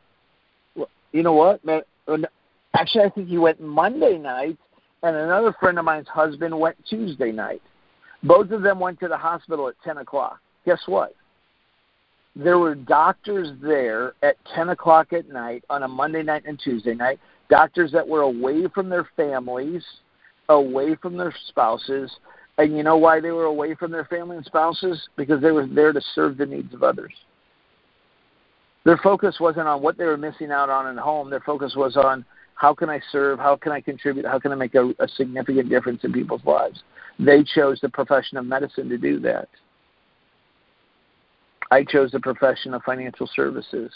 you 1.13 1.23
know 1.23 1.33
what? 1.33 1.61
Actually, 2.75 3.05
I 3.05 3.11
think 3.11 3.29
he 3.29 3.39
went 3.39 3.61
Monday 3.61 4.19
night, 4.19 4.59
and 5.07 5.17
another 5.17 5.55
friend 5.61 5.79
of 5.79 5.85
mine's 5.85 6.09
husband 6.09 6.59
went 6.59 6.77
Tuesday 6.89 7.33
night. 7.33 7.63
Both 8.23 8.51
of 8.51 8.63
them 8.63 8.81
went 8.81 8.99
to 9.01 9.09
the 9.09 9.17
hospital 9.17 9.69
at 9.69 9.75
10 9.85 9.99
o'clock. 9.99 10.41
Guess 10.65 10.81
what? 10.87 11.15
There 12.35 12.59
were 12.59 12.75
doctors 12.75 13.49
there 13.63 14.15
at 14.23 14.37
10 14.55 14.71
o'clock 14.71 15.13
at 15.13 15.29
night 15.29 15.65
on 15.71 15.85
a 15.85 15.89
Monday 15.89 16.23
night 16.23 16.43
and 16.47 16.59
Tuesday 16.59 16.95
night, 16.95 17.19
doctors 17.49 17.93
that 17.93 18.07
were 18.07 18.23
away 18.23 18.67
from 18.75 18.89
their 18.89 19.09
families, 19.17 19.83
away 20.49 20.97
from 20.97 21.17
their 21.17 21.35
spouses, 21.49 22.11
and 22.59 22.77
you 22.77 22.83
know 22.83 22.97
why 22.97 23.21
they 23.21 23.31
were 23.31 23.45
away 23.45 23.75
from 23.75 23.91
their 23.91 24.07
family 24.07 24.37
and 24.37 24.45
spouses? 24.45 25.09
Because 25.17 25.41
they 25.41 25.51
were 25.51 25.67
there 25.67 25.93
to 25.93 26.01
serve 26.15 26.37
the 26.37 26.47
needs 26.47 26.73
of 26.75 26.83
others. 26.83 27.13
Their 28.85 28.97
focus 28.99 29.37
wasn't 29.41 29.69
on 29.69 29.83
what 29.83 29.99
they 29.99 30.05
were 30.05 30.17
missing 30.17 30.51
out 30.51 30.71
on 30.71 30.87
at 30.87 31.03
home. 31.03 31.29
Their 31.29 31.41
focus 31.41 31.75
was 31.77 31.97
on 31.97 32.25
how 32.57 32.75
can 32.75 32.91
I 32.91 33.01
serve? 33.13 33.39
How 33.39 33.55
can 33.55 33.73
I 33.73 33.81
contribute? 33.81 34.27
How 34.27 34.39
can 34.39 34.51
I 34.51 34.55
make 34.57 34.75
a, 34.75 34.93
a 34.99 35.09
significant 35.09 35.69
difference 35.69 36.03
in 36.05 36.13
people's 36.13 36.45
lives? 36.45 36.83
They 37.19 37.45
chose 37.45 37.79
the 37.81 37.89
profession 37.89 38.39
of 38.39 38.47
medicine 38.47 38.89
to 38.89 38.99
do 38.99 39.21
that. 39.21 39.49
I 41.71 41.85
chose 41.85 42.11
the 42.13 42.21
profession 42.21 42.75
of 42.75 42.83
financial 42.83 43.29
services. 43.35 43.93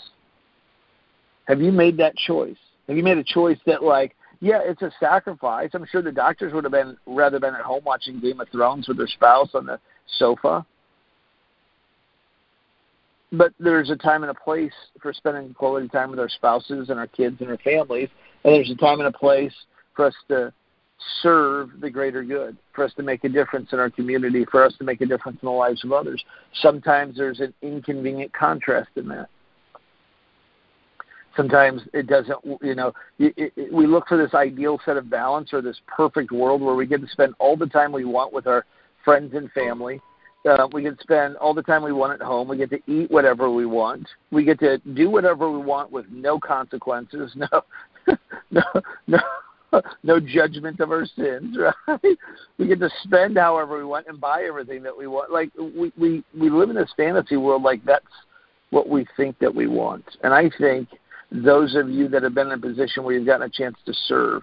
Have 1.47 1.61
you 1.61 1.73
made 1.73 1.97
that 1.99 2.17
choice? 2.17 2.57
Have 2.87 2.97
you 2.97 3.03
made 3.03 3.19
a 3.19 3.25
choice 3.25 3.59
that 3.67 3.83
like 3.83 4.15
yeah, 4.41 4.61
it's 4.65 4.81
a 4.81 4.91
sacrifice. 4.99 5.71
I'm 5.75 5.87
sure 5.91 6.01
the 6.01 6.13
doctors 6.13 6.55
would 6.55 6.65
have 6.65 6.73
been 6.73 6.97
rather 7.07 7.39
been 7.39 7.55
at 7.55 7.61
home 7.61 7.83
watching 7.85 8.21
Game 8.21 8.41
of 8.41 8.49
Thrones 8.49 8.89
with 8.89 8.97
their 8.97 9.07
spouse 9.07 9.51
on 9.55 9.67
the 9.67 9.79
sofa. 10.19 10.65
But 13.33 13.53
there's 13.61 13.91
a 13.91 13.97
time 13.97 14.23
and 14.23 14.31
a 14.31 14.35
place 14.35 14.73
for 15.01 15.13
spending 15.13 15.53
quality 15.53 15.89
time 15.89 16.11
with 16.11 16.19
our 16.19 16.29
spouses 16.29 16.89
and 16.89 16.99
our 16.99 17.07
kids 17.07 17.37
and 17.41 17.51
our 17.51 17.59
families, 17.59 18.09
and 18.45 18.55
there's 18.55 18.71
a 18.71 18.77
time 18.77 19.01
and 19.01 19.09
a 19.09 19.19
place 19.19 19.53
for 19.95 20.07
us 20.07 20.15
to 20.29 20.53
serve 21.23 21.81
the 21.81 21.91
greater 21.91 22.23
good, 22.23 22.57
for 22.75 22.85
us 22.85 22.93
to 22.95 23.03
make 23.03 23.25
a 23.25 23.29
difference 23.29 23.69
in 23.73 23.79
our 23.79 23.91
community, 23.91 24.45
for 24.51 24.65
us 24.65 24.75
to 24.79 24.85
make 24.85 25.01
a 25.01 25.07
difference 25.07 25.39
in 25.43 25.47
the 25.47 25.53
lives 25.53 25.85
of 25.85 25.93
others. 25.93 26.23
Sometimes 26.61 27.17
there's 27.17 27.41
an 27.41 27.55
inconvenient 27.63 28.33
contrast 28.33 28.91
in 28.97 29.09
that. 29.09 29.29
Sometimes 31.37 31.83
it 31.95 32.09
doesn't 32.09 32.39
you 32.61 32.75
know 32.75 32.93
it, 33.19 33.53
it, 33.57 33.73
we 33.73 33.87
look 33.87 34.09
for 34.09 34.19
this 34.19 34.35
ideal 34.35 34.81
set 34.85 34.97
of 34.97 35.09
balance 35.09 35.53
or 35.53 35.63
this 35.63 35.81
perfect 35.87 36.33
world 36.33 36.61
where 36.61 36.75
we 36.75 36.87
get 36.87 37.01
to 37.01 37.09
spend 37.09 37.35
all 37.39 37.57
the 37.57 37.67
time 37.67 37.93
we 37.93 38.05
want 38.05 38.33
with 38.33 38.47
our 38.47 38.67
friends 39.05 39.33
and 39.35 39.51
family. 39.53 40.01
Uh, 40.49 40.67
we 40.73 40.83
get 40.83 40.97
to 40.97 41.03
spend 41.03 41.37
all 41.37 41.55
the 41.55 41.63
time 41.63 41.83
we 41.83 41.93
want 41.93 42.13
at 42.13 42.27
home. 42.27 42.49
We 42.49 42.57
get 42.57 42.71
to 42.71 42.81
eat 42.87 43.11
whatever 43.11 43.51
we 43.51 43.67
want. 43.67 44.09
We 44.31 44.43
get 44.43 44.59
to 44.61 44.79
do 44.79 45.11
whatever 45.11 45.51
we 45.51 45.59
want 45.59 45.93
with 45.93 46.07
no 46.11 46.41
consequences 46.41 47.33
no 47.37 47.63
no 48.51 48.63
no 49.07 49.19
no 50.03 50.21
judgment 50.21 50.81
of 50.81 50.91
our 50.91 51.07
sins, 51.07 51.57
right? 51.89 52.19
We 52.59 52.67
get 52.67 52.81
to 52.81 52.91
spend 53.05 53.39
however 53.39 53.79
we 53.79 53.85
want 53.85 54.07
and 54.09 54.21
buy 54.21 54.43
everything 54.43 54.83
that 54.83 54.97
we 54.97 55.07
want. 55.07 55.33
Like 55.33 55.51
we 55.59 55.93
we 55.97 56.25
we 56.39 56.51
live 56.51 56.71
in 56.71 56.77
this 56.77 56.93
fantasy 56.97 57.37
world 57.37 57.63
like 57.63 57.85
that's 57.85 58.05
what 58.71 58.89
we 58.89 59.07
think 59.17 59.39
that 59.39 59.55
we 59.55 59.67
want. 59.67 60.05
And 60.23 60.33
I 60.33 60.51
think 60.59 60.89
those 61.33 61.77
of 61.77 61.89
you 61.89 62.09
that 62.09 62.23
have 62.23 62.35
been 62.35 62.49
in 62.49 62.59
a 62.59 62.59
position 62.59 63.05
where 63.05 63.15
you've 63.15 63.27
gotten 63.27 63.47
a 63.47 63.51
chance 63.51 63.77
to 63.87 63.95
serve 64.07 64.43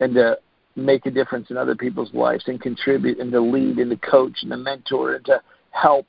and 0.00 0.14
to 0.14 0.38
make 0.76 1.06
a 1.06 1.10
difference 1.10 1.50
in 1.50 1.56
other 1.56 1.76
people's 1.76 2.12
lives 2.14 2.44
and 2.46 2.60
contribute 2.60 3.18
and 3.20 3.30
to 3.30 3.40
lead 3.40 3.78
and 3.78 3.90
to 3.90 3.96
coach 4.08 4.38
and 4.42 4.50
to 4.50 4.56
mentor 4.56 5.14
and 5.14 5.24
to 5.26 5.40
help, 5.70 6.06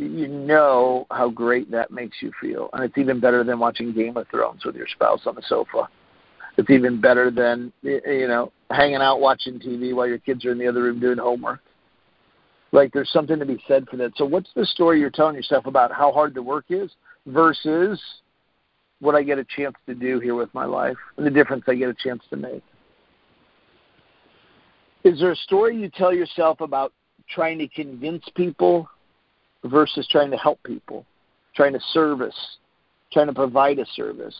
you 0.00 0.28
know 0.28 1.06
how 1.10 1.28
great 1.28 1.70
that 1.70 1.90
makes 1.90 2.16
you 2.20 2.32
feel. 2.40 2.70
And 2.72 2.84
it's 2.84 2.96
even 2.96 3.20
better 3.20 3.44
than 3.44 3.58
watching 3.58 3.92
Game 3.92 4.16
of 4.16 4.28
Thrones 4.28 4.64
with 4.64 4.76
your 4.76 4.88
spouse 4.88 5.20
on 5.26 5.34
the 5.34 5.42
sofa. 5.46 5.88
It's 6.56 6.70
even 6.70 7.00
better 7.00 7.30
than, 7.30 7.72
you 7.82 8.26
know, 8.28 8.52
hanging 8.70 8.96
out 8.96 9.20
watching 9.20 9.58
TV 9.58 9.94
while 9.94 10.06
your 10.06 10.18
kids 10.18 10.44
are 10.44 10.52
in 10.52 10.58
the 10.58 10.66
other 10.66 10.82
room 10.82 11.00
doing 11.00 11.18
homework. 11.18 11.60
Like 12.72 12.92
there's 12.92 13.10
something 13.10 13.38
to 13.38 13.46
be 13.46 13.62
said 13.66 13.88
for 13.88 13.96
that. 13.96 14.12
So 14.16 14.24
what's 14.24 14.50
the 14.54 14.66
story 14.66 15.00
you're 15.00 15.10
telling 15.10 15.34
yourself 15.34 15.66
about 15.66 15.92
how 15.92 16.12
hard 16.12 16.34
the 16.34 16.42
work 16.42 16.66
is 16.68 16.90
versus 17.26 18.00
what 19.00 19.14
I 19.14 19.22
get 19.22 19.38
a 19.38 19.44
chance 19.56 19.74
to 19.86 19.94
do 19.94 20.20
here 20.20 20.34
with 20.34 20.52
my 20.54 20.64
life 20.64 20.96
and 21.16 21.26
the 21.26 21.30
difference 21.30 21.64
I 21.66 21.74
get 21.74 21.88
a 21.88 21.94
chance 21.94 22.22
to 22.30 22.36
make? 22.36 22.62
Is 25.02 25.18
there 25.18 25.32
a 25.32 25.36
story 25.36 25.76
you 25.76 25.88
tell 25.88 26.12
yourself 26.12 26.60
about 26.60 26.92
trying 27.28 27.58
to 27.58 27.68
convince 27.68 28.22
people 28.34 28.88
versus 29.64 30.06
trying 30.10 30.30
to 30.30 30.36
help 30.36 30.62
people, 30.62 31.04
trying 31.54 31.72
to 31.72 31.80
service, 31.92 32.36
trying 33.12 33.26
to 33.26 33.34
provide 33.34 33.78
a 33.78 33.86
service? 33.94 34.36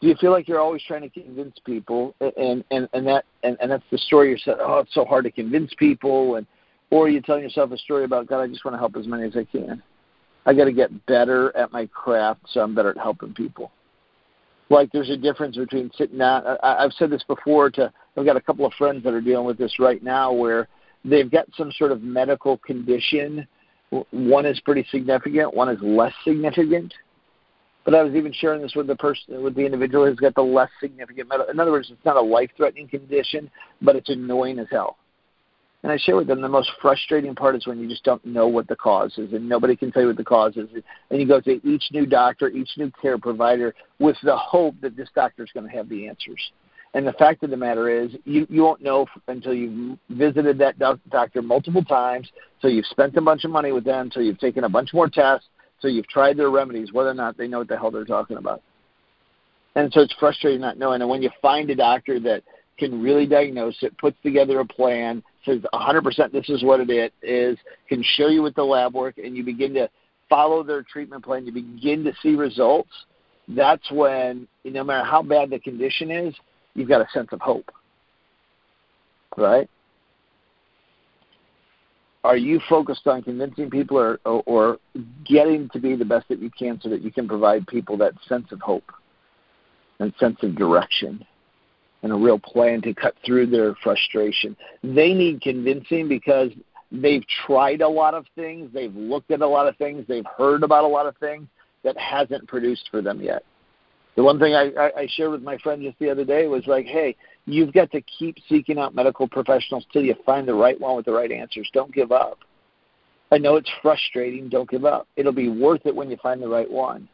Do 0.00 0.08
you 0.08 0.14
feel 0.16 0.30
like 0.30 0.46
you're 0.46 0.60
always 0.60 0.82
trying 0.86 1.02
to 1.02 1.08
convince 1.08 1.58
people 1.64 2.14
and 2.20 2.62
and 2.70 2.88
and 2.92 3.06
that 3.06 3.24
and, 3.42 3.56
and 3.60 3.70
that's 3.70 3.84
the 3.90 3.98
story 3.98 4.28
you're 4.28 4.38
saying, 4.38 4.58
oh 4.60 4.80
it's 4.80 4.94
so 4.94 5.04
hard 5.04 5.24
to 5.24 5.30
convince 5.30 5.72
people 5.78 6.36
and 6.36 6.46
or 6.90 7.08
you're 7.08 7.22
telling 7.22 7.42
yourself 7.42 7.72
a 7.72 7.78
story 7.78 8.04
about 8.04 8.26
God 8.26 8.42
I 8.42 8.46
just 8.46 8.64
want 8.64 8.74
to 8.74 8.78
help 8.78 8.96
as 8.96 9.06
many 9.06 9.24
as 9.24 9.36
I 9.36 9.44
can. 9.44 9.82
I 10.44 10.54
got 10.54 10.66
to 10.66 10.72
get 10.72 11.06
better 11.06 11.54
at 11.56 11.72
my 11.72 11.86
craft 11.86 12.42
so 12.50 12.60
I'm 12.60 12.74
better 12.74 12.90
at 12.90 12.98
helping 12.98 13.32
people. 13.32 13.72
Like 14.68 14.90
there's 14.92 15.10
a 15.10 15.16
difference 15.16 15.56
between 15.56 15.90
sitting 15.96 16.18
down. 16.18 16.44
I, 16.62 16.84
I've 16.84 16.92
said 16.92 17.10
this 17.10 17.24
before 17.24 17.70
to 17.70 17.92
I've 18.16 18.24
got 18.24 18.36
a 18.36 18.40
couple 18.40 18.66
of 18.66 18.72
friends 18.74 19.02
that 19.04 19.14
are 19.14 19.20
dealing 19.20 19.46
with 19.46 19.58
this 19.58 19.78
right 19.78 20.02
now 20.02 20.32
where 20.32 20.68
they've 21.04 21.30
got 21.30 21.46
some 21.56 21.72
sort 21.72 21.92
of 21.92 22.02
medical 22.02 22.58
condition. 22.58 23.46
One 23.90 24.46
is 24.46 24.60
pretty 24.60 24.86
significant, 24.90 25.54
one 25.54 25.68
is 25.68 25.78
less 25.80 26.12
significant. 26.24 26.92
But 27.84 27.94
I 27.94 28.02
was 28.02 28.14
even 28.14 28.32
sharing 28.32 28.62
this 28.62 28.74
with 28.74 28.88
the 28.88 28.96
person, 28.96 29.42
with 29.42 29.54
the 29.54 29.64
individual 29.64 30.06
who's 30.06 30.18
got 30.18 30.34
the 30.34 30.42
less 30.42 30.70
significant 30.80 31.28
medical. 31.28 31.52
In 31.52 31.60
other 31.60 31.70
words, 31.70 31.88
it's 31.88 32.04
not 32.04 32.16
a 32.16 32.20
life-threatening 32.20 32.88
condition, 32.88 33.48
but 33.80 33.94
it's 33.94 34.08
annoying 34.08 34.58
as 34.58 34.66
hell. 34.72 34.96
And 35.84 35.92
I 35.92 35.98
share 35.98 36.16
with 36.16 36.26
them 36.26 36.40
the 36.40 36.48
most 36.48 36.68
frustrating 36.82 37.36
part 37.36 37.54
is 37.54 37.64
when 37.68 37.78
you 37.78 37.88
just 37.88 38.02
don't 38.02 38.24
know 38.24 38.48
what 38.48 38.66
the 38.66 38.74
cause 38.74 39.16
is, 39.18 39.32
and 39.34 39.48
nobody 39.48 39.76
can 39.76 39.92
tell 39.92 40.02
you 40.02 40.08
what 40.08 40.16
the 40.16 40.24
cause 40.24 40.56
is. 40.56 40.68
And 41.10 41.20
you 41.20 41.28
go 41.28 41.40
to 41.42 41.60
each 41.64 41.84
new 41.92 42.06
doctor, 42.06 42.48
each 42.48 42.70
new 42.76 42.90
care 43.00 43.18
provider, 43.18 43.72
with 44.00 44.16
the 44.24 44.36
hope 44.36 44.74
that 44.80 44.96
this 44.96 45.08
doctor 45.14 45.44
is 45.44 45.50
going 45.54 45.68
to 45.68 45.76
have 45.76 45.88
the 45.88 46.08
answers. 46.08 46.50
And 46.96 47.06
the 47.06 47.12
fact 47.12 47.42
of 47.42 47.50
the 47.50 47.58
matter 47.58 47.90
is, 47.90 48.12
you, 48.24 48.46
you 48.48 48.62
won't 48.62 48.80
know 48.80 49.04
until 49.28 49.52
you've 49.52 49.98
visited 50.08 50.56
that 50.60 50.78
doc- 50.78 50.98
doctor 51.10 51.42
multiple 51.42 51.84
times, 51.84 52.26
so 52.62 52.68
you've 52.68 52.86
spent 52.86 53.14
a 53.18 53.20
bunch 53.20 53.44
of 53.44 53.50
money 53.50 53.70
with 53.70 53.84
them, 53.84 54.10
so 54.10 54.20
you've 54.20 54.38
taken 54.38 54.64
a 54.64 54.68
bunch 54.70 54.94
more 54.94 55.06
tests, 55.06 55.46
so 55.78 55.88
you've 55.88 56.08
tried 56.08 56.38
their 56.38 56.48
remedies, 56.48 56.94
whether 56.94 57.10
or 57.10 57.14
not 57.14 57.36
they 57.36 57.48
know 57.48 57.58
what 57.58 57.68
the 57.68 57.76
hell 57.76 57.90
they're 57.90 58.06
talking 58.06 58.38
about. 58.38 58.62
And 59.74 59.92
so 59.92 60.00
it's 60.00 60.14
frustrating 60.18 60.62
not 60.62 60.78
knowing. 60.78 61.02
And 61.02 61.10
when 61.10 61.20
you 61.20 61.28
find 61.42 61.68
a 61.68 61.74
doctor 61.74 62.18
that 62.20 62.42
can 62.78 63.02
really 63.02 63.26
diagnose 63.26 63.76
it, 63.82 63.98
puts 63.98 64.16
together 64.22 64.60
a 64.60 64.64
plan, 64.64 65.22
says 65.44 65.60
100% 65.74 66.32
this 66.32 66.48
is 66.48 66.64
what 66.64 66.80
it 66.80 67.12
is, 67.22 67.58
can 67.90 68.02
show 68.02 68.28
you 68.28 68.40
with 68.40 68.54
the 68.54 68.64
lab 68.64 68.94
work, 68.94 69.18
and 69.18 69.36
you 69.36 69.44
begin 69.44 69.74
to 69.74 69.90
follow 70.30 70.62
their 70.62 70.82
treatment 70.82 71.26
plan, 71.26 71.44
you 71.44 71.52
begin 71.52 72.04
to 72.04 72.14
see 72.22 72.36
results, 72.36 72.88
that's 73.48 73.90
when, 73.90 74.48
no 74.64 74.82
matter 74.82 75.04
how 75.04 75.22
bad 75.22 75.50
the 75.50 75.58
condition 75.58 76.10
is, 76.10 76.34
you've 76.76 76.88
got 76.88 77.00
a 77.00 77.08
sense 77.12 77.28
of 77.32 77.40
hope. 77.40 77.70
Right? 79.36 79.68
Are 82.24 82.36
you 82.36 82.60
focused 82.68 83.06
on 83.06 83.22
convincing 83.22 83.70
people 83.70 83.98
or, 83.98 84.18
or, 84.24 84.42
or 84.46 84.78
getting 85.24 85.68
to 85.70 85.78
be 85.78 85.94
the 85.94 86.04
best 86.04 86.28
that 86.28 86.40
you 86.40 86.50
can 86.50 86.80
so 86.80 86.88
that 86.88 87.02
you 87.02 87.12
can 87.12 87.28
provide 87.28 87.66
people 87.66 87.96
that 87.98 88.14
sense 88.28 88.50
of 88.50 88.60
hope 88.60 88.90
and 90.00 90.12
sense 90.18 90.38
of 90.42 90.56
direction? 90.56 91.24
and 92.02 92.12
a 92.12 92.16
real 92.16 92.38
plan 92.38 92.80
to 92.82 92.94
cut 92.94 93.14
through 93.24 93.46
their 93.46 93.74
frustration. 93.82 94.56
They 94.82 95.12
need 95.12 95.40
convincing 95.40 96.08
because 96.08 96.50
they've 96.92 97.24
tried 97.46 97.80
a 97.80 97.88
lot 97.88 98.14
of 98.14 98.26
things, 98.36 98.70
they've 98.72 98.94
looked 98.94 99.32
at 99.32 99.40
a 99.40 99.46
lot 99.46 99.66
of 99.66 99.76
things, 99.76 100.04
they've 100.06 100.26
heard 100.38 100.62
about 100.62 100.84
a 100.84 100.86
lot 100.86 101.06
of 101.06 101.16
things 101.16 101.48
that 101.82 101.98
hasn't 101.98 102.46
produced 102.46 102.88
for 102.92 103.02
them 103.02 103.20
yet. 103.20 103.42
The 104.16 104.24
one 104.24 104.38
thing 104.38 104.54
I, 104.54 104.72
I, 104.78 105.00
I 105.00 105.08
shared 105.10 105.30
with 105.30 105.42
my 105.42 105.58
friend 105.58 105.82
just 105.82 105.98
the 105.98 106.10
other 106.10 106.24
day 106.24 106.46
was 106.46 106.66
like, 106.66 106.86
hey, 106.86 107.14
you've 107.44 107.72
got 107.72 107.90
to 107.92 108.00
keep 108.00 108.36
seeking 108.48 108.78
out 108.78 108.94
medical 108.94 109.28
professionals 109.28 109.84
till 109.92 110.02
you 110.02 110.14
find 110.24 110.48
the 110.48 110.54
right 110.54 110.80
one 110.80 110.96
with 110.96 111.04
the 111.04 111.12
right 111.12 111.30
answers. 111.30 111.68
Don't 111.74 111.94
give 111.94 112.12
up. 112.12 112.38
I 113.30 113.38
know 113.38 113.56
it's 113.56 113.70
frustrating. 113.82 114.48
Don't 114.48 114.70
give 114.70 114.86
up. 114.86 115.06
It'll 115.16 115.32
be 115.32 115.50
worth 115.50 115.84
it 115.84 115.94
when 115.94 116.10
you 116.10 116.16
find 116.22 116.40
the 116.40 116.48
right 116.48 116.70
one. 116.70 117.08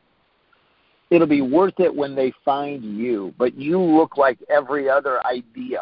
It'll 1.11 1.27
be 1.27 1.43
worth 1.43 1.79
it 1.79 1.95
when 1.95 2.15
they 2.15 2.33
find 2.45 2.85
you. 2.85 3.35
But 3.37 3.57
you 3.57 3.81
look 3.81 4.17
like 4.17 4.39
every 4.49 4.89
other 4.89 5.27
idea 5.27 5.81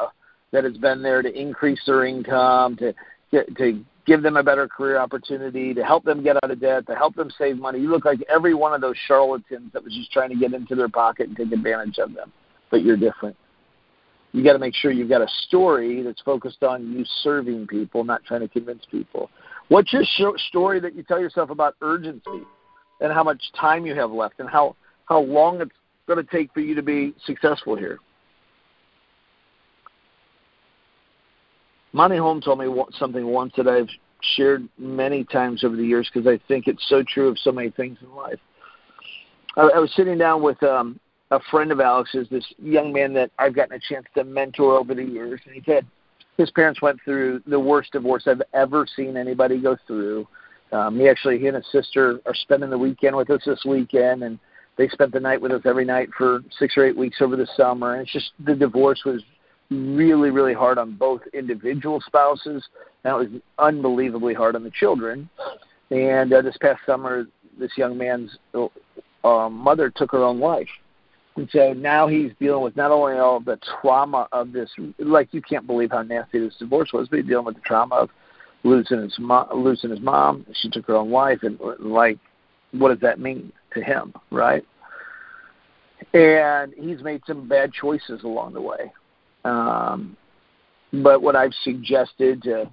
that 0.53 0.65
has 0.65 0.77
been 0.79 1.03
there 1.03 1.21
to 1.23 1.33
increase 1.33 1.81
their 1.87 2.07
income, 2.07 2.77
to 2.77 2.95
get, 3.31 3.57
to 3.57 3.85
give 4.07 4.23
them 4.23 4.37
a 4.37 4.43
better 4.43 4.67
career 4.67 4.99
opportunity, 4.99 5.75
to 5.75 5.85
help 5.85 6.05
them 6.05 6.23
get 6.23 6.37
out 6.43 6.51
of 6.51 6.61
debt, 6.61 6.87
to 6.87 6.95
help 6.95 7.15
them 7.15 7.31
save 7.39 7.59
money. 7.59 7.79
You 7.79 7.91
look 7.91 8.05
like 8.05 8.21
every 8.29 8.55
one 8.55 8.73
of 8.73 8.81
those 8.81 8.97
charlatans 9.07 9.73
that 9.73 9.85
was 9.85 9.95
just 9.95 10.11
trying 10.13 10.31
to 10.31 10.37
get 10.37 10.53
into 10.53 10.75
their 10.75 10.89
pocket 10.89 11.29
and 11.29 11.37
take 11.37 11.53
advantage 11.53 11.99
of 11.99 12.15
them. 12.15 12.33
But 12.71 12.83
you're 12.83 12.97
different. 12.97 13.37
You 14.33 14.45
got 14.45 14.53
to 14.53 14.59
make 14.59 14.75
sure 14.75 14.93
you've 14.93 15.09
got 15.09 15.23
a 15.23 15.29
story 15.47 16.03
that's 16.03 16.21
focused 16.23 16.63
on 16.63 16.93
you 16.93 17.05
serving 17.23 17.67
people, 17.67 18.05
not 18.05 18.25
trying 18.25 18.41
to 18.41 18.49
convince 18.49 18.85
people. 18.91 19.29
What's 19.69 19.93
your 19.93 20.05
sh- 20.05 20.43
story 20.49 20.81
that 20.81 20.95
you 20.95 21.03
tell 21.03 21.21
yourself 21.21 21.51
about 21.51 21.75
urgency 21.81 22.43
and 23.01 23.13
how 23.13 23.25
much 23.25 23.43
time 23.59 23.87
you 23.87 23.95
have 23.95 24.11
left 24.11 24.39
and 24.39 24.49
how 24.49 24.77
how 25.07 25.21
long 25.21 25.61
it's 25.61 25.73
going 26.07 26.25
to 26.25 26.31
take 26.31 26.53
for 26.55 26.61
you 26.61 26.77
to 26.77 26.83
be 26.83 27.13
successful 27.25 27.77
here? 27.77 27.99
Monte 31.93 32.17
Holm 32.17 32.41
told 32.41 32.59
me 32.59 32.67
something 32.99 33.27
once 33.27 33.53
that 33.57 33.67
I've 33.67 33.89
shared 34.37 34.69
many 34.79 35.25
times 35.25 35.65
over 35.65 35.77
the 35.77 35.85
years 35.85 36.09
because 36.13 36.29
I 36.29 36.39
think 36.47 36.67
it's 36.67 36.85
so 36.89 37.03
true 37.03 37.29
of 37.29 37.39
so 37.39 37.53
many 37.53 37.71
things 37.71 37.99
in 38.03 38.15
life. 38.15 38.39
I, 39.57 39.63
I 39.63 39.79
was 39.79 39.93
sitting 39.95 40.19
down 40.19 40.43
with 40.43 40.63
um, 40.63 41.01
a 41.31 41.41
friend 41.51 41.73
of 41.73 41.81
Alex's, 41.81 42.29
this 42.31 42.45
young 42.63 42.93
man 42.93 43.13
that 43.15 43.31
I've 43.39 43.55
gotten 43.55 43.75
a 43.75 43.81
chance 43.81 44.07
to 44.15 44.25
mentor 44.25 44.79
over 44.79 44.95
the 44.95 45.05
years, 45.05 45.41
and 45.47 45.55
he 45.55 45.63
said 45.65 45.87
his 46.37 46.51
parents 46.51 46.81
went 46.81 46.99
through 47.05 47.43
the 47.47 47.59
worst 47.59 47.93
divorce 47.93 48.25
I've 48.27 48.43
ever 48.55 48.87
seen 48.97 49.17
anybody 49.17 49.61
go 49.61 49.77
through. 49.87 50.27
Um, 50.73 50.99
he 50.99 51.09
actually, 51.09 51.39
he 51.39 51.49
and 51.49 51.57
his 51.57 51.67
sister 51.73 52.21
are 52.27 52.35
spending 52.35 52.71
the 52.71 52.79
weekend 52.79 53.17
with 53.17 53.31
us 53.31 53.43
this 53.45 53.63
weekend, 53.65 54.23
and 54.23 54.39
they 54.79 54.89
spent 54.89 55.13
the 55.13 55.21
night 55.21 55.41
with 55.41 55.53
us 55.53 55.63
every 55.65 55.85
night 55.85 56.09
for 56.17 56.41
six 56.59 56.77
or 56.77 56.87
eight 56.87 56.97
weeks 56.97 57.19
over 57.21 57.37
the 57.37 57.49
summer. 57.57 57.95
And 57.95 58.03
it's 58.03 58.13
just 58.13 58.31
the 58.45 58.55
divorce 58.55 59.03
was 59.05 59.23
really, 59.71 60.31
really 60.31 60.55
hard 60.55 60.79
on 60.79 60.97
both 60.97 61.21
individual 61.33 62.01
spouses, 62.01 62.67
and 63.05 63.15
it 63.15 63.31
was 63.33 63.43
unbelievably 63.59 64.35
hard 64.35 64.57
on 64.57 64.65
the 64.65 64.71
children. 64.71 65.29
And 65.91 66.33
uh, 66.33 66.43
this 66.43 66.57
past 66.61 66.81
summer, 66.87 67.27
this 67.59 67.71
young 67.77 67.97
man's 67.97 68.37
uh, 68.55 69.49
mother 69.49 69.91
took 69.91 70.13
her 70.13 70.23
own 70.23 70.41
life. 70.41 70.69
And 71.37 71.49
so 71.53 71.73
now 71.73 72.09
he's 72.09 72.33
dealing 72.41 72.63
with 72.63 72.77
not 72.77 72.91
only 72.91 73.15
all 73.15 73.41
the 73.41 73.59
trauma 73.81 74.29
of 74.33 74.53
this, 74.53 74.69
like 74.99 75.29
you 75.33 75.41
can't 75.41 75.67
believe 75.67 75.93
how 75.93 76.03
nasty 76.03 76.41
this 76.41 76.57
divorce 76.59 76.93
was, 76.93 77.09
but 77.09 77.21
he's 77.21 77.29
dealing 77.29 77.47
with 77.47 77.55
the 77.55 77.63
trauma 77.63 77.95
of 77.95 78.11
losing 78.65 79.03
his 79.03 79.17
mom, 79.19 79.47
losing 79.55 79.91
his 79.91 80.01
mom. 80.01 80.45
She 80.55 80.69
took 80.69 80.87
her 80.87 80.97
own 80.97 81.11
life, 81.11 81.39
and 81.43 81.59
like, 81.79 82.19
what 82.73 82.91
does 82.91 83.01
that 83.01 83.21
mean 83.21 83.53
to 83.75 83.83
him, 83.83 84.13
right? 84.31 84.65
And 86.13 86.75
he's 86.77 87.03
made 87.03 87.23
some 87.27 87.49
bad 87.49 87.73
choices 87.73 88.23
along 88.25 88.55
the 88.55 88.61
way. 88.61 88.93
Um, 89.45 90.17
but 90.93 91.23
what 91.23 91.37
I've 91.37 91.55
suggested 91.63 92.43
to 92.43 92.71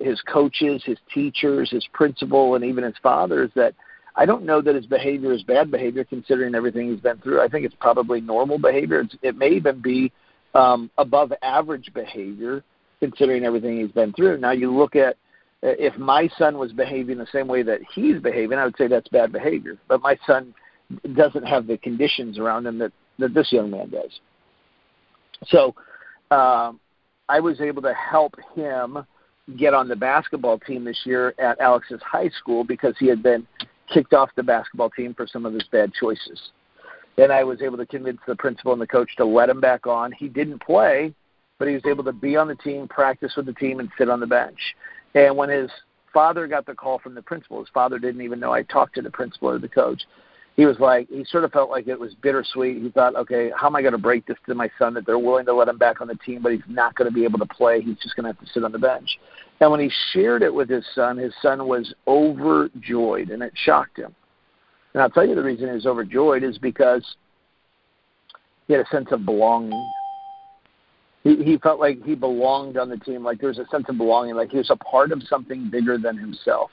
his 0.00 0.20
coaches, 0.22 0.82
his 0.84 0.98
teachers, 1.12 1.70
his 1.70 1.86
principal, 1.92 2.54
and 2.54 2.64
even 2.64 2.84
his 2.84 2.94
father 3.02 3.44
is 3.44 3.50
that 3.54 3.74
I 4.16 4.26
don't 4.26 4.44
know 4.44 4.60
that 4.60 4.74
his 4.74 4.86
behavior 4.86 5.32
is 5.32 5.42
bad 5.42 5.70
behavior 5.70 6.04
considering 6.04 6.54
everything 6.54 6.90
he's 6.90 7.00
been 7.00 7.18
through. 7.18 7.40
I 7.40 7.48
think 7.48 7.64
it's 7.64 7.74
probably 7.78 8.20
normal 8.20 8.58
behavior. 8.58 9.00
It's, 9.00 9.14
it 9.22 9.36
may 9.36 9.50
even 9.50 9.80
be 9.80 10.12
um, 10.54 10.90
above 10.98 11.32
average 11.42 11.92
behavior 11.94 12.64
considering 13.00 13.44
everything 13.44 13.80
he's 13.80 13.92
been 13.92 14.12
through. 14.12 14.38
Now 14.38 14.50
you 14.50 14.76
look 14.76 14.96
at 14.96 15.16
uh, 15.62 15.74
if 15.78 15.96
my 15.98 16.28
son 16.38 16.58
was 16.58 16.72
behaving 16.72 17.18
the 17.18 17.26
same 17.32 17.48
way 17.48 17.62
that 17.62 17.80
he's 17.94 18.20
behaving, 18.20 18.58
I 18.58 18.64
would 18.64 18.76
say 18.76 18.88
that's 18.88 19.08
bad 19.08 19.32
behavior. 19.32 19.76
But 19.86 20.02
my 20.02 20.18
son 20.26 20.54
doesn't 21.14 21.44
have 21.44 21.66
the 21.66 21.78
conditions 21.78 22.38
around 22.38 22.66
him 22.66 22.78
that, 22.78 22.92
that 23.18 23.34
this 23.34 23.52
young 23.52 23.70
man 23.70 23.90
does. 23.90 24.20
So 25.46 25.74
um, 26.30 26.80
I 27.28 27.40
was 27.40 27.60
able 27.60 27.82
to 27.82 27.94
help 27.94 28.34
him 28.54 29.04
get 29.56 29.74
on 29.74 29.88
the 29.88 29.96
basketball 29.96 30.58
team 30.58 30.84
this 30.84 31.00
year 31.04 31.34
at 31.38 31.58
Alex's 31.60 32.00
high 32.02 32.28
school 32.28 32.64
because 32.64 32.94
he 32.98 33.06
had 33.06 33.22
been 33.22 33.46
kicked 33.92 34.12
off 34.12 34.30
the 34.36 34.42
basketball 34.42 34.90
team 34.90 35.14
for 35.14 35.26
some 35.26 35.46
of 35.46 35.54
his 35.54 35.64
bad 35.72 35.92
choices. 35.94 36.50
And 37.16 37.32
I 37.32 37.42
was 37.44 37.62
able 37.62 37.78
to 37.78 37.86
convince 37.86 38.20
the 38.26 38.36
principal 38.36 38.72
and 38.72 38.80
the 38.80 38.86
coach 38.86 39.10
to 39.16 39.24
let 39.24 39.48
him 39.48 39.60
back 39.60 39.86
on. 39.86 40.12
He 40.12 40.28
didn't 40.28 40.62
play, 40.62 41.14
but 41.58 41.66
he 41.66 41.74
was 41.74 41.86
able 41.86 42.04
to 42.04 42.12
be 42.12 42.36
on 42.36 42.48
the 42.48 42.54
team, 42.56 42.86
practice 42.86 43.34
with 43.36 43.46
the 43.46 43.54
team, 43.54 43.80
and 43.80 43.88
sit 43.98 44.08
on 44.08 44.20
the 44.20 44.26
bench. 44.26 44.58
And 45.14 45.36
when 45.36 45.48
his 45.48 45.70
father 46.12 46.46
got 46.46 46.66
the 46.66 46.74
call 46.74 46.98
from 46.98 47.14
the 47.14 47.22
principal, 47.22 47.58
his 47.60 47.68
father 47.74 47.98
didn't 47.98 48.22
even 48.22 48.38
know 48.38 48.52
I 48.52 48.62
talked 48.62 48.94
to 48.96 49.02
the 49.02 49.10
principal 49.10 49.48
or 49.48 49.58
the 49.58 49.68
coach. 49.68 50.02
He 50.58 50.66
was 50.66 50.80
like, 50.80 51.08
he 51.08 51.24
sort 51.30 51.44
of 51.44 51.52
felt 51.52 51.70
like 51.70 51.86
it 51.86 51.98
was 51.98 52.14
bittersweet. 52.20 52.82
He 52.82 52.90
thought, 52.90 53.14
okay, 53.14 53.52
how 53.56 53.68
am 53.68 53.76
I 53.76 53.80
going 53.80 53.92
to 53.92 53.98
break 53.98 54.26
this 54.26 54.36
to 54.46 54.56
my 54.56 54.68
son 54.76 54.92
that 54.94 55.06
they're 55.06 55.16
willing 55.16 55.46
to 55.46 55.54
let 55.54 55.68
him 55.68 55.78
back 55.78 56.00
on 56.00 56.08
the 56.08 56.16
team, 56.16 56.42
but 56.42 56.50
he's 56.50 56.60
not 56.68 56.96
going 56.96 57.08
to 57.08 57.14
be 57.14 57.22
able 57.22 57.38
to 57.38 57.46
play. 57.46 57.80
He's 57.80 57.96
just 58.02 58.16
going 58.16 58.24
to 58.24 58.36
have 58.36 58.44
to 58.44 58.52
sit 58.52 58.64
on 58.64 58.72
the 58.72 58.78
bench. 58.78 59.08
And 59.60 59.70
when 59.70 59.78
he 59.78 59.88
shared 60.10 60.42
it 60.42 60.52
with 60.52 60.68
his 60.68 60.84
son, 60.96 61.16
his 61.16 61.32
son 61.40 61.68
was 61.68 61.94
overjoyed, 62.08 63.30
and 63.30 63.40
it 63.40 63.52
shocked 63.54 64.00
him. 64.00 64.12
And 64.94 65.00
I'll 65.00 65.10
tell 65.10 65.24
you 65.24 65.36
the 65.36 65.44
reason 65.44 65.68
he 65.68 65.74
was 65.74 65.86
overjoyed 65.86 66.42
is 66.42 66.58
because 66.58 67.06
he 68.66 68.72
had 68.72 68.84
a 68.84 68.88
sense 68.88 69.12
of 69.12 69.24
belonging. 69.24 69.80
He, 71.22 71.36
he 71.44 71.58
felt 71.58 71.78
like 71.78 72.04
he 72.04 72.16
belonged 72.16 72.76
on 72.76 72.88
the 72.88 72.96
team, 72.96 73.22
like 73.22 73.38
there 73.38 73.50
was 73.50 73.60
a 73.60 73.66
sense 73.70 73.84
of 73.88 73.96
belonging, 73.96 74.34
like 74.34 74.50
he 74.50 74.58
was 74.58 74.70
a 74.70 74.76
part 74.76 75.12
of 75.12 75.22
something 75.22 75.70
bigger 75.70 75.98
than 75.98 76.18
himself. 76.18 76.72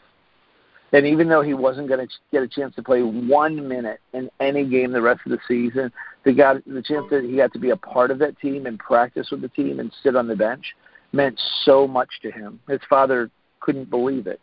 And 0.94 1.06
even 1.06 1.28
though 1.28 1.42
he 1.42 1.54
wasn't 1.54 1.88
going 1.88 2.08
to 2.08 2.14
get 2.32 2.44
a 2.44 2.48
chance 2.48 2.76
to 2.76 2.84
play 2.84 3.02
one 3.02 3.68
minute 3.68 4.00
in 4.14 4.30
any 4.40 4.66
game 4.66 4.92
the 4.92 5.02
rest 5.02 5.22
of 5.26 5.32
the 5.32 5.40
season, 5.48 5.92
the 6.24 6.34
got 6.34 6.64
the 6.66 6.82
chance 6.82 7.06
that 7.10 7.24
he 7.24 7.36
got 7.36 7.52
to 7.54 7.60
be 7.60 7.72
a 7.72 7.78
part 7.78 8.12
of 8.12 8.20
that 8.20 8.40
team 8.40 8.66
and 8.66 8.80
practice 8.80 9.30
with 9.32 9.42
the 9.42 9.50
team 9.50 9.80
and 9.80 9.92
sit 10.04 10.16
on 10.16 10.28
the 10.28 10.36
bench 10.36 10.76
meant 11.12 11.40
so 11.64 11.88
much 11.88 12.10
to 12.22 12.32
him. 12.32 12.60
His 12.68 12.82
father 12.90 13.30
couldn't 13.60 13.90
believe 13.90 14.28
it. 14.28 14.42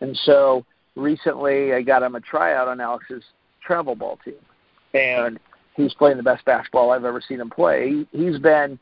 And 0.00 0.16
so 0.24 0.64
recently 0.96 1.74
I 1.74 1.82
got 1.82 2.02
him 2.02 2.14
a 2.14 2.20
tryout 2.20 2.68
on 2.68 2.80
Alex's 2.80 3.22
travel 3.64 3.94
ball 3.94 4.18
team. 4.24 4.34
And 4.94 5.38
he's 5.76 5.94
playing 5.94 6.16
the 6.16 6.22
best 6.22 6.44
basketball 6.44 6.90
I've 6.90 7.04
ever 7.04 7.20
seen 7.20 7.40
him 7.40 7.50
play. 7.50 8.06
He, 8.12 8.24
he's 8.24 8.38
been 8.38 8.78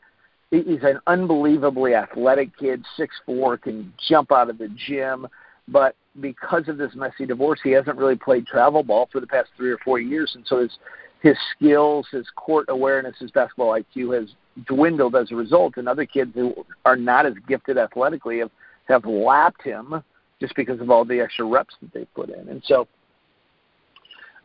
he's 0.51 0.83
an 0.83 0.99
unbelievably 1.07 1.93
athletic 1.93 2.57
kid, 2.57 2.83
six 2.97 3.15
four, 3.25 3.57
can 3.57 3.93
jump 4.07 4.31
out 4.31 4.49
of 4.49 4.57
the 4.57 4.69
gym, 4.87 5.27
but 5.67 5.95
because 6.21 6.67
of 6.67 6.77
this 6.77 6.93
messy 6.95 7.25
divorce, 7.25 7.59
he 7.63 7.71
hasn't 7.71 7.97
really 7.97 8.15
played 8.15 8.45
travel 8.45 8.83
ball 8.83 9.09
for 9.11 9.19
the 9.19 9.27
past 9.27 9.49
three 9.57 9.71
or 9.71 9.77
four 9.79 9.99
years, 9.99 10.33
and 10.35 10.45
so 10.45 10.61
his 10.61 10.77
his 11.21 11.37
skills, 11.55 12.07
his 12.11 12.25
court 12.35 12.65
awareness, 12.69 13.15
his 13.19 13.31
basketball 13.31 13.77
IQ 13.77 14.17
has 14.17 14.29
dwindled 14.65 15.15
as 15.15 15.31
a 15.31 15.35
result. 15.35 15.75
And 15.77 15.87
other 15.87 16.05
kids 16.05 16.31
who 16.33 16.53
are 16.85 16.95
not 16.95 17.25
as 17.25 17.33
gifted 17.47 17.77
athletically 17.77 18.39
have 18.39 18.51
have 18.87 19.05
lapped 19.05 19.61
him 19.61 20.01
just 20.39 20.55
because 20.55 20.79
of 20.79 20.89
all 20.89 21.05
the 21.05 21.19
extra 21.19 21.45
reps 21.45 21.75
that 21.81 21.93
they 21.93 22.05
put 22.15 22.29
in. 22.29 22.47
And 22.47 22.61
so 22.65 22.87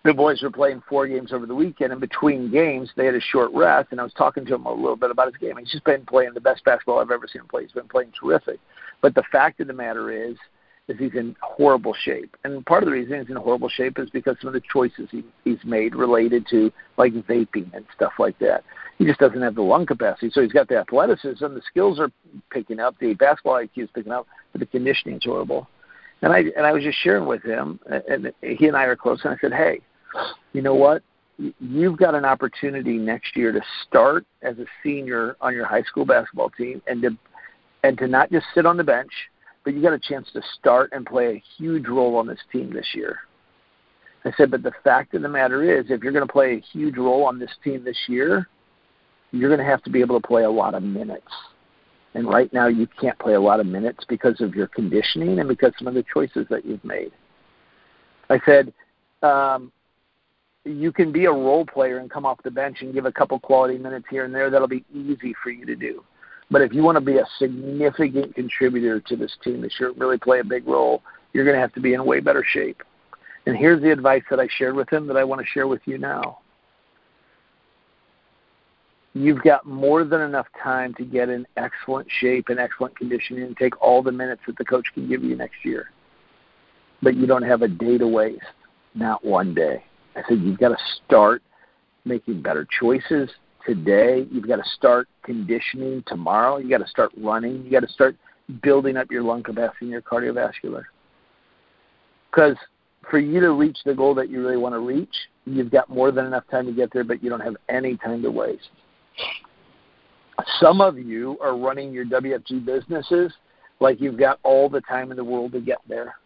the 0.05 0.12
boys 0.12 0.43
were 0.43 0.51
playing 0.51 0.83
four 0.87 1.07
games 1.07 1.33
over 1.33 1.47
the 1.47 1.55
weekend, 1.55 1.93
and 1.93 2.01
between 2.01 2.51
games 2.51 2.91
they 2.97 3.07
had 3.07 3.14
a 3.14 3.20
short 3.20 3.51
rest. 3.55 3.89
And 3.91 4.01
I 4.01 4.05
was 4.05 4.12
talking 4.12 4.45
to 4.45 4.55
him 4.55 4.66
a 4.66 4.72
little 4.72 4.97
bit 4.97 5.11
about 5.11 5.29
his 5.29 5.37
game. 5.37 5.57
He's 5.57 5.70
just 5.70 5.85
been 5.85 6.05
playing 6.05 6.35
the 6.35 6.41
best 6.41 6.64
basketball 6.64 6.99
I've 6.99 7.11
ever 7.11 7.27
seen 7.27 7.43
him 7.43 7.49
play. 7.49 7.62
He's 7.62 7.72
been 7.72 7.89
playing 7.89 8.12
terrific. 8.20 8.59
But 9.01 9.14
the 9.14 9.25
fact 9.33 9.61
of 9.61 9.68
the 9.68 9.72
matter 9.72 10.11
is, 10.11 10.37
is 10.89 10.99
he's 10.99 11.14
in 11.14 11.35
horrible 11.41 11.95
shape. 12.05 12.37
And 12.45 12.64
part 12.66 12.82
of 12.82 12.87
the 12.87 12.93
reason 12.93 13.18
he's 13.18 13.30
in 13.30 13.37
horrible 13.37 13.68
shape 13.68 13.99
is 13.99 14.11
because 14.11 14.37
some 14.41 14.49
of 14.49 14.55
the 14.55 14.62
choices 14.70 15.09
he, 15.11 15.24
he's 15.45 15.59
made 15.64 15.95
related 15.95 16.47
to 16.51 16.70
like 16.97 17.12
vaping 17.12 17.72
and 17.74 17.85
stuff 17.95 18.12
like 18.18 18.39
that. 18.41 18.64
He 18.99 19.05
just 19.05 19.18
doesn't 19.18 19.41
have 19.41 19.55
the 19.55 19.62
lung 19.62 19.87
capacity. 19.87 20.30
So 20.32 20.43
he's 20.43 20.53
got 20.53 20.68
the 20.68 20.76
athleticism, 20.76 21.47
the 21.47 21.62
skills 21.66 21.99
are 21.99 22.11
picking 22.51 22.80
up, 22.80 22.97
the 23.01 23.14
basketball 23.14 23.55
IQ 23.55 23.85
is 23.85 23.89
picking 23.95 24.12
up, 24.12 24.26
but 24.53 24.61
the 24.61 24.66
conditioning 24.66 25.16
is 25.16 25.24
horrible. 25.24 25.68
And 26.22 26.32
I 26.32 26.45
and 26.57 26.64
I 26.64 26.72
was 26.72 26.82
just 26.82 26.99
sharing 26.99 27.26
with 27.26 27.43
him, 27.43 27.78
and 28.09 28.32
he 28.41 28.66
and 28.66 28.76
I 28.76 28.85
are 28.85 28.97
close. 28.97 29.20
And 29.24 29.35
I 29.35 29.37
said, 29.41 29.53
"Hey, 29.53 29.80
you 30.55 30.62
know 30.62 30.74
what? 30.74 31.03
You've 31.61 31.99
got 31.99 32.14
an 32.14 32.24
opportunity 32.24 32.97
next 32.97 33.37
year 33.37 33.53
to 33.53 33.61
start 33.87 34.24
as 34.41 34.59
a 34.59 34.64
senior 34.82 35.37
on 35.43 35.53
your 35.53 35.66
high 35.66 35.82
school 35.82 36.07
basketball 36.07 36.49
team, 36.51 36.80
and 36.87 37.03
to 37.03 37.11
and 37.82 37.99
to 37.99 38.09
not 38.09 38.30
just 38.32 38.47
sit 38.55 38.64
on 38.64 38.78
the 38.78 38.85
bench, 38.85 39.11
but 39.65 39.75
you 39.75 39.83
got 39.83 39.93
a 39.93 39.99
chance 39.99 40.29
to 40.33 40.43
start 40.59 40.91
and 40.93 41.07
play 41.07 41.35
a 41.35 41.43
huge 41.57 41.89
role 41.89 42.17
on 42.17 42.27
this 42.27 42.41
team 42.53 42.73
this 42.73 42.95
year." 42.95 43.21
I 44.25 44.33
said, 44.37 44.51
"But 44.51 44.62
the 44.62 44.73
fact 44.83 45.15
of 45.15 45.23
the 45.23 45.29
matter 45.29 45.62
is, 45.62 45.91
if 45.91 46.03
you're 46.03 46.12
going 46.12 46.27
to 46.27 46.33
play 46.33 46.55
a 46.55 46.61
huge 46.61 46.97
role 46.97 47.25
on 47.25 47.39
this 47.39 47.51
team 47.62 47.85
this 47.85 47.99
year, 48.09 48.49
you're 49.33 49.51
going 49.51 49.59
to 49.59 49.71
have 49.71 49.83
to 49.85 49.91
be 49.91 50.01
able 50.01 50.21
to 50.21 50.27
play 50.27 50.45
a 50.45 50.51
lot 50.51 50.75
of 50.75 50.83
minutes." 50.83 51.33
And 52.15 52.29
right 52.29 52.53
now, 52.53 52.69
you 52.69 52.87
can't 53.01 53.19
play 53.19 53.35
a 53.35 53.41
lot 53.41 53.59
of 53.59 53.67
minutes 53.67 54.05
because 54.09 54.41
of 54.41 54.55
your 54.55 54.69
conditioning 54.69 55.41
and 55.41 55.49
because 55.49 55.73
some 55.79 55.89
of 55.89 55.95
the 55.95 56.05
choices 56.12 56.47
that 56.49 56.65
you've 56.65 56.85
made. 56.85 57.11
I 58.31 58.41
said, 58.47 58.73
um, 59.23 59.73
you 60.65 60.93
can 60.93 61.12
be 61.12 61.27
a 61.27 61.33
role 61.33 61.67
player 61.67 61.99
and 61.99 62.11
come 62.11 62.25
off 62.25 62.39
the 62.43 62.51
bench 62.51 62.79
and 62.81 62.95
give 62.95 63.05
a 63.05 63.12
couple 63.12 63.39
quality 63.39 63.79
minutes 63.79 64.07
here 64.09 64.25
and 64.25 64.35
there. 64.35 64.49
That'll 64.49 64.69
be 64.69 64.85
easy 64.95 65.35
for 65.43 65.51
you 65.51 65.67
to 65.67 65.77
do. 65.77 66.05
But 66.55 66.63
if 66.63 66.73
you 66.73 66.85
want 66.85 66.95
to 66.95 67.01
be 67.01 67.17
a 67.17 67.27
significant 67.41 68.37
contributor 68.37 69.01
to 69.01 69.17
this 69.17 69.37
team 69.43 69.61
this 69.61 69.73
year, 69.81 69.91
really 69.97 70.19
play 70.19 70.39
a 70.39 70.45
big 70.45 70.69
role, 70.69 71.03
you're 71.33 71.45
going 71.45 71.57
to 71.57 71.61
have 71.61 71.73
to 71.73 71.81
be 71.81 71.95
in 71.95 72.07
way 72.07 72.21
better 72.21 72.45
shape. 72.49 72.81
And 73.47 73.57
here's 73.57 73.83
the 73.83 73.91
advice 73.91 74.23
that 74.31 74.39
I 74.39 74.47
shared 74.57 74.77
with 74.77 74.89
him 74.89 75.09
that 75.09 75.17
I 75.17 75.25
want 75.25 75.41
to 75.41 75.47
share 75.49 75.67
with 75.67 75.83
you 75.85 75.99
now 75.99 76.39
you've 79.17 79.43
got 79.43 79.67
more 79.67 80.05
than 80.05 80.21
enough 80.21 80.47
time 80.63 80.95
to 80.95 81.05
get 81.05 81.29
in 81.29 81.45
excellent 81.57 82.07
shape 82.21 82.49
and 82.51 82.61
excellent 82.61 82.97
conditioning 82.97 83.45
and 83.45 83.57
take 83.57 83.81
all 83.83 84.03
the 84.03 84.13
minutes 84.13 84.43
that 84.47 84.57
the 84.59 84.65
coach 84.65 84.87
can 84.95 85.09
give 85.09 85.25
you 85.25 85.37
next 85.37 85.65
year. 85.65 85.91
But 87.03 87.17
you 87.17 87.27
don't 87.27 87.43
have 87.43 87.63
a 87.63 87.69
day 87.69 87.99
to 87.99 88.07
waste, 88.07 88.43
not 88.95 89.25
one 89.25 89.55
day. 89.55 89.85
I 90.17 90.23
said 90.29 90.41
you've 90.41 90.59
got 90.59 90.71
to 90.71 90.79
start 91.07 91.43
making 92.05 92.43
better 92.43 92.67
choices 92.81 93.31
today. 93.67 94.27
You've 94.31 94.49
got 94.49 94.57
to 94.57 94.71
start 94.77 95.09
conditioning 95.23 96.03
tomorrow. 96.07 96.59
You 96.59 96.69
got 96.69 96.85
to 96.85 96.89
start 96.89 97.11
running. 97.17 97.65
You 97.65 97.71
got 97.71 97.81
to 97.81 97.93
start 97.93 98.17
building 98.62 98.97
up 98.97 99.11
your 99.11 99.23
lung 99.23 99.43
capacity 99.43 99.87
and 99.87 99.91
your 99.91 100.03
cardiovascular. 100.03 100.85
Because 102.31 102.57
for 103.11 103.19
you 103.19 103.41
to 103.41 103.53
reach 103.53 103.79
the 103.85 103.95
goal 103.95 104.15
that 104.15 104.29
you 104.29 104.41
really 104.41 104.57
want 104.57 104.75
to 104.75 104.81
reach, 104.81 105.15
you've 105.45 105.71
got 105.71 105.89
more 105.89 106.11
than 106.11 106.27
enough 106.27 106.45
time 106.51 106.67
to 106.67 106.73
get 106.73 106.93
there, 106.93 107.05
but 107.05 107.23
you 107.23 107.31
don't 107.31 107.41
have 107.41 107.57
any 107.69 107.97
time 107.97 108.23
to 108.23 108.31
waste. 108.31 108.71
Some 110.61 110.81
of 110.81 110.99
you 110.99 111.39
are 111.41 111.57
running 111.57 111.93
your 111.93 112.05
WFG 112.05 112.65
businesses 112.65 113.33
like 113.81 114.01
you've 114.01 114.19
got 114.19 114.41
all 114.43 114.69
the 114.69 114.81
time 114.83 115.11
in 115.11 115.17
the 115.17 115.25
world 115.25 115.53
to 115.53 115.61
get 115.61 115.79
there. 115.89 116.17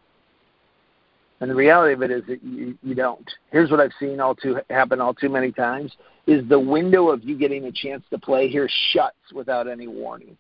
And 1.41 1.51
the 1.51 1.55
reality 1.55 1.95
of 1.95 2.03
it 2.03 2.11
is 2.11 2.25
that 2.27 2.43
you, 2.43 2.77
you 2.83 2.95
don't. 2.95 3.29
Here's 3.51 3.71
what 3.71 3.81
I've 3.81 3.93
seen 4.01 4.21
all 4.21 4.35
too 4.35 4.59
happen 4.71 5.01
all 5.01 5.15
too 5.15 5.29
many 5.29 5.53
times 5.53 5.93
is 6.27 6.47
the 6.49 6.59
window 6.59 7.09
of 7.09 7.23
you 7.23 7.39
getting 7.39 7.65
a 7.65 7.73
chance 7.73 8.03
to 8.11 8.19
play 8.19 8.49
here 8.49 8.69
shuts 8.93 9.17
without 9.33 9.69
any 9.69 9.87
warning. 9.87 10.37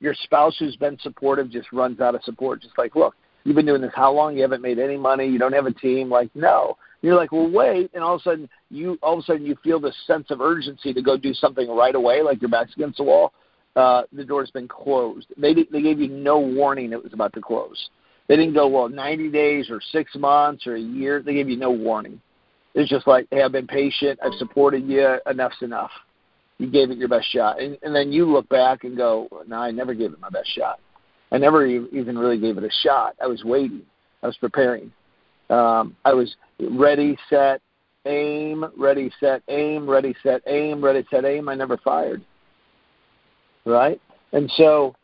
Your 0.00 0.14
spouse 0.14 0.56
who's 0.58 0.76
been 0.76 0.98
supportive 1.00 1.50
just 1.50 1.72
runs 1.72 2.00
out 2.00 2.14
of 2.14 2.22
support. 2.24 2.60
Just 2.60 2.76
like, 2.76 2.94
look, 2.94 3.14
you've 3.44 3.56
been 3.56 3.66
doing 3.66 3.80
this 3.80 3.92
how 3.94 4.12
long? 4.12 4.36
You 4.36 4.42
haven't 4.42 4.62
made 4.62 4.78
any 4.78 4.98
money. 4.98 5.26
You 5.26 5.38
don't 5.38 5.54
have 5.54 5.66
a 5.66 5.72
team. 5.72 6.10
Like, 6.10 6.28
no. 6.34 6.76
You're 7.04 7.16
like, 7.16 7.32
well, 7.32 7.50
wait, 7.50 7.90
and 7.92 8.02
all 8.02 8.14
of 8.14 8.20
a 8.20 8.24
sudden 8.24 8.48
you 8.70 8.98
all 9.02 9.14
of 9.14 9.18
a 9.18 9.22
sudden 9.24 9.44
you 9.44 9.56
feel 9.62 9.78
this 9.78 9.94
sense 10.06 10.30
of 10.30 10.40
urgency 10.40 10.94
to 10.94 11.02
go 11.02 11.18
do 11.18 11.34
something 11.34 11.68
right 11.68 11.94
away, 11.94 12.22
like 12.22 12.40
your 12.40 12.50
back's 12.50 12.72
against 12.74 12.96
the 12.96 13.04
wall. 13.04 13.34
Uh, 13.76 14.04
the 14.12 14.24
door's 14.24 14.50
been 14.50 14.68
closed. 14.68 15.26
They 15.36 15.52
they 15.52 15.82
gave 15.82 16.00
you 16.00 16.08
no 16.08 16.38
warning 16.38 16.92
it 16.92 17.02
was 17.02 17.12
about 17.12 17.34
to 17.34 17.42
close. 17.42 17.90
They 18.28 18.36
didn't 18.36 18.54
go 18.54 18.68
well 18.68 18.88
90 18.88 19.30
days 19.30 19.70
or 19.70 19.80
six 19.92 20.14
months 20.14 20.66
or 20.66 20.76
a 20.76 20.80
year. 20.80 21.22
They 21.22 21.34
gave 21.34 21.48
you 21.48 21.56
no 21.56 21.70
warning. 21.70 22.20
It's 22.74 22.90
just 22.90 23.06
like, 23.06 23.26
hey, 23.30 23.42
I've 23.42 23.52
been 23.52 23.66
patient. 23.66 24.18
I've 24.24 24.34
supported 24.34 24.84
you. 24.86 25.18
Enough's 25.26 25.62
enough. 25.62 25.90
You 26.58 26.70
gave 26.70 26.90
it 26.90 26.98
your 26.98 27.08
best 27.08 27.26
shot, 27.32 27.60
and, 27.60 27.76
and 27.82 27.94
then 27.94 28.12
you 28.12 28.30
look 28.30 28.48
back 28.48 28.84
and 28.84 28.96
go, 28.96 29.28
no, 29.48 29.56
I 29.56 29.72
never 29.72 29.92
gave 29.92 30.12
it 30.12 30.20
my 30.20 30.30
best 30.30 30.48
shot. 30.54 30.78
I 31.32 31.38
never 31.38 31.66
even 31.66 32.16
really 32.16 32.38
gave 32.38 32.58
it 32.58 32.64
a 32.64 32.70
shot. 32.82 33.16
I 33.20 33.26
was 33.26 33.42
waiting. 33.42 33.82
I 34.22 34.28
was 34.28 34.36
preparing. 34.36 34.92
Um, 35.50 35.96
I 36.04 36.14
was 36.14 36.36
ready, 36.60 37.18
set, 37.28 37.60
aim, 38.06 38.64
ready, 38.76 39.10
set, 39.18 39.42
aim, 39.48 39.90
ready, 39.90 40.14
set, 40.22 40.42
aim, 40.46 40.82
ready, 40.82 41.04
set, 41.10 41.24
aim. 41.24 41.48
I 41.48 41.56
never 41.56 41.76
fired. 41.78 42.24
Right? 43.64 44.00
And 44.32 44.50
so, 44.56 44.94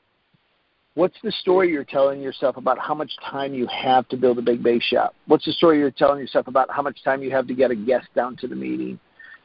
what's 0.95 1.16
the 1.22 1.32
story 1.32 1.70
you're 1.70 1.84
telling 1.84 2.20
yourself 2.20 2.57
about 2.57 2.78
how 2.78 2.95
much 2.95 3.11
time 3.30 3.55
you 3.55 3.66
have 3.66 4.09
to 4.09 4.16
build 4.16 4.38
a 4.38 4.43
big 4.43 4.62
base 4.62 4.82
shop? 4.82 5.14
What's 5.26 5.45
the 5.45 5.53
story 5.53 5.78
you're 5.78 5.91
telling 5.91 6.18
yourself 6.18 6.47
about 6.47 6.70
how 6.70 6.82
much 6.82 7.03
time 7.05 7.22
you 7.22 7.30
have 7.30 7.47
to 7.47 7.55
get 7.55 7.70
a 7.70 7.76
guest 7.76 8.09
down 8.14 8.36
to 8.36 8.49
the 8.49 8.57
meeting, 8.57 8.99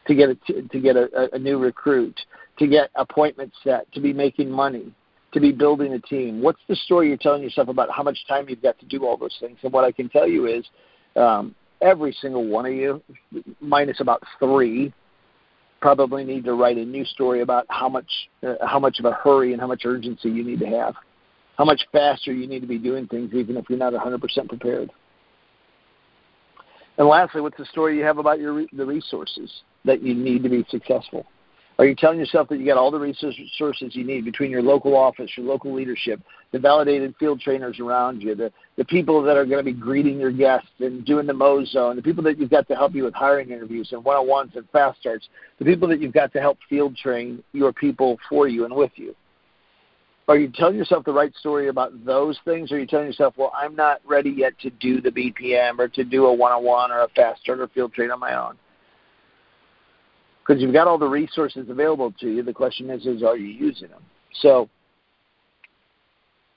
to 0.08 0.16
get 0.16 0.30
a, 0.30 0.64
to 0.64 0.80
get 0.80 0.96
a, 0.96 1.30
a 1.34 1.40
new 1.40 1.58
recruit, 1.58 2.20
to 2.60 2.68
get 2.68 2.90
appointments 2.96 3.56
set, 3.64 3.92
to 3.94 4.00
be 4.00 4.14
making 4.14 4.50
money? 4.50 4.94
to 5.36 5.42
be 5.42 5.52
building 5.52 5.92
a 5.92 6.00
team? 6.00 6.42
What's 6.42 6.62
the 6.70 6.78
story 6.78 7.10
you're 7.10 7.18
telling 7.18 7.44
yourself 7.44 7.68
about 7.68 7.92
how 7.92 8.04
much 8.04 8.18
time 8.26 8.46
you've 8.48 8.62
got 8.62 8.80
to 8.80 8.86
do 8.86 9.06
all 9.06 9.18
those 9.18 9.36
things? 9.42 9.58
And 9.64 9.74
what 9.74 9.84
I 9.84 9.92
can 9.92 10.08
tell 10.08 10.26
you 10.26 10.48
is 10.48 10.66
um, 11.18 11.54
every 11.82 12.16
single 12.22 12.48
one 12.48 12.66
of 12.66 12.72
you, 12.72 13.02
minus 13.60 14.00
about 14.00 14.24
three, 14.40 14.94
probably 15.82 16.24
need 16.24 16.46
to 16.46 16.54
write 16.54 16.78
a 16.78 16.86
new 16.86 17.04
story 17.04 17.42
about 17.42 17.66
how 17.68 17.90
much 17.90 18.10
uh, 18.48 18.56
how 18.66 18.80
much 18.80 18.98
of 19.00 19.06
a 19.06 19.12
hurry 19.12 19.52
and 19.52 19.60
how 19.60 19.68
much 19.68 19.82
urgency 19.84 20.30
you 20.30 20.44
need 20.44 20.60
to 20.60 20.68
have, 20.68 20.96
how 21.58 21.66
much 21.66 21.82
faster 21.92 22.34
you 22.34 22.48
need 22.48 22.62
to 22.62 22.68
be 22.68 22.78
doing 22.78 23.08
things, 23.08 23.34
even 23.34 23.58
if 23.58 23.66
you're 23.70 23.80
not 23.80 23.94
100% 23.94 24.50
prepared. 24.50 24.92
And 26.98 27.08
lastly, 27.08 27.42
what's 27.42 27.58
the 27.58 27.66
story 27.66 27.98
you 27.98 28.04
have 28.04 28.18
about 28.20 28.40
your 28.40 28.66
the 28.72 28.86
resources 28.86 29.52
that 29.84 30.02
you 30.02 30.14
need 30.14 30.44
to 30.44 30.50
be 30.50 30.66
successful? 30.70 31.26
Are 31.78 31.86
you 31.86 31.94
telling 31.94 32.20
yourself 32.20 32.48
that 32.50 32.58
you 32.58 32.66
got 32.66 32.78
all 32.78 32.90
the 32.90 33.00
resources 33.00 33.96
you 33.96 34.06
need 34.06 34.24
between 34.24 34.50
your 34.50 34.62
local 34.62 34.96
office, 34.96 35.30
your 35.36 35.46
local 35.46 35.74
leadership, 35.74 36.22
the 36.54 36.60
validated 36.60 37.14
field 37.20 37.42
trainers 37.42 37.82
around 37.82 38.22
you, 38.22 38.34
the, 38.34 38.50
the 38.78 38.86
people 38.86 39.22
that 39.24 39.36
are 39.36 39.46
going 39.46 39.58
to 39.58 39.72
be 39.72 39.78
greeting 39.78 40.18
your 40.18 40.32
guests 40.32 40.70
and 40.80 41.04
doing 41.04 41.28
the 41.28 41.34
Mo 41.34 41.66
Zone, 41.66 41.98
the 41.98 42.02
people 42.02 42.24
that 42.24 42.40
you've 42.40 42.50
got 42.50 42.66
to 42.70 42.76
help 42.76 42.96
you 42.96 43.04
with 43.04 43.14
hiring 43.14 43.50
interviews 43.50 43.90
and 43.92 44.06
one 44.06 44.16
on 44.16 44.26
ones 44.26 44.52
and 44.56 44.66
fast 44.70 45.02
starts, 45.02 45.28
the 45.60 45.66
people 45.66 45.86
that 45.90 46.00
you've 46.00 46.14
got 46.14 46.32
to 46.32 46.40
help 46.40 46.58
field 46.70 46.96
train 46.96 47.44
your 47.52 47.74
people 47.74 48.18
for 48.30 48.48
you 48.48 48.64
and 48.64 48.74
with 48.74 48.92
you? 48.96 49.14
Are 50.28 50.38
you 50.38 50.50
telling 50.50 50.76
yourself 50.76 51.06
the 51.06 51.14
right 51.14 51.34
story 51.36 51.68
about 51.68 52.04
those 52.04 52.40
things? 52.46 52.72
Or 52.72 52.76
are 52.76 52.80
you 52.80 52.88
telling 52.88 53.06
yourself, 53.06 53.36
well, 53.38 53.54
I'm 53.56 53.76
not 53.76 54.02
ready 54.06 54.32
yet 54.32 54.58
to 54.60 54.72
do 54.72 55.00
the 55.00 55.12
BPM 55.12 55.78
or 55.78 55.88
to 55.90 56.04
do 56.04 56.26
a 56.26 56.34
one 56.34 56.52
on 56.52 56.64
one 56.64 56.92
or 56.92 57.02
a 57.02 57.08
fast 57.10 57.42
start 57.42 57.60
or 57.60 57.68
field 57.68 57.94
train 57.94 58.10
on 58.10 58.20
my 58.20 58.36
own? 58.36 58.58
because 60.46 60.62
you've 60.62 60.74
got 60.74 60.88
all 60.88 60.98
the 60.98 61.08
resources 61.08 61.70
available 61.70 62.12
to 62.20 62.30
you. 62.30 62.44
The 62.44 62.54
question 62.54 62.90
is, 62.90 63.06
is 63.06 63.24
are 63.24 63.38
you 63.38 63.48
using 63.48 63.90
them? 63.90 64.04
So 64.42 64.70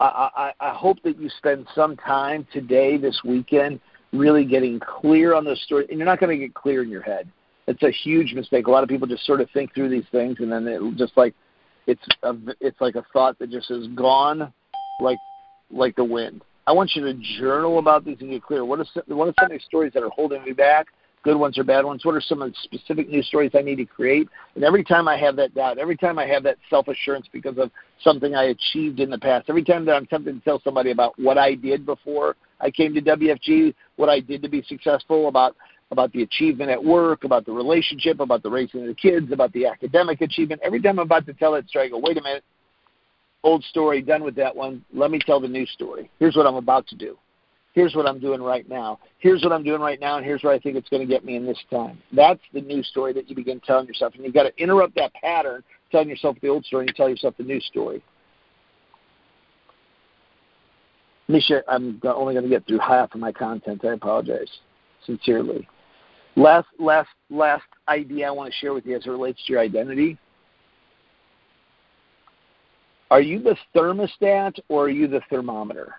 I, 0.01 0.53
I, 0.61 0.69
I 0.69 0.75
hope 0.75 1.03
that 1.05 1.19
you 1.19 1.29
spend 1.31 1.67
some 1.75 1.97
time 1.97 2.47
today, 2.53 2.99
this 2.99 3.21
weekend, 3.25 3.81
really 4.13 4.45
getting 4.45 4.81
clear 4.81 5.35
on 5.35 5.45
those 5.45 5.61
stories. 5.63 5.89
And 5.91 5.99
you're 5.99 6.07
not 6.07 6.21
going 6.21 6.39
to 6.39 6.47
get 6.47 6.55
clear 6.55 6.83
in 6.83 6.91
your 6.91 7.03
head. 7.03 7.31
It's 7.67 7.83
a 7.83 7.91
huge 7.91 8.35
mistake. 8.35 8.67
A 8.67 8.71
lot 8.71 8.83
of 8.83 8.89
people 8.89 9.07
just 9.07 9.25
sort 9.27 9.41
of 9.41 9.51
think 9.51 9.75
through 9.75 9.91
these 9.91 10.07
things, 10.11 10.37
and 10.41 10.51
then 10.51 10.67
it 10.67 10.81
just 10.97 11.17
like 11.17 11.35
it's 11.89 12.07
a, 12.23 12.35
it's 12.61 12.81
like 12.81 12.95
a 12.95 13.05
thought 13.13 13.39
that 13.41 13.51
just 13.51 13.71
is 13.71 13.89
gone, 13.89 14.53
like 15.01 15.19
like 15.71 15.97
the 15.97 16.05
wind. 16.05 16.43
I 16.67 16.73
want 16.73 16.93
you 16.95 17.03
to 17.05 17.15
journal 17.39 17.79
about 17.79 18.05
these 18.05 18.19
and 18.21 18.31
get 18.31 18.43
clear. 18.43 18.65
What 18.65 18.79
are 18.79 18.87
some, 18.93 19.03
what 19.07 19.27
are 19.27 19.35
some 19.41 19.47
of 19.47 19.51
these 19.51 19.65
stories 19.65 19.93
that 19.95 20.03
are 20.03 20.11
holding 20.11 20.45
me 20.45 20.53
back? 20.53 20.87
good 21.23 21.37
ones 21.37 21.59
or 21.59 21.65
bad 21.65 21.85
ones? 21.85 22.05
What 22.05 22.15
are 22.15 22.21
some 22.21 22.43
of 22.43 22.51
the 22.51 22.57
specific 22.63 23.09
news 23.09 23.27
stories 23.27 23.51
I 23.55 23.61
need 23.61 23.77
to 23.77 23.85
create? 23.85 24.29
And 24.55 24.65
every 24.65 24.85
time 24.85 25.09
I 25.09 25.17
have 25.19 25.37
that 25.37 25.55
doubt, 25.55 25.79
every 25.79 25.97
time 25.97 26.19
I 26.19 26.27
have 26.27 26.43
that 26.45 26.57
self 26.71 26.89
assurance 26.89 27.27
because 27.33 27.59
of 27.59 27.71
something 28.03 28.35
I 28.35 28.45
achieved 28.45 29.01
in 29.01 29.11
the 29.11 29.19
past, 29.19 29.47
every 29.49 29.65
time 29.65 29.85
that 29.87 29.95
I'm 29.95 30.07
tempted 30.07 30.33
to 30.35 30.41
tell 30.41 30.61
somebody 30.63 30.91
about 30.91 31.19
what 31.19 31.39
I 31.39 31.55
did 31.55 31.85
before 31.85 32.37
I 32.61 32.71
came 32.71 32.95
to 32.95 33.01
WFG, 33.01 33.75
what 33.97 34.09
I 34.09 34.21
did 34.21 34.43
to 34.43 34.49
be 34.49 34.63
successful, 34.63 35.29
about 35.29 35.57
about 35.91 36.13
the 36.13 36.23
achievement 36.23 36.71
at 36.71 36.83
work, 36.83 37.25
about 37.25 37.47
the 37.47 37.53
relationship, 37.53 38.21
about 38.21 38.43
the 38.43 38.51
raising 38.51 38.83
of 38.83 38.89
the 38.89 38.95
kids, 38.95 39.33
about 39.33 39.53
the 39.53 39.67
academic 39.67 40.21
achievement. 40.21 40.61
Every 40.63 40.81
time 40.81 40.99
I'm 40.99 41.07
about 41.07 41.27
to 41.27 41.33
tell 41.33 41.53
that 41.53 41.69
story, 41.69 41.87
I 41.87 41.89
go, 41.89 41.99
wait 41.99 42.19
a 42.19 42.23
minute, 42.23 42.45
old 43.43 43.65
story, 43.65 44.03
done 44.03 44.23
with 44.23 44.37
that 44.37 44.55
one. 44.55 44.85
Let 44.93 45.11
me 45.11 45.19
tell 45.19 45.41
the 45.41 45.49
new 45.49 45.67
story. 45.67 46.11
Here's 46.19 46.37
what 46.37 46.47
I'm 46.47 46.57
about 46.57 46.87
to 46.89 46.97
do 46.97 47.17
here's 47.79 47.95
what 47.95 48.07
I'm 48.07 48.19
doing 48.19 48.43
right 48.43 48.69
now. 48.69 48.99
Here's 49.19 49.45
what 49.45 49.53
I'm 49.53 49.63
doing 49.63 49.81
right 49.81 50.01
now, 50.01 50.17
and 50.17 50.27
here's 50.27 50.43
where 50.43 50.53
I 50.53 50.59
think 50.59 50.77
it's 50.77 50.89
going 50.89 51.07
to 51.07 51.07
get 51.07 51.25
me 51.25 51.37
in 51.37 51.47
this 51.47 51.59
time. 51.71 52.03
That's 52.13 52.41
the 52.53 52.61
new 52.61 52.83
story 52.83 53.13
that 53.13 53.31
you 53.31 53.37
begin 53.37 53.61
telling 53.61 53.87
yourself. 53.87 54.15
And 54.17 54.25
you've 54.25 54.35
got 54.35 54.45
to 54.45 54.63
interrupt 54.63 54.97
that 54.97 55.15
pattern, 55.15 55.63
telling 55.93 56.09
yourself 56.09 56.37
the 56.43 56.49
old 56.49 56.65
story, 56.65 56.87
and 56.87 56.97
tell 56.97 57.09
yourself 57.09 57.35
the 57.39 57.45
new 57.45 57.61
story. 57.61 58.03
Misha, 61.29 61.63
I'm 61.69 62.01
only 62.05 62.35
going 62.35 62.45
to 62.45 62.51
get 62.51 62.67
through 62.67 62.81
half 62.81 63.15
of 63.15 63.21
my 63.21 63.31
content. 63.31 63.85
I 63.85 63.93
apologize 63.93 64.51
sincerely. 65.07 65.69
Last, 66.37 66.69
last, 66.79 67.09
last 67.31 67.65
idea 67.89 68.29
I 68.29 68.31
want 68.31 68.53
to 68.53 68.59
share 68.59 68.73
with 68.73 68.87
you 68.87 68.97
as 68.97 69.07
it 69.07 69.11
relates 69.11 69.45
to 69.47 69.53
your 69.53 69.61
identity. 69.61 70.19
Are 73.11 73.21
you 73.21 73.43
the 73.43 73.57
thermostat 73.75 74.59
or 74.69 74.85
are 74.85 74.91
you 74.91 75.09
the 75.09 75.23
thermometer? 75.31 75.95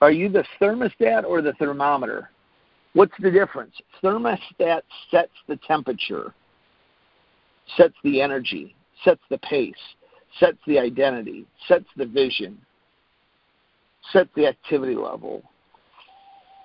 Are 0.00 0.10
you 0.10 0.28
the 0.28 0.44
thermostat 0.60 1.24
or 1.24 1.40
the 1.40 1.52
thermometer? 1.54 2.30
What's 2.92 3.14
the 3.20 3.30
difference? 3.30 3.74
Thermostat 4.02 4.82
sets 5.10 5.32
the 5.48 5.56
temperature, 5.66 6.34
sets 7.76 7.94
the 8.02 8.20
energy, 8.20 8.74
sets 9.04 9.22
the 9.30 9.38
pace, 9.38 9.74
sets 10.38 10.58
the 10.66 10.78
identity, 10.78 11.46
sets 11.68 11.86
the 11.96 12.06
vision, 12.06 12.58
sets 14.12 14.30
the 14.36 14.46
activity 14.46 14.94
level. 14.94 15.42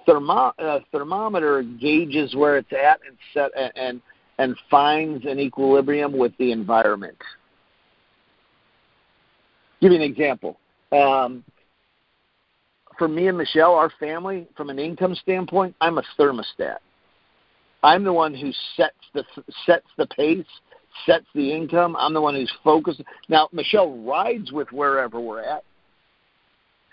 Thermo- 0.09 0.53
uh, 0.57 0.79
thermometer 0.91 1.61
gauges 1.61 2.33
where 2.35 2.57
it's 2.57 2.71
at 2.73 2.99
and 3.07 3.15
set 3.31 3.51
and 3.75 4.01
and 4.39 4.55
finds 4.71 5.25
an 5.25 5.39
equilibrium 5.39 6.17
with 6.17 6.31
the 6.39 6.51
environment. 6.51 7.17
Give 9.81 9.91
you 9.91 9.97
an 9.97 10.03
example. 10.03 10.57
Um, 10.91 11.43
for 12.97 13.07
me 13.07 13.27
and 13.27 13.37
Michelle, 13.37 13.75
our 13.75 13.91
family, 13.99 14.47
from 14.57 14.69
an 14.69 14.79
income 14.79 15.13
standpoint, 15.13 15.75
I'm 15.79 15.99
a 15.99 16.03
thermostat. 16.17 16.77
I'm 17.83 18.03
the 18.03 18.13
one 18.13 18.33
who 18.33 18.51
sets 18.75 18.95
the 19.13 19.23
sets 19.65 19.87
the 19.97 20.07
pace, 20.07 20.45
sets 21.05 21.25
the 21.35 21.53
income. 21.53 21.95
I'm 21.97 22.13
the 22.13 22.21
one 22.21 22.33
who's 22.33 22.51
focused. 22.63 23.01
Now, 23.27 23.47
Michelle 23.51 23.97
rides 23.99 24.51
with 24.51 24.71
wherever 24.71 25.19
we're 25.19 25.43
at. 25.43 25.63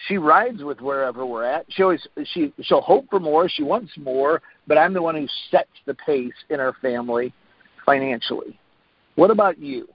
She 0.09 0.19
rides 0.19 0.63
with 0.63 0.81
wherever 0.81 1.25
we're 1.25 1.45
at. 1.45 1.67
She 1.71 1.83
always 1.83 2.07
she 2.25 2.53
she'll 2.63 2.83
hope 2.83 3.09
for 3.09 3.19
more. 3.19 3.49
She 3.49 3.63
wants 3.63 3.93
more, 3.97 4.43
but 4.67 4.77
I'm 4.77 4.93
the 4.93 5.03
one 5.03 5.15
who 5.15 5.27
sets 5.51 5.71
the 5.87 5.95
pace 5.95 6.35
in 6.51 6.61
our 6.61 6.75
family 6.83 7.33
financially. 7.85 8.59
What 9.15 9.31
about 9.31 9.59
you? 9.59 9.89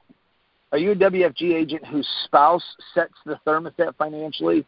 Are 0.71 0.77
you 0.77 0.91
a 0.91 0.95
WFG 0.95 1.53
agent 1.53 1.85
whose 1.85 2.07
spouse 2.25 2.63
sets 2.93 3.13
the 3.25 3.39
thermostat 3.45 3.95
financially? 3.97 4.65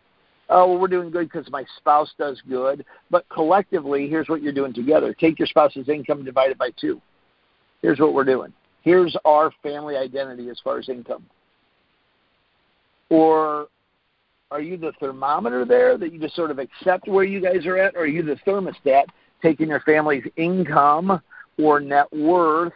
oh, 0.49 0.69
well, 0.69 0.79
we're 0.79 0.87
doing 0.87 1.09
good 1.09 1.29
because 1.31 1.49
my 1.49 1.65
spouse 1.77 2.11
does 2.17 2.41
good. 2.47 2.85
But 3.09 3.27
collectively, 3.29 4.07
here's 4.07 4.29
what 4.29 4.41
you're 4.41 4.53
doing 4.53 4.73
together. 4.73 5.13
Take 5.13 5.39
your 5.39 5.47
spouse's 5.47 5.89
income 5.89 6.23
divided 6.23 6.57
by 6.57 6.69
two. 6.79 7.01
Here's 7.81 7.99
what 7.99 8.13
we're 8.13 8.23
doing. 8.23 8.53
Here's 8.81 9.15
our 9.25 9.51
family 9.61 9.95
identity 9.95 10.49
as 10.49 10.59
far 10.63 10.77
as 10.77 10.89
income. 10.89 11.25
Or 13.09 13.67
are 14.53 14.61
you 14.61 14.77
the 14.77 14.93
thermometer 14.99 15.65
there 15.65 15.97
that 15.97 16.13
you 16.13 16.19
just 16.19 16.35
sort 16.35 16.51
of 16.51 16.59
accept 16.59 17.07
where 17.07 17.23
you 17.23 17.41
guys 17.41 17.65
are 17.65 17.77
at? 17.77 17.95
Or 17.95 18.01
are 18.01 18.07
you 18.07 18.23
the 18.23 18.37
thermostat 18.47 19.05
taking 19.41 19.67
your 19.67 19.81
family's 19.81 20.25
income 20.37 21.21
or 21.57 21.79
net 21.79 22.11
worth 22.13 22.73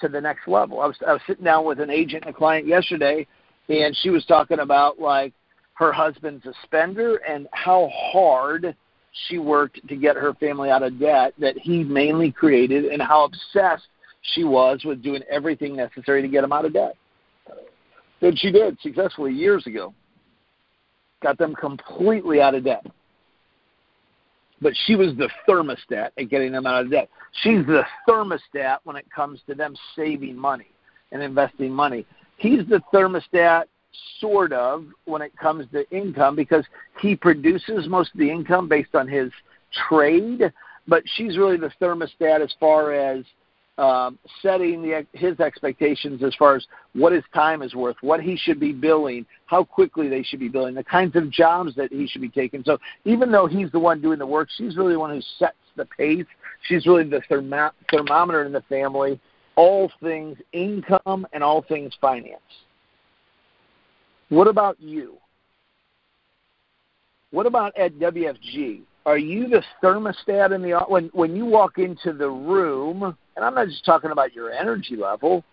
to 0.00 0.08
the 0.08 0.20
next 0.20 0.48
level? 0.48 0.80
I 0.80 0.86
was, 0.86 0.96
I 1.06 1.12
was 1.12 1.22
sitting 1.26 1.44
down 1.44 1.64
with 1.64 1.80
an 1.80 1.90
agent 1.90 2.24
and 2.24 2.34
a 2.34 2.36
client 2.36 2.66
yesterday, 2.66 3.26
and 3.68 3.96
she 4.02 4.10
was 4.10 4.24
talking 4.24 4.60
about 4.60 4.98
like– 4.98 5.32
her 5.76 5.92
husband's 5.92 6.44
a 6.46 6.52
spender 6.64 7.16
and 7.16 7.46
how 7.52 7.90
hard 7.92 8.74
she 9.28 9.38
worked 9.38 9.86
to 9.88 9.96
get 9.96 10.16
her 10.16 10.34
family 10.34 10.70
out 10.70 10.82
of 10.82 10.98
debt 10.98 11.34
that 11.38 11.56
he 11.58 11.84
mainly 11.84 12.32
created 12.32 12.86
and 12.86 13.00
how 13.00 13.24
obsessed 13.24 13.86
she 14.34 14.42
was 14.42 14.82
with 14.84 15.02
doing 15.02 15.22
everything 15.30 15.76
necessary 15.76 16.22
to 16.22 16.28
get 16.28 16.42
him 16.42 16.52
out 16.52 16.64
of 16.64 16.72
debt. 16.72 16.96
And 18.22 18.38
she 18.38 18.50
did 18.50 18.78
successfully 18.80 19.32
years 19.32 19.66
ago. 19.66 19.94
Got 21.22 21.38
them 21.38 21.54
completely 21.54 22.40
out 22.40 22.54
of 22.54 22.64
debt. 22.64 22.86
But 24.60 24.74
she 24.86 24.96
was 24.96 25.14
the 25.16 25.28
thermostat 25.48 26.10
at 26.18 26.30
getting 26.30 26.52
them 26.52 26.66
out 26.66 26.84
of 26.84 26.90
debt. 26.90 27.08
She's 27.42 27.64
the 27.66 27.84
thermostat 28.08 28.78
when 28.84 28.96
it 28.96 29.06
comes 29.14 29.40
to 29.48 29.54
them 29.54 29.76
saving 29.94 30.36
money 30.36 30.68
and 31.12 31.22
investing 31.22 31.72
money. 31.72 32.06
He's 32.36 32.66
the 32.68 32.82
thermostat 32.92 33.64
sort 34.20 34.52
of 34.52 34.86
when 35.04 35.22
it 35.22 35.36
comes 35.36 35.66
to 35.72 35.88
income 35.90 36.36
because 36.36 36.64
he 37.00 37.16
produces 37.16 37.88
most 37.88 38.12
of 38.12 38.18
the 38.18 38.30
income 38.30 38.68
based 38.68 38.94
on 38.94 39.08
his 39.08 39.30
trade, 39.88 40.52
but 40.86 41.02
she's 41.16 41.36
really 41.36 41.56
the 41.56 41.70
thermostat 41.80 42.40
as 42.40 42.54
far 42.58 42.92
as 42.92 43.24
um, 43.78 44.18
setting 44.40 44.82
the, 44.82 45.06
his 45.12 45.38
expectations 45.38 46.22
as 46.22 46.34
far 46.36 46.56
as 46.56 46.66
what 46.94 47.12
his 47.12 47.24
time 47.34 47.62
is 47.62 47.74
worth, 47.74 47.96
what 48.00 48.22
he 48.22 48.36
should 48.36 48.58
be 48.58 48.72
billing, 48.72 49.26
how 49.46 49.64
quickly 49.64 50.08
they 50.08 50.22
should 50.22 50.40
be 50.40 50.48
billing, 50.48 50.74
the 50.74 50.84
kinds 50.84 51.14
of 51.16 51.30
jobs 51.30 51.74
that 51.74 51.92
he 51.92 52.06
should 52.06 52.22
be 52.22 52.28
taking. 52.28 52.62
So 52.64 52.78
even 53.04 53.30
though 53.30 53.46
he's 53.46 53.70
the 53.72 53.78
one 53.78 54.00
doing 54.00 54.18
the 54.18 54.26
work, 54.26 54.48
she's 54.56 54.76
really 54.76 54.94
the 54.94 54.98
one 54.98 55.10
who 55.10 55.20
sets 55.38 55.56
the 55.76 55.84
pace. 55.84 56.26
She's 56.68 56.86
really 56.86 57.04
the 57.04 57.20
thermo- 57.28 57.72
thermometer 57.90 58.44
in 58.44 58.52
the 58.52 58.62
family, 58.62 59.20
all 59.56 59.90
things 60.02 60.38
income 60.52 61.26
and 61.32 61.44
all 61.44 61.62
things 61.62 61.92
finance. 62.00 62.40
What 64.30 64.48
about 64.48 64.80
you? 64.80 65.18
What 67.30 67.46
about 67.46 67.76
at 67.76 67.94
WFG? 67.98 68.80
Are 69.04 69.18
you 69.18 69.48
the 69.48 69.62
thermostat 69.82 70.52
in 70.52 70.62
the 70.62 70.80
when 70.88 71.10
when 71.12 71.36
you 71.36 71.44
walk 71.44 71.78
into 71.78 72.12
the 72.12 72.28
room? 72.28 73.16
And 73.36 73.44
I'm 73.44 73.54
not 73.54 73.68
just 73.68 73.84
talking 73.84 74.10
about 74.10 74.34
your 74.34 74.50
energy 74.50 74.96
level. 74.96 75.44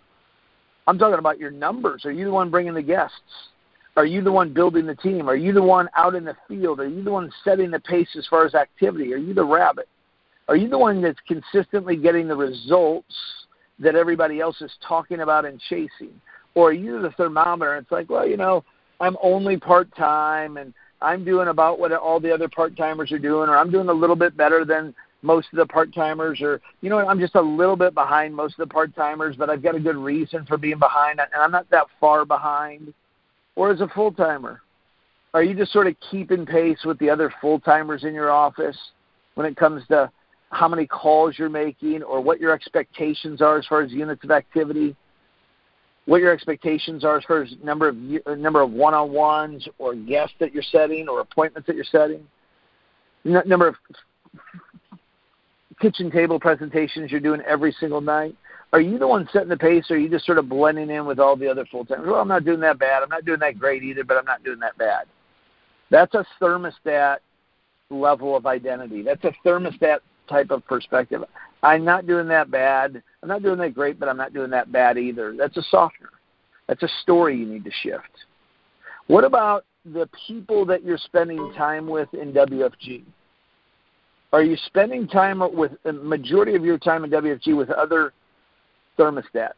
I'm 0.88 0.98
talking 0.98 1.20
about 1.20 1.38
your 1.38 1.52
numbers. 1.52 2.06
Are 2.06 2.12
you 2.12 2.26
the 2.26 2.32
one 2.32 2.50
bringing 2.50 2.74
the 2.74 2.82
guests? 2.82 3.18
Are 3.96 4.06
you 4.06 4.24
the 4.24 4.32
one 4.32 4.54
building 4.54 4.86
the 4.86 4.96
team? 4.96 5.30
Are 5.30 5.36
you 5.36 5.54
the 5.54 5.62
one 5.62 5.88
out 5.96 6.16
in 6.16 6.26
the 6.26 6.36
field? 6.48 6.80
Are 6.80 6.88
you 6.88 7.04
the 7.04 7.12
one 7.12 7.32
setting 7.44 7.70
the 7.70 7.80
pace 7.80 8.10
as 8.18 8.26
far 8.28 8.46
as 8.46 8.56
activity? 8.56 9.14
Are 9.14 9.18
you 9.18 9.34
the 9.34 9.44
rabbit? 9.44 9.88
Are 10.48 10.56
you 10.56 10.68
the 10.68 10.78
one 10.78 11.02
that's 11.02 11.20
consistently 11.28 11.96
getting 11.96 12.28
the 12.28 12.36
results 12.36 13.14
that 13.80 13.96
everybody 13.96 14.40
else 14.40 14.62
is 14.62 14.72
talking 14.88 15.22
about 15.22 15.46
and 15.46 15.60
chasing? 15.70 16.20
or 16.56 16.70
are 16.70 16.74
you 16.74 17.02
the 17.02 17.12
thermometer? 17.12 17.76
It's 17.78 17.92
like, 17.92 18.10
well, 18.10 18.28
you 18.28 18.38
know, 18.38 18.64
I'm 19.00 19.18
only 19.22 19.58
part 19.58 19.94
time 19.96 20.58
and 20.58 20.74
I'm 21.02 21.26
doing 21.26 21.50
about 21.50 21.80
what 21.80 21.92
all 21.92 22.20
the 22.20 22.34
other 22.34 22.48
part 22.48 22.78
timers 22.78 23.12
are 23.12 23.20
doing, 23.20 23.50
or 23.50 23.58
I'm 23.58 23.72
doing 23.72 23.90
a 23.90 23.94
little 23.94 24.16
bit 24.16 24.38
better 24.38 24.64
than 24.64 24.96
most 25.24 25.48
of 25.52 25.58
the 25.58 25.66
part 25.66 25.94
timers, 25.94 26.42
or 26.42 26.62
you 26.82 26.90
know, 26.90 27.00
I'm 27.00 27.20
just 27.20 27.36
a 27.36 27.42
little 27.42 27.76
bit 27.76 27.94
behind 27.94 28.36
most 28.36 28.60
of 28.60 28.68
the 28.68 28.74
part 28.74 28.96
timers, 28.96 29.36
but 29.36 29.50
I've 29.50 29.64
got 29.64 29.76
a 29.76 29.80
good 29.80 29.96
reason 29.96 30.46
for 30.46 30.58
being 30.58 30.80
behind, 30.80 31.20
and 31.20 31.30
I'm 31.36 31.52
not 31.52 31.70
that 31.72 31.88
far 32.00 32.26
behind. 32.26 32.94
Or 33.56 33.72
as 33.72 33.82
a 33.82 33.88
full 33.88 34.12
timer, 34.12 34.62
are 35.34 35.44
you 35.44 35.56
just 35.56 35.72
sort 35.72 35.88
of 35.88 35.96
keeping 36.12 36.46
pace 36.46 36.80
with 36.86 36.98
the 37.00 37.10
other 37.10 37.34
full 37.40 37.60
timers 37.60 38.04
in 38.04 38.14
your 38.14 38.32
office 38.32 38.78
when 39.36 39.46
it 39.48 39.56
comes 39.56 39.86
to 39.88 40.12
how 40.50 40.68
many 40.68 40.86
calls 40.86 41.38
you're 41.38 41.50
making 41.50 42.04
or 42.04 42.20
what 42.22 42.40
your 42.40 42.52
expectations 42.52 43.42
are 43.42 43.58
as 43.58 43.66
far 43.68 43.82
as 43.82 43.92
units 43.92 44.24
of 44.24 44.32
activity? 44.32 44.96
what 46.06 46.22
your 46.22 46.34
expectations 46.34 47.04
are 47.06 47.18
as 47.18 47.24
far 47.24 47.44
as 47.44 47.54
number 47.64 47.88
of 47.88 47.96
number 48.38 48.62
of 48.62 48.72
one-on-ones 48.72 49.68
or 49.78 49.96
guests 49.96 50.36
that 50.40 50.54
you're 50.54 50.64
setting 50.64 51.08
or 51.08 51.22
appointments 51.22 51.68
that 51.68 51.76
you're 51.76 51.86
setting, 51.86 52.26
number 53.24 53.68
of 53.68 53.76
kitchen 55.80 56.12
table 56.12 56.40
presentations 56.40 57.12
you're 57.12 57.20
doing 57.20 57.42
every 57.42 57.72
single 57.80 58.02
night. 58.02 58.36
Are 58.72 58.82
you 58.82 58.98
the 58.98 59.08
one 59.08 59.30
setting 59.32 59.50
the 59.50 59.58
pace, 59.58 59.86
or 59.92 59.96
are 59.96 60.00
you 60.00 60.10
just 60.10 60.26
sort 60.26 60.40
of 60.40 60.50
blending 60.50 60.90
in 60.90 61.06
with 61.06 61.20
all 61.20 61.36
the 61.36 61.48
other 61.48 61.66
full 61.66 61.86
timers? 61.86 62.08
Well, 62.08 62.20
I'm 62.20 62.28
not 62.28 62.44
doing 62.44 62.60
that 62.62 62.80
bad. 62.80 63.04
I'm 63.04 63.10
not 63.10 63.24
doing 63.24 63.40
that 63.40 63.60
great 63.60 63.84
either, 63.84 64.04
but 64.04 64.18
I'm 64.18 64.26
not 64.26 64.44
doing 64.44 64.60
that 64.60 64.78
bad. 64.78 65.06
That's 65.92 66.16
a 66.16 66.26
thermostat 66.42 67.18
level 67.92 68.36
of 68.36 68.48
identity. 68.48 69.04
That's 69.04 69.24
a 69.26 69.34
thermostat 69.46 70.00
type 70.28 70.50
of 70.50 70.66
perspective. 70.66 71.24
I'm 71.62 71.86
not 71.86 72.08
doing 72.08 72.28
that 72.30 72.50
bad. 72.50 73.02
I'm 73.22 73.30
not 73.30 73.44
doing 73.44 73.60
that 73.60 73.76
great, 73.76 74.00
but 74.00 74.10
I'm 74.10 74.18
not 74.18 74.34
doing 74.34 74.50
that 74.50 74.72
bad 74.72 74.98
either. 74.98 75.36
That's 75.38 75.56
a 75.58 75.64
softener. 75.70 76.10
That's 76.68 76.84
a 76.84 76.90
story 77.04 77.38
you 77.38 77.46
need 77.46 77.64
to 77.66 77.72
shift. 77.84 78.26
What 79.08 79.24
about 79.24 79.66
the 79.86 80.10
people 80.28 80.66
that 80.66 80.84
you're 80.84 80.98
spending 80.98 81.54
time 81.56 81.88
with 81.88 82.14
in 82.14 82.34
WFG? 82.34 83.04
Are 84.34 84.42
you 84.42 84.58
spending 84.66 85.08
time 85.08 85.44
with 85.54 85.74
the 85.84 85.94
majority 85.94 86.56
of 86.56 86.66
your 86.66 86.80
time 86.80 87.04
in 87.04 87.12
WFG 87.12 87.56
with 87.56 87.70
other 87.70 88.14
thermostats? 88.98 89.54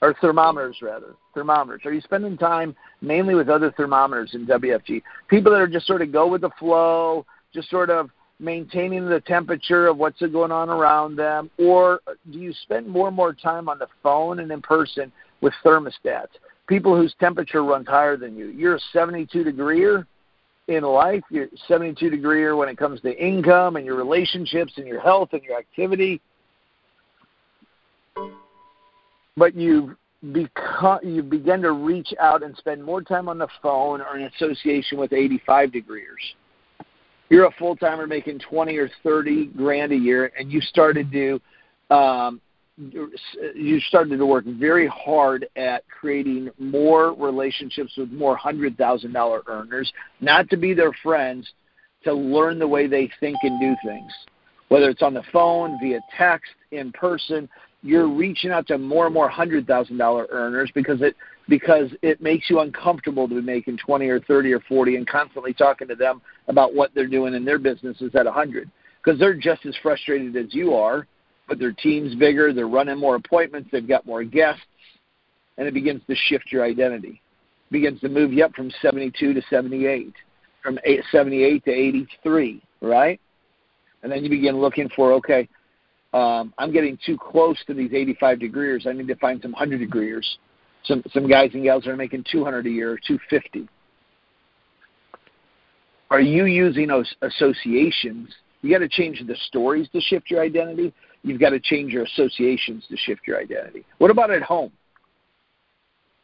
Or 0.00 0.14
thermometers, 0.20 0.76
rather. 0.80 1.16
Thermometers. 1.34 1.80
Are 1.84 1.92
you 1.92 2.00
spending 2.00 2.38
time 2.38 2.76
mainly 3.02 3.34
with 3.34 3.48
other 3.48 3.72
thermometers 3.76 4.30
in 4.34 4.46
WFG? 4.46 5.02
People 5.26 5.50
that 5.50 5.60
are 5.60 5.66
just 5.66 5.88
sort 5.88 6.00
of 6.00 6.12
go 6.12 6.28
with 6.28 6.42
the 6.42 6.50
flow, 6.60 7.26
just 7.52 7.68
sort 7.68 7.90
of 7.90 8.08
maintaining 8.38 9.08
the 9.08 9.20
temperature 9.22 9.88
of 9.88 9.96
what's 9.96 10.20
going 10.20 10.52
on 10.52 10.68
around 10.68 11.16
them, 11.16 11.50
or 11.58 11.98
do 12.30 12.38
you 12.38 12.52
spend 12.62 12.86
more 12.86 13.08
and 13.08 13.16
more 13.16 13.32
time 13.32 13.68
on 13.68 13.80
the 13.80 13.88
phone 14.00 14.38
and 14.38 14.52
in 14.52 14.62
person 14.62 15.10
with 15.40 15.52
thermostats? 15.64 16.28
People 16.68 16.94
whose 16.94 17.16
temperature 17.18 17.64
runs 17.64 17.88
higher 17.88 18.16
than 18.16 18.36
you. 18.36 18.46
You're 18.46 18.76
a 18.76 18.80
72 18.92 19.42
degreeer 19.42 20.06
in 20.68 20.84
life. 20.84 21.22
You're 21.30 21.48
72 21.66 22.10
degreeer 22.10 22.56
when 22.56 22.68
it 22.68 22.78
comes 22.78 23.00
to 23.02 23.16
income 23.16 23.76
and 23.76 23.84
your 23.84 23.96
relationships 23.96 24.72
and 24.76 24.86
your 24.86 25.00
health 25.00 25.30
and 25.32 25.42
your 25.42 25.58
activity. 25.58 26.20
But 29.36 29.54
you've 29.54 29.96
become 30.32 30.98
you 31.04 31.22
begin 31.22 31.62
to 31.62 31.72
reach 31.72 32.12
out 32.20 32.42
and 32.42 32.56
spend 32.56 32.82
more 32.82 33.02
time 33.02 33.28
on 33.28 33.38
the 33.38 33.48
phone 33.62 34.00
or 34.00 34.18
in 34.18 34.24
association 34.24 34.98
with 34.98 35.12
85 35.12 35.70
degreers 35.70 36.34
you're 37.28 37.46
a 37.46 37.52
full 37.52 37.76
timer 37.76 38.06
making 38.06 38.38
twenty 38.38 38.76
or 38.76 38.90
thirty 39.02 39.46
grand 39.46 39.92
a 39.92 39.96
year, 39.96 40.32
and 40.38 40.50
you 40.50 40.60
started 40.60 41.10
to 41.12 41.40
um, 41.94 42.40
you 43.54 43.80
started 43.80 44.18
to 44.18 44.26
work 44.26 44.44
very 44.44 44.86
hard 44.86 45.46
at 45.56 45.84
creating 45.88 46.50
more 46.58 47.12
relationships 47.12 47.92
with 47.96 48.10
more 48.12 48.36
hundred 48.36 48.76
thousand 48.76 49.12
dollar 49.12 49.42
earners, 49.46 49.92
not 50.20 50.48
to 50.50 50.56
be 50.56 50.74
their 50.74 50.92
friends, 51.02 51.50
to 52.04 52.12
learn 52.12 52.58
the 52.58 52.68
way 52.68 52.86
they 52.86 53.10
think 53.20 53.36
and 53.42 53.60
do 53.60 53.74
things. 53.84 54.12
Whether 54.68 54.90
it's 54.90 55.02
on 55.02 55.14
the 55.14 55.24
phone, 55.32 55.78
via 55.82 56.00
text, 56.16 56.52
in 56.70 56.92
person, 56.92 57.48
you're 57.82 58.08
reaching 58.08 58.50
out 58.50 58.66
to 58.68 58.78
more 58.78 59.06
and 59.06 59.14
more 59.14 59.28
hundred 59.28 59.66
thousand 59.66 59.96
dollar 59.96 60.26
earners 60.30 60.70
because 60.74 61.00
it 61.02 61.16
because 61.48 61.90
it 62.02 62.20
makes 62.20 62.50
you 62.50 62.60
uncomfortable 62.60 63.26
to 63.26 63.34
be 63.36 63.40
making 63.40 63.78
20 63.78 64.06
or 64.08 64.20
30 64.20 64.52
or 64.52 64.60
40 64.60 64.96
and 64.96 65.08
constantly 65.08 65.54
talking 65.54 65.88
to 65.88 65.94
them 65.94 66.20
about 66.48 66.74
what 66.74 66.90
they're 66.94 67.06
doing 67.06 67.32
in 67.32 67.42
their 67.42 67.58
businesses 67.58 68.14
at 68.14 68.26
a 68.26 68.30
100 68.30 68.70
because 69.02 69.18
they're 69.18 69.32
just 69.32 69.64
as 69.64 69.74
frustrated 69.82 70.36
as 70.36 70.52
you 70.52 70.74
are, 70.74 71.06
but 71.48 71.58
their 71.58 71.72
team's 71.72 72.14
bigger, 72.14 72.52
they're 72.52 72.68
running 72.68 72.98
more 72.98 73.16
appointments, 73.16 73.68
they've 73.72 73.88
got 73.88 74.06
more 74.06 74.22
guests, 74.24 74.62
and 75.56 75.66
it 75.66 75.74
begins 75.74 76.02
to 76.08 76.14
shift 76.14 76.52
your 76.52 76.64
identity. 76.64 77.20
It 77.70 77.72
begins 77.72 78.00
to 78.00 78.08
move 78.08 78.32
you 78.32 78.44
up 78.44 78.54
from 78.54 78.70
72 78.82 79.34
to 79.34 79.42
78, 79.50 80.14
from 80.62 80.78
78 81.10 81.64
to 81.64 81.70
83, 81.70 82.62
right? 82.80 83.20
And 84.02 84.12
then 84.12 84.22
you 84.22 84.30
begin 84.30 84.60
looking 84.60 84.88
for, 84.94 85.12
okay, 85.14 85.48
um, 86.14 86.54
I'm 86.58 86.72
getting 86.72 86.98
too 87.04 87.18
close 87.18 87.58
to 87.66 87.74
these 87.74 87.92
85 87.92 88.40
degrees. 88.40 88.86
I 88.86 88.92
need 88.92 89.08
to 89.08 89.16
find 89.16 89.42
some 89.42 89.52
100 89.52 89.78
degrees 89.78 90.38
some 90.84 91.02
some 91.12 91.28
guys 91.28 91.50
and 91.54 91.62
gals 91.62 91.86
are 91.86 91.96
making 91.96 92.24
200 92.30 92.66
a 92.66 92.70
year, 92.70 92.92
or 92.92 92.98
250. 93.06 93.68
Are 96.10 96.20
you 96.20 96.46
using 96.46 96.88
those 96.88 97.12
associations? 97.22 98.34
You 98.62 98.72
got 98.72 98.78
to 98.78 98.88
change 98.88 99.22
the 99.26 99.36
stories 99.46 99.88
to 99.90 100.00
shift 100.00 100.30
your 100.30 100.42
identity. 100.42 100.92
You've 101.22 101.40
got 101.40 101.50
to 101.50 101.60
change 101.60 101.92
your 101.92 102.04
associations 102.04 102.84
to 102.88 102.96
shift 102.96 103.22
your 103.26 103.40
identity. 103.40 103.84
What 103.98 104.10
about 104.10 104.30
at 104.30 104.42
home? 104.42 104.72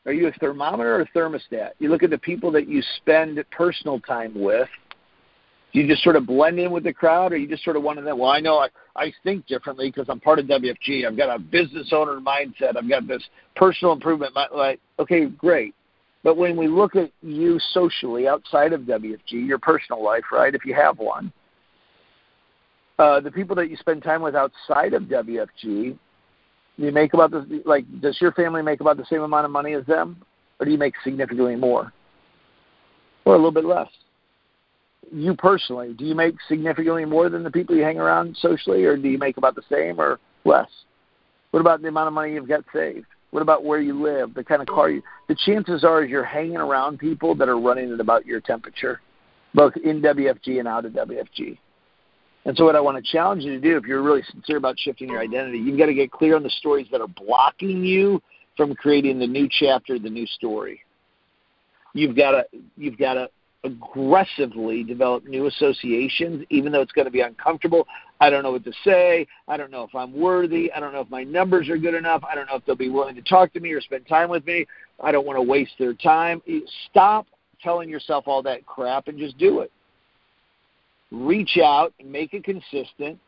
Are 0.06 0.12
you 0.12 0.28
a 0.28 0.32
thermometer 0.32 0.96
or 0.96 1.00
a 1.00 1.08
thermostat? 1.08 1.70
You 1.78 1.88
look 1.88 2.02
at 2.02 2.10
the 2.10 2.18
people 2.18 2.52
that 2.52 2.68
you 2.68 2.82
spend 2.98 3.42
personal 3.50 4.00
time 4.00 4.32
with 4.34 4.68
do 5.74 5.80
you 5.80 5.88
just 5.88 6.04
sort 6.04 6.14
of 6.14 6.24
blend 6.24 6.60
in 6.60 6.70
with 6.70 6.84
the 6.84 6.92
crowd, 6.92 7.32
or 7.32 7.36
you 7.36 7.48
just 7.48 7.64
sort 7.64 7.74
of 7.74 7.82
one 7.82 7.98
of 7.98 8.04
them? 8.04 8.16
Well, 8.16 8.30
I 8.30 8.38
know 8.38 8.58
I, 8.58 8.68
I 8.94 9.12
think 9.24 9.44
differently 9.46 9.90
because 9.90 10.08
I'm 10.08 10.20
part 10.20 10.38
of 10.38 10.46
WFG. 10.46 11.04
I've 11.04 11.16
got 11.16 11.34
a 11.34 11.38
business 11.40 11.88
owner 11.92 12.20
mindset. 12.20 12.76
I've 12.76 12.88
got 12.88 13.08
this 13.08 13.24
personal 13.56 13.92
improvement. 13.92 14.36
Like, 14.54 14.78
okay, 15.00 15.26
great. 15.26 15.74
But 16.22 16.36
when 16.36 16.56
we 16.56 16.68
look 16.68 16.94
at 16.94 17.10
you 17.22 17.58
socially 17.72 18.28
outside 18.28 18.72
of 18.72 18.82
WFG, 18.82 19.32
your 19.32 19.58
personal 19.58 20.02
life, 20.02 20.22
right? 20.30 20.54
If 20.54 20.64
you 20.64 20.74
have 20.74 21.00
one, 21.00 21.32
uh, 22.98 23.20
the 23.20 23.30
people 23.30 23.56
that 23.56 23.70
you 23.70 23.76
spend 23.76 24.02
time 24.02 24.22
with 24.22 24.34
outside 24.34 24.94
of 24.94 25.04
WFG, 25.04 25.98
you 26.76 26.92
make 26.92 27.14
about 27.14 27.30
the 27.30 27.62
like. 27.64 27.84
Does 28.00 28.20
your 28.20 28.32
family 28.32 28.62
make 28.62 28.80
about 28.80 28.96
the 28.96 29.06
same 29.06 29.22
amount 29.22 29.44
of 29.44 29.50
money 29.50 29.74
as 29.74 29.86
them, 29.86 30.22
or 30.58 30.66
do 30.66 30.72
you 30.72 30.78
make 30.78 30.94
significantly 31.04 31.56
more, 31.56 31.92
or 33.24 33.34
a 33.34 33.36
little 33.36 33.52
bit 33.52 33.64
less? 33.64 33.88
you 35.12 35.34
personally, 35.34 35.94
do 35.94 36.04
you 36.04 36.14
make 36.14 36.34
significantly 36.48 37.04
more 37.04 37.28
than 37.28 37.42
the 37.42 37.50
people 37.50 37.74
you 37.74 37.82
hang 37.82 37.98
around 37.98 38.36
socially, 38.40 38.84
or 38.84 38.96
do 38.96 39.08
you 39.08 39.18
make 39.18 39.36
about 39.36 39.54
the 39.54 39.62
same 39.70 40.00
or 40.00 40.18
less? 40.44 40.68
What 41.50 41.60
about 41.60 41.82
the 41.82 41.88
amount 41.88 42.08
of 42.08 42.14
money 42.14 42.32
you've 42.32 42.48
got 42.48 42.64
saved? 42.72 43.06
What 43.30 43.42
about 43.42 43.64
where 43.64 43.80
you 43.80 44.00
live, 44.00 44.34
the 44.34 44.44
kind 44.44 44.62
of 44.62 44.68
car 44.68 44.90
you? 44.90 45.02
The 45.28 45.36
chances 45.46 45.84
are, 45.84 46.04
is 46.04 46.10
you're 46.10 46.24
hanging 46.24 46.56
around 46.56 46.98
people 46.98 47.34
that 47.36 47.48
are 47.48 47.58
running 47.58 47.92
at 47.92 48.00
about 48.00 48.26
your 48.26 48.40
temperature, 48.40 49.00
both 49.54 49.76
in 49.76 50.00
WFG 50.00 50.58
and 50.58 50.68
out 50.68 50.84
of 50.84 50.92
WFG. 50.92 51.58
And 52.46 52.56
so, 52.56 52.64
what 52.64 52.76
I 52.76 52.80
want 52.80 53.02
to 53.02 53.12
challenge 53.12 53.42
you 53.42 53.52
to 53.52 53.60
do, 53.60 53.76
if 53.76 53.84
you're 53.84 54.02
really 54.02 54.22
sincere 54.30 54.58
about 54.58 54.78
shifting 54.78 55.08
your 55.08 55.20
identity, 55.20 55.58
you've 55.58 55.78
got 55.78 55.86
to 55.86 55.94
get 55.94 56.10
clear 56.10 56.36
on 56.36 56.42
the 56.42 56.50
stories 56.50 56.86
that 56.92 57.00
are 57.00 57.08
blocking 57.08 57.84
you 57.84 58.22
from 58.56 58.74
creating 58.74 59.18
the 59.18 59.26
new 59.26 59.48
chapter, 59.50 59.98
the 59.98 60.10
new 60.10 60.26
story. 60.26 60.80
You've 61.94 62.16
got 62.16 62.32
to 62.32 62.44
you've 62.76 62.98
got 62.98 63.14
to 63.14 63.28
aggressively 63.64 64.84
develop 64.84 65.24
new 65.24 65.46
associations, 65.46 66.44
even 66.50 66.70
though 66.70 66.82
it's 66.82 66.92
going 66.92 67.06
to 67.06 67.10
be 67.10 67.22
uncomfortable. 67.22 67.86
I 68.20 68.28
don't 68.28 68.42
know 68.42 68.52
what 68.52 68.64
to 68.64 68.72
say. 68.84 69.26
I 69.48 69.56
don't 69.56 69.70
know 69.70 69.82
if 69.82 69.94
I'm 69.94 70.12
worthy. 70.12 70.70
I 70.72 70.80
don't 70.80 70.92
know 70.92 71.00
if 71.00 71.10
my 71.10 71.24
numbers 71.24 71.68
are 71.70 71.78
good 71.78 71.94
enough. 71.94 72.22
I 72.30 72.34
don't 72.34 72.46
know 72.46 72.56
if 72.56 72.66
they'll 72.66 72.76
be 72.76 72.90
willing 72.90 73.14
to 73.16 73.22
talk 73.22 73.52
to 73.54 73.60
me 73.60 73.72
or 73.72 73.80
spend 73.80 74.06
time 74.06 74.28
with 74.28 74.46
me. 74.46 74.66
I 75.02 75.12
don't 75.12 75.26
want 75.26 75.38
to 75.38 75.42
waste 75.42 75.72
their 75.78 75.94
time. 75.94 76.42
Stop 76.90 77.26
telling 77.62 77.88
yourself 77.88 78.24
all 78.28 78.42
that 78.42 78.66
crap 78.66 79.08
and 79.08 79.18
just 79.18 79.38
do 79.38 79.60
it. 79.60 79.72
Reach 81.14 81.58
out 81.62 81.92
and 82.00 82.10
make 82.10 82.34
it 82.34 82.44
consistent. 82.44 83.18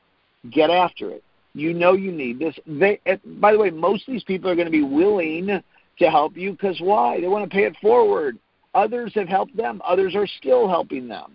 Get 0.51 0.70
after 0.70 1.11
it. 1.11 1.22
You 1.55 1.72
know 1.72 1.93
you 1.93 2.12
need 2.12 2.39
this. 2.39 2.55
They, 2.66 3.01
by 3.24 3.53
the 3.53 3.59
way, 3.59 3.70
most 3.70 4.07
of 4.07 4.12
these 4.12 4.24
people 4.24 4.51
are 4.51 4.55
going 4.55 4.66
to 4.66 4.72
be 4.72 4.82
willing 4.82 5.62
to 5.99 6.11
help 6.11 6.37
you 6.37 6.53
because 6.53 6.78
why? 6.80 7.20
They 7.20 7.28
want 7.28 7.49
to 7.49 7.55
pay 7.55 7.64
it 7.64 7.76
forward 7.80 8.39
Others 8.76 9.12
have 9.14 9.26
helped 9.26 9.57
them, 9.57 9.80
others 9.89 10.14
are 10.14 10.26
still 10.26 10.68
helping 10.68 11.09
them. 11.09 11.34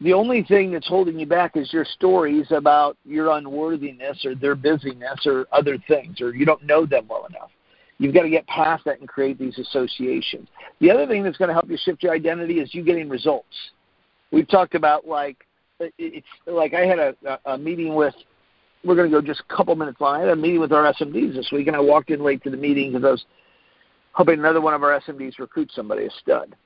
The 0.00 0.12
only 0.12 0.42
thing 0.42 0.72
that's 0.72 0.88
holding 0.88 1.16
you 1.16 1.26
back 1.26 1.56
is 1.56 1.72
your 1.72 1.84
stories 1.84 2.46
about 2.50 2.96
your 3.04 3.30
unworthiness 3.30 4.24
or 4.24 4.34
their 4.34 4.56
busyness 4.56 5.20
or 5.26 5.46
other 5.52 5.78
things, 5.86 6.20
or 6.20 6.34
you 6.34 6.44
don't 6.44 6.64
know 6.64 6.84
them 6.84 7.06
well 7.08 7.24
enough. 7.26 7.50
You've 8.02 8.14
got 8.14 8.22
to 8.22 8.30
get 8.30 8.44
past 8.48 8.84
that 8.86 8.98
and 8.98 9.08
create 9.08 9.38
these 9.38 9.56
associations. 9.60 10.48
The 10.80 10.90
other 10.90 11.06
thing 11.06 11.22
that's 11.22 11.36
going 11.36 11.50
to 11.50 11.54
help 11.54 11.70
you 11.70 11.78
shift 11.80 12.02
your 12.02 12.12
identity 12.12 12.54
is 12.54 12.74
you 12.74 12.82
getting 12.82 13.08
results. 13.08 13.54
We've 14.32 14.48
talked 14.48 14.74
about 14.74 15.06
like 15.06 15.36
it's 15.78 16.26
like 16.48 16.74
I 16.74 16.84
had 16.84 16.98
a, 16.98 17.14
a 17.44 17.56
meeting 17.56 17.94
with. 17.94 18.14
We're 18.84 18.96
going 18.96 19.08
to 19.08 19.20
go 19.20 19.24
just 19.24 19.44
a 19.48 19.54
couple 19.54 19.76
minutes 19.76 20.00
long. 20.00 20.16
I 20.16 20.20
had 20.20 20.30
a 20.30 20.34
meeting 20.34 20.58
with 20.58 20.72
our 20.72 20.92
SMDs 20.94 21.34
this 21.34 21.48
week, 21.52 21.68
and 21.68 21.76
I 21.76 21.80
walked 21.80 22.10
in 22.10 22.24
late 22.24 22.42
to 22.42 22.50
the 22.50 22.56
meeting 22.56 22.90
because 22.90 23.06
I 23.06 23.10
was 23.12 23.24
hoping 24.10 24.40
another 24.40 24.60
one 24.60 24.74
of 24.74 24.82
our 24.82 25.00
SMDs 25.00 25.38
recruits 25.38 25.76
somebody, 25.76 26.06
a 26.06 26.10
stud. 26.20 26.56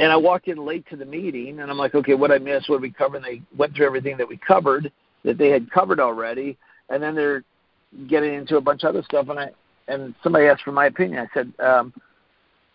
And 0.00 0.12
I 0.12 0.16
walked 0.16 0.48
in 0.48 0.66
late 0.66 0.84
to 0.90 0.96
the 0.96 1.06
meeting, 1.06 1.60
and 1.60 1.70
I'm 1.70 1.78
like, 1.78 1.94
okay, 1.94 2.12
what 2.12 2.30
I 2.30 2.36
missed, 2.36 2.68
what 2.68 2.82
we 2.82 2.90
covered? 2.90 3.16
And 3.16 3.24
they 3.24 3.40
went 3.56 3.74
through 3.74 3.86
everything 3.86 4.18
that 4.18 4.28
we 4.28 4.36
covered 4.36 4.92
that 5.24 5.38
they 5.38 5.48
had 5.48 5.70
covered 5.70 5.98
already, 5.98 6.58
and 6.90 7.02
then 7.02 7.14
they're 7.14 7.42
getting 8.06 8.34
into 8.34 8.58
a 8.58 8.60
bunch 8.60 8.84
of 8.84 8.90
other 8.90 9.02
stuff. 9.04 9.30
And 9.30 9.40
I 9.40 9.50
and 9.88 10.14
somebody 10.22 10.46
asked 10.46 10.62
for 10.62 10.72
my 10.72 10.86
opinion. 10.86 11.26
I 11.26 11.34
said, 11.34 11.52
um, 11.64 11.92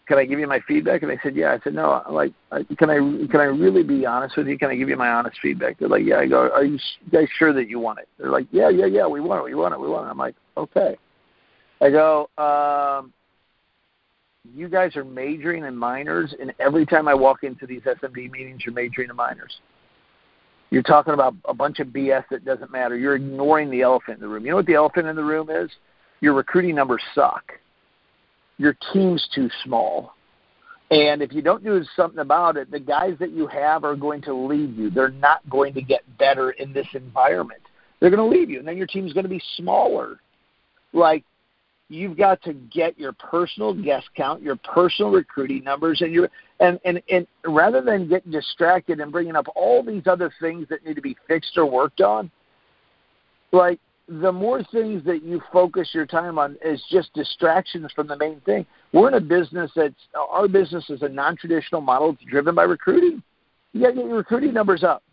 can 0.07 0.17
I 0.17 0.25
give 0.25 0.39
you 0.39 0.47
my 0.47 0.59
feedback? 0.67 1.01
And 1.01 1.11
they 1.11 1.19
said, 1.23 1.35
yeah. 1.35 1.53
I 1.53 1.63
said, 1.63 1.73
no. 1.73 2.01
Like, 2.09 2.33
can 2.77 2.89
I 2.89 2.97
can 3.27 3.39
I 3.39 3.45
really 3.45 3.83
be 3.83 4.05
honest 4.05 4.35
with 4.35 4.47
you? 4.47 4.57
Can 4.57 4.69
I 4.69 4.75
give 4.75 4.89
you 4.89 4.97
my 4.97 5.09
honest 5.09 5.37
feedback? 5.41 5.79
They're 5.79 5.87
like, 5.87 6.03
yeah. 6.05 6.17
I 6.17 6.27
go, 6.27 6.49
are 6.49 6.65
you 6.65 6.77
guys 7.11 7.27
sure 7.37 7.53
that 7.53 7.69
you 7.69 7.79
want 7.79 7.99
it? 7.99 8.09
They're 8.17 8.29
like, 8.29 8.47
yeah, 8.51 8.69
yeah, 8.69 8.85
yeah. 8.85 9.07
We 9.07 9.21
want 9.21 9.41
it. 9.41 9.45
We 9.45 9.55
want 9.55 9.73
it. 9.73 9.79
We 9.79 9.87
want 9.87 10.07
it. 10.07 10.09
I'm 10.09 10.17
like, 10.17 10.35
okay. 10.57 10.97
I 11.79 11.89
go, 11.89 12.29
um, 12.37 13.13
you 14.53 14.67
guys 14.67 14.95
are 14.95 15.05
majoring 15.05 15.63
in 15.63 15.75
minors, 15.75 16.33
and 16.39 16.53
every 16.59 16.85
time 16.85 17.07
I 17.07 17.13
walk 17.13 17.43
into 17.43 17.65
these 17.65 17.81
SMD 17.81 18.29
meetings, 18.29 18.63
you're 18.65 18.73
majoring 18.73 19.09
in 19.09 19.15
minors. 19.15 19.59
You're 20.69 20.83
talking 20.83 21.13
about 21.13 21.35
a 21.45 21.53
bunch 21.53 21.79
of 21.79 21.87
BS 21.87 22.23
that 22.31 22.43
doesn't 22.43 22.71
matter. 22.71 22.97
You're 22.97 23.15
ignoring 23.15 23.69
the 23.69 23.81
elephant 23.81 24.17
in 24.17 24.21
the 24.21 24.27
room. 24.27 24.43
You 24.43 24.51
know 24.51 24.57
what 24.57 24.65
the 24.65 24.73
elephant 24.73 25.07
in 25.07 25.15
the 25.15 25.23
room 25.23 25.49
is? 25.49 25.69
Your 26.23 26.35
recruiting 26.35 26.75
numbers 26.75 27.03
suck. 27.13 27.51
Your 28.57 28.77
team's 28.93 29.27
too 29.35 29.49
small. 29.65 30.13
And 30.89 31.21
if 31.21 31.33
you 31.33 31.41
don't 31.41 31.61
do 31.61 31.83
something 31.97 32.19
about 32.19 32.55
it, 32.55 32.71
the 32.71 32.79
guys 32.79 33.15
that 33.19 33.31
you 33.31 33.45
have 33.47 33.83
are 33.83 33.97
going 33.97 34.21
to 34.21 34.33
leave 34.33 34.73
you. 34.77 34.89
They're 34.89 35.09
not 35.09 35.41
going 35.49 35.73
to 35.73 35.81
get 35.81 36.01
better 36.17 36.51
in 36.51 36.71
this 36.71 36.87
environment. 36.93 37.59
They're 37.99 38.09
going 38.09 38.21
to 38.21 38.37
leave 38.37 38.49
you, 38.49 38.59
and 38.59 38.65
then 38.65 38.77
your 38.77 38.87
team's 38.87 39.11
going 39.11 39.25
to 39.25 39.29
be 39.29 39.41
smaller. 39.57 40.21
Like 40.93 41.25
you've 41.89 42.15
got 42.15 42.41
to 42.43 42.53
get 42.53 42.97
your 42.97 43.11
personal 43.11 43.73
guest 43.73 44.07
count, 44.15 44.41
your 44.41 44.55
personal 44.55 45.11
recruiting 45.11 45.65
numbers, 45.65 45.99
and 45.99 46.13
your 46.13 46.29
and 46.61 46.79
and 46.85 47.01
and 47.11 47.27
rather 47.43 47.81
than 47.81 48.07
getting 48.07 48.31
distracted 48.31 49.01
and 49.01 49.11
bringing 49.11 49.35
up 49.35 49.47
all 49.57 49.83
these 49.83 50.07
other 50.07 50.31
things 50.39 50.69
that 50.69 50.85
need 50.85 50.95
to 50.95 51.01
be 51.01 51.17
fixed 51.27 51.57
or 51.57 51.65
worked 51.65 51.99
on, 51.99 52.31
like 53.51 53.81
the 54.07 54.31
more 54.31 54.63
things 54.63 55.03
that 55.05 55.23
you 55.23 55.41
focus 55.51 55.89
your 55.93 56.05
time 56.05 56.37
on 56.37 56.57
is 56.63 56.83
just 56.89 57.13
distractions 57.13 57.91
from 57.93 58.07
the 58.07 58.17
main 58.17 58.41
thing. 58.41 58.65
We're 58.91 59.07
in 59.07 59.13
a 59.13 59.21
business 59.21 59.71
that's 59.75 59.95
our 60.15 60.47
business 60.47 60.89
is 60.89 61.01
a 61.01 61.09
non-traditional 61.09 61.81
model. 61.81 62.11
It's 62.11 62.23
driven 62.29 62.53
by 62.53 62.63
recruiting. 62.63 63.23
You 63.71 63.81
got 63.81 63.87
to 63.89 63.93
get 63.93 64.05
your 64.05 64.17
recruiting 64.17 64.53
numbers 64.53 64.83
up. 64.83 65.03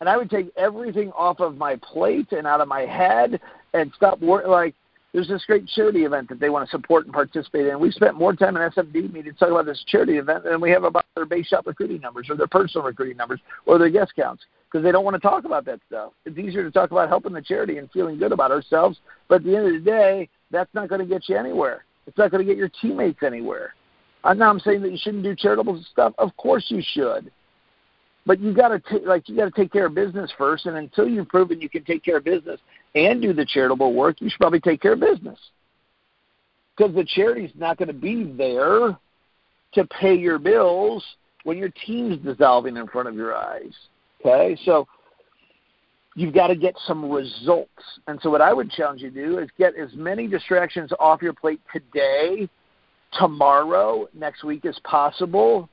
And 0.00 0.08
I 0.08 0.16
would 0.16 0.30
take 0.30 0.52
everything 0.56 1.10
off 1.12 1.40
of 1.40 1.56
my 1.56 1.76
plate 1.76 2.30
and 2.30 2.46
out 2.46 2.60
of 2.60 2.68
my 2.68 2.82
head 2.82 3.40
and 3.74 3.92
stop 3.96 4.20
working 4.20 4.50
like 4.50 4.74
there's 5.12 5.28
this 5.28 5.44
great 5.46 5.66
charity 5.66 6.04
event 6.04 6.28
that 6.28 6.38
they 6.38 6.50
want 6.50 6.68
to 6.68 6.70
support 6.70 7.06
and 7.06 7.14
participate 7.14 7.66
in. 7.66 7.80
We 7.80 7.90
spent 7.90 8.14
more 8.16 8.34
time 8.34 8.56
in 8.56 8.70
SMD 8.70 9.12
meetings 9.12 9.36
talking 9.38 9.54
about 9.54 9.66
this 9.66 9.82
charity 9.88 10.18
event 10.18 10.44
than 10.44 10.60
we 10.60 10.70
have 10.70 10.84
about 10.84 11.06
their 11.14 11.24
base 11.24 11.46
shop 11.46 11.66
recruiting 11.66 12.00
numbers 12.00 12.26
or 12.28 12.36
their 12.36 12.46
personal 12.46 12.86
recruiting 12.86 13.16
numbers 13.16 13.40
or 13.64 13.78
their 13.78 13.88
guest 13.88 14.12
counts 14.16 14.44
because 14.70 14.84
they 14.84 14.92
don't 14.92 15.04
want 15.04 15.14
to 15.14 15.20
talk 15.20 15.44
about 15.44 15.64
that 15.64 15.80
stuff. 15.86 16.12
It's 16.26 16.36
easier 16.36 16.62
to 16.62 16.70
talk 16.70 16.90
about 16.90 17.08
helping 17.08 17.32
the 17.32 17.40
charity 17.40 17.78
and 17.78 17.90
feeling 17.90 18.18
good 18.18 18.32
about 18.32 18.50
ourselves, 18.50 18.98
but 19.28 19.36
at 19.36 19.44
the 19.44 19.56
end 19.56 19.66
of 19.66 19.72
the 19.72 19.90
day, 19.90 20.28
that's 20.50 20.72
not 20.74 20.90
going 20.90 21.00
to 21.00 21.06
get 21.06 21.26
you 21.28 21.36
anywhere. 21.36 21.84
It's 22.06 22.18
not 22.18 22.30
going 22.30 22.46
to 22.46 22.50
get 22.50 22.58
your 22.58 22.70
teammates 22.80 23.22
anywhere. 23.22 23.74
I'm 24.24 24.60
saying 24.60 24.82
that 24.82 24.90
you 24.90 24.98
shouldn't 25.00 25.22
do 25.22 25.34
charitable 25.34 25.82
stuff. 25.90 26.12
Of 26.18 26.36
course 26.36 26.66
you 26.68 26.82
should. 26.92 27.30
But 28.26 28.40
you 28.40 28.52
got 28.52 28.68
to 28.68 28.80
take 28.80 29.06
like 29.06 29.26
you 29.26 29.36
got 29.36 29.46
to 29.46 29.50
take 29.50 29.72
care 29.72 29.86
of 29.86 29.94
business 29.94 30.30
first, 30.36 30.66
and 30.66 30.76
until 30.76 31.08
you've 31.08 31.28
proven 31.28 31.62
you 31.62 31.70
can 31.70 31.82
take 31.84 32.04
care 32.04 32.18
of 32.18 32.24
business 32.24 32.60
and 32.94 33.20
do 33.20 33.32
the 33.32 33.44
charitable 33.44 33.94
work, 33.94 34.20
you 34.20 34.28
should 34.28 34.40
probably 34.40 34.60
take 34.60 34.80
care 34.80 34.94
of 34.94 35.00
business. 35.00 35.38
Because 36.76 36.94
the 36.94 37.04
charity's 37.04 37.50
not 37.56 37.76
going 37.76 37.88
to 37.88 37.94
be 37.94 38.24
there 38.24 38.96
to 39.74 39.84
pay 40.00 40.14
your 40.14 40.38
bills 40.38 41.04
when 41.44 41.58
your 41.58 41.70
team's 41.86 42.18
dissolving 42.24 42.76
in 42.76 42.86
front 42.86 43.08
of 43.08 43.14
your 43.14 43.36
eyes. 43.36 43.72
Okay, 44.20 44.56
so 44.64 44.86
you've 46.14 46.34
got 46.34 46.48
to 46.48 46.56
get 46.56 46.74
some 46.86 47.10
results. 47.10 47.70
And 48.06 48.18
so, 48.22 48.30
what 48.30 48.40
I 48.40 48.52
would 48.52 48.70
challenge 48.70 49.02
you 49.02 49.10
to 49.10 49.26
do 49.26 49.38
is 49.38 49.48
get 49.58 49.76
as 49.76 49.90
many 49.94 50.26
distractions 50.26 50.90
off 50.98 51.22
your 51.22 51.32
plate 51.32 51.60
today, 51.72 52.48
tomorrow, 53.12 54.08
next 54.14 54.44
week 54.44 54.64
as 54.64 54.78
possible, 54.84 55.68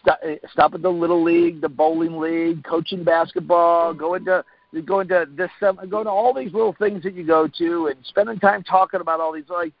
Stop, 0.00 0.18
eh, 0.22 0.36
stop 0.50 0.74
at 0.74 0.82
the 0.82 0.90
little 0.90 1.22
league, 1.22 1.60
the 1.60 1.68
bowling 1.68 2.18
league, 2.18 2.64
coaching 2.64 3.04
basketball, 3.04 3.94
going 3.94 4.24
to 4.24 4.44
going 4.84 5.08
to 5.08 5.26
this 5.36 5.50
going 5.60 6.04
to 6.04 6.10
all 6.10 6.34
these 6.34 6.52
little 6.52 6.74
things 6.78 7.02
that 7.02 7.14
you 7.14 7.26
go 7.26 7.48
to 7.58 7.86
and 7.86 7.96
spending 8.06 8.38
time 8.38 8.62
talking 8.62 9.00
about 9.00 9.20
all 9.20 9.32
these 9.32 9.48
like 9.48 9.72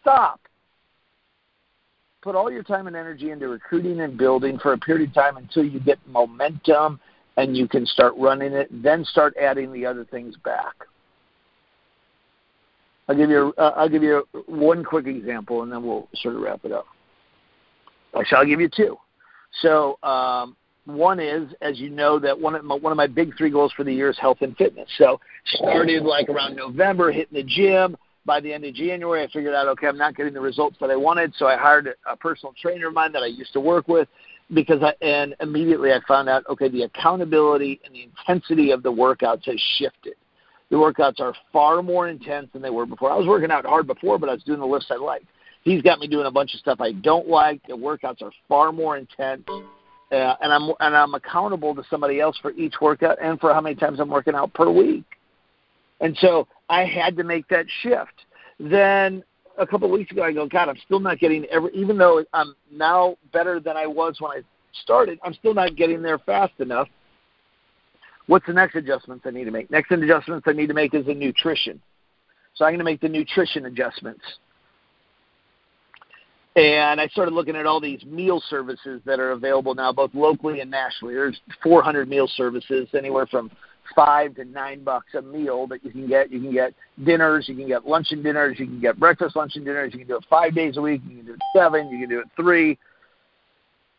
stop. 0.00 0.40
Put 2.22 2.36
all 2.36 2.50
your 2.52 2.62
time 2.62 2.86
and 2.86 2.94
energy 2.94 3.30
into 3.30 3.48
recruiting 3.48 4.00
and 4.00 4.16
building 4.16 4.58
for 4.58 4.74
a 4.74 4.78
period 4.78 5.08
of 5.08 5.14
time 5.14 5.36
until 5.36 5.64
you 5.64 5.80
get 5.80 5.98
momentum 6.06 7.00
and 7.36 7.56
you 7.56 7.66
can 7.66 7.86
start 7.86 8.14
running 8.16 8.52
it 8.52 8.68
then 8.82 9.04
start 9.04 9.34
adding 9.40 9.72
the 9.72 9.86
other 9.86 10.04
things 10.04 10.36
back. 10.44 10.74
I'll 13.08 13.16
give 13.16 13.30
you 13.30 13.52
uh, 13.58 13.72
i'll 13.76 13.88
give 13.88 14.02
you 14.02 14.26
one 14.46 14.84
quick 14.84 15.06
example 15.06 15.62
and 15.62 15.72
then 15.72 15.82
we'll 15.82 16.08
sort 16.16 16.36
of 16.36 16.42
wrap 16.42 16.64
it 16.64 16.72
up. 16.72 16.86
Actually 18.18 18.38
i'll 18.38 18.46
give 18.46 18.60
you 18.60 18.68
two. 18.74 18.96
So 19.60 19.98
um, 20.02 20.56
one 20.84 21.20
is, 21.20 21.48
as 21.60 21.78
you 21.78 21.90
know, 21.90 22.18
that 22.18 22.38
one 22.38 22.54
of 22.54 22.64
my, 22.64 22.74
one 22.74 22.92
of 22.92 22.96
my 22.96 23.06
big 23.06 23.36
three 23.36 23.50
goals 23.50 23.72
for 23.76 23.84
the 23.84 23.92
year 23.92 24.10
is 24.10 24.18
health 24.18 24.38
and 24.40 24.56
fitness. 24.56 24.88
So 24.98 25.20
started 25.46 26.02
like 26.02 26.28
around 26.28 26.56
November, 26.56 27.12
hitting 27.12 27.34
the 27.34 27.44
gym. 27.44 27.96
By 28.24 28.40
the 28.40 28.52
end 28.52 28.64
of 28.64 28.74
January, 28.74 29.24
I 29.24 29.26
figured 29.32 29.52
out, 29.52 29.66
okay, 29.66 29.88
I'm 29.88 29.98
not 29.98 30.14
getting 30.14 30.32
the 30.32 30.40
results 30.40 30.76
that 30.80 30.90
I 30.90 30.96
wanted, 30.96 31.34
so 31.36 31.46
I 31.46 31.56
hired 31.56 31.92
a 32.08 32.16
personal 32.16 32.54
trainer 32.60 32.86
of 32.86 32.94
mine 32.94 33.10
that 33.12 33.22
I 33.22 33.26
used 33.26 33.52
to 33.54 33.60
work 33.60 33.88
with 33.88 34.06
because 34.54 34.80
I 34.82 34.94
and 35.04 35.34
immediately 35.40 35.90
I 35.90 35.98
found 36.06 36.28
out, 36.28 36.44
okay, 36.48 36.68
the 36.68 36.82
accountability 36.82 37.80
and 37.84 37.92
the 37.94 38.04
intensity 38.04 38.70
of 38.70 38.84
the 38.84 38.92
workouts 38.92 39.46
has 39.46 39.60
shifted. 39.76 40.14
The 40.70 40.76
workouts 40.76 41.20
are 41.20 41.34
far 41.52 41.82
more 41.82 42.08
intense 42.08 42.48
than 42.52 42.62
they 42.62 42.70
were 42.70 42.86
before. 42.86 43.10
I 43.10 43.16
was 43.16 43.26
working 43.26 43.50
out 43.50 43.66
hard 43.66 43.86
before, 43.86 44.18
but 44.18 44.28
I 44.28 44.34
was 44.34 44.42
doing 44.44 44.60
the 44.60 44.66
lifts 44.66 44.86
I 44.90 44.96
liked. 44.96 45.26
He's 45.64 45.82
got 45.82 45.98
me 45.98 46.08
doing 46.08 46.26
a 46.26 46.30
bunch 46.30 46.54
of 46.54 46.60
stuff 46.60 46.80
I 46.80 46.92
don't 46.92 47.28
like. 47.28 47.60
The 47.66 47.74
workouts 47.74 48.22
are 48.22 48.32
far 48.48 48.72
more 48.72 48.96
intense, 48.96 49.42
uh, 50.12 50.36
and 50.40 50.52
I'm 50.52 50.70
and 50.80 50.94
I'm 50.94 51.14
accountable 51.14 51.74
to 51.74 51.82
somebody 51.88 52.20
else 52.20 52.38
for 52.40 52.52
each 52.52 52.74
workout 52.80 53.18
and 53.20 53.40
for 53.40 53.52
how 53.52 53.60
many 53.60 53.74
times 53.74 53.98
I'm 53.98 54.10
working 54.10 54.34
out 54.34 54.52
per 54.52 54.70
week. 54.70 55.04
And 56.00 56.16
so 56.18 56.46
I 56.68 56.84
had 56.84 57.16
to 57.16 57.24
make 57.24 57.48
that 57.48 57.66
shift. 57.80 58.26
Then 58.60 59.24
a 59.58 59.66
couple 59.66 59.86
of 59.86 59.92
weeks 59.92 60.10
ago, 60.10 60.22
I 60.22 60.32
go, 60.32 60.46
God, 60.46 60.68
I'm 60.68 60.78
still 60.84 61.00
not 61.00 61.18
getting 61.18 61.46
every. 61.46 61.70
Even 61.74 61.96
though 61.96 62.24
I'm 62.34 62.54
now 62.70 63.16
better 63.32 63.58
than 63.58 63.76
I 63.76 63.86
was 63.86 64.16
when 64.20 64.32
I 64.32 64.42
started, 64.82 65.18
I'm 65.22 65.34
still 65.34 65.54
not 65.54 65.76
getting 65.76 66.02
there 66.02 66.18
fast 66.18 66.54
enough. 66.58 66.88
What's 68.26 68.46
the 68.46 68.52
next 68.52 68.76
adjustments 68.76 69.24
I 69.26 69.30
need 69.30 69.44
to 69.44 69.50
make? 69.50 69.70
Next 69.70 69.90
adjustments 69.90 70.46
I 70.46 70.52
need 70.52 70.68
to 70.68 70.74
make 70.74 70.94
is 70.94 71.06
the 71.06 71.14
nutrition. 71.14 71.80
So 72.54 72.64
I'm 72.64 72.72
going 72.72 72.78
to 72.78 72.84
make 72.84 73.00
the 73.00 73.08
nutrition 73.08 73.66
adjustments. 73.66 74.22
And 76.54 77.00
I 77.00 77.08
started 77.08 77.32
looking 77.32 77.56
at 77.56 77.64
all 77.64 77.80
these 77.80 78.04
meal 78.04 78.42
services 78.50 79.00
that 79.06 79.18
are 79.18 79.30
available 79.30 79.74
now, 79.74 79.90
both 79.90 80.10
locally 80.12 80.60
and 80.60 80.70
nationally. 80.70 81.14
There's 81.14 81.40
400 81.62 82.08
meal 82.08 82.28
services, 82.36 82.88
anywhere 82.92 83.26
from 83.26 83.50
five 83.94 84.34
to 84.36 84.44
nine 84.44 84.84
bucks 84.84 85.14
a 85.14 85.22
meal 85.22 85.66
that 85.68 85.84
you 85.84 85.90
can 85.90 86.06
get. 86.06 86.30
You 86.30 86.40
can 86.40 86.52
get 86.52 86.74
dinners, 87.04 87.48
you 87.48 87.56
can 87.56 87.68
get 87.68 87.86
lunch 87.86 88.08
and 88.10 88.22
dinners, 88.22 88.58
you 88.58 88.66
can 88.66 88.80
get 88.80 88.98
breakfast, 88.98 89.34
lunch 89.34 89.56
and 89.56 89.64
dinners. 89.64 89.92
You 89.92 90.00
can 90.00 90.08
do 90.08 90.16
it 90.16 90.24
five 90.28 90.54
days 90.54 90.76
a 90.76 90.80
week, 90.80 91.00
you 91.08 91.16
can 91.16 91.26
do 91.26 91.32
it 91.34 91.40
seven, 91.56 91.88
you 91.88 91.98
can 91.98 92.08
do 92.08 92.20
it 92.20 92.26
three. 92.36 92.78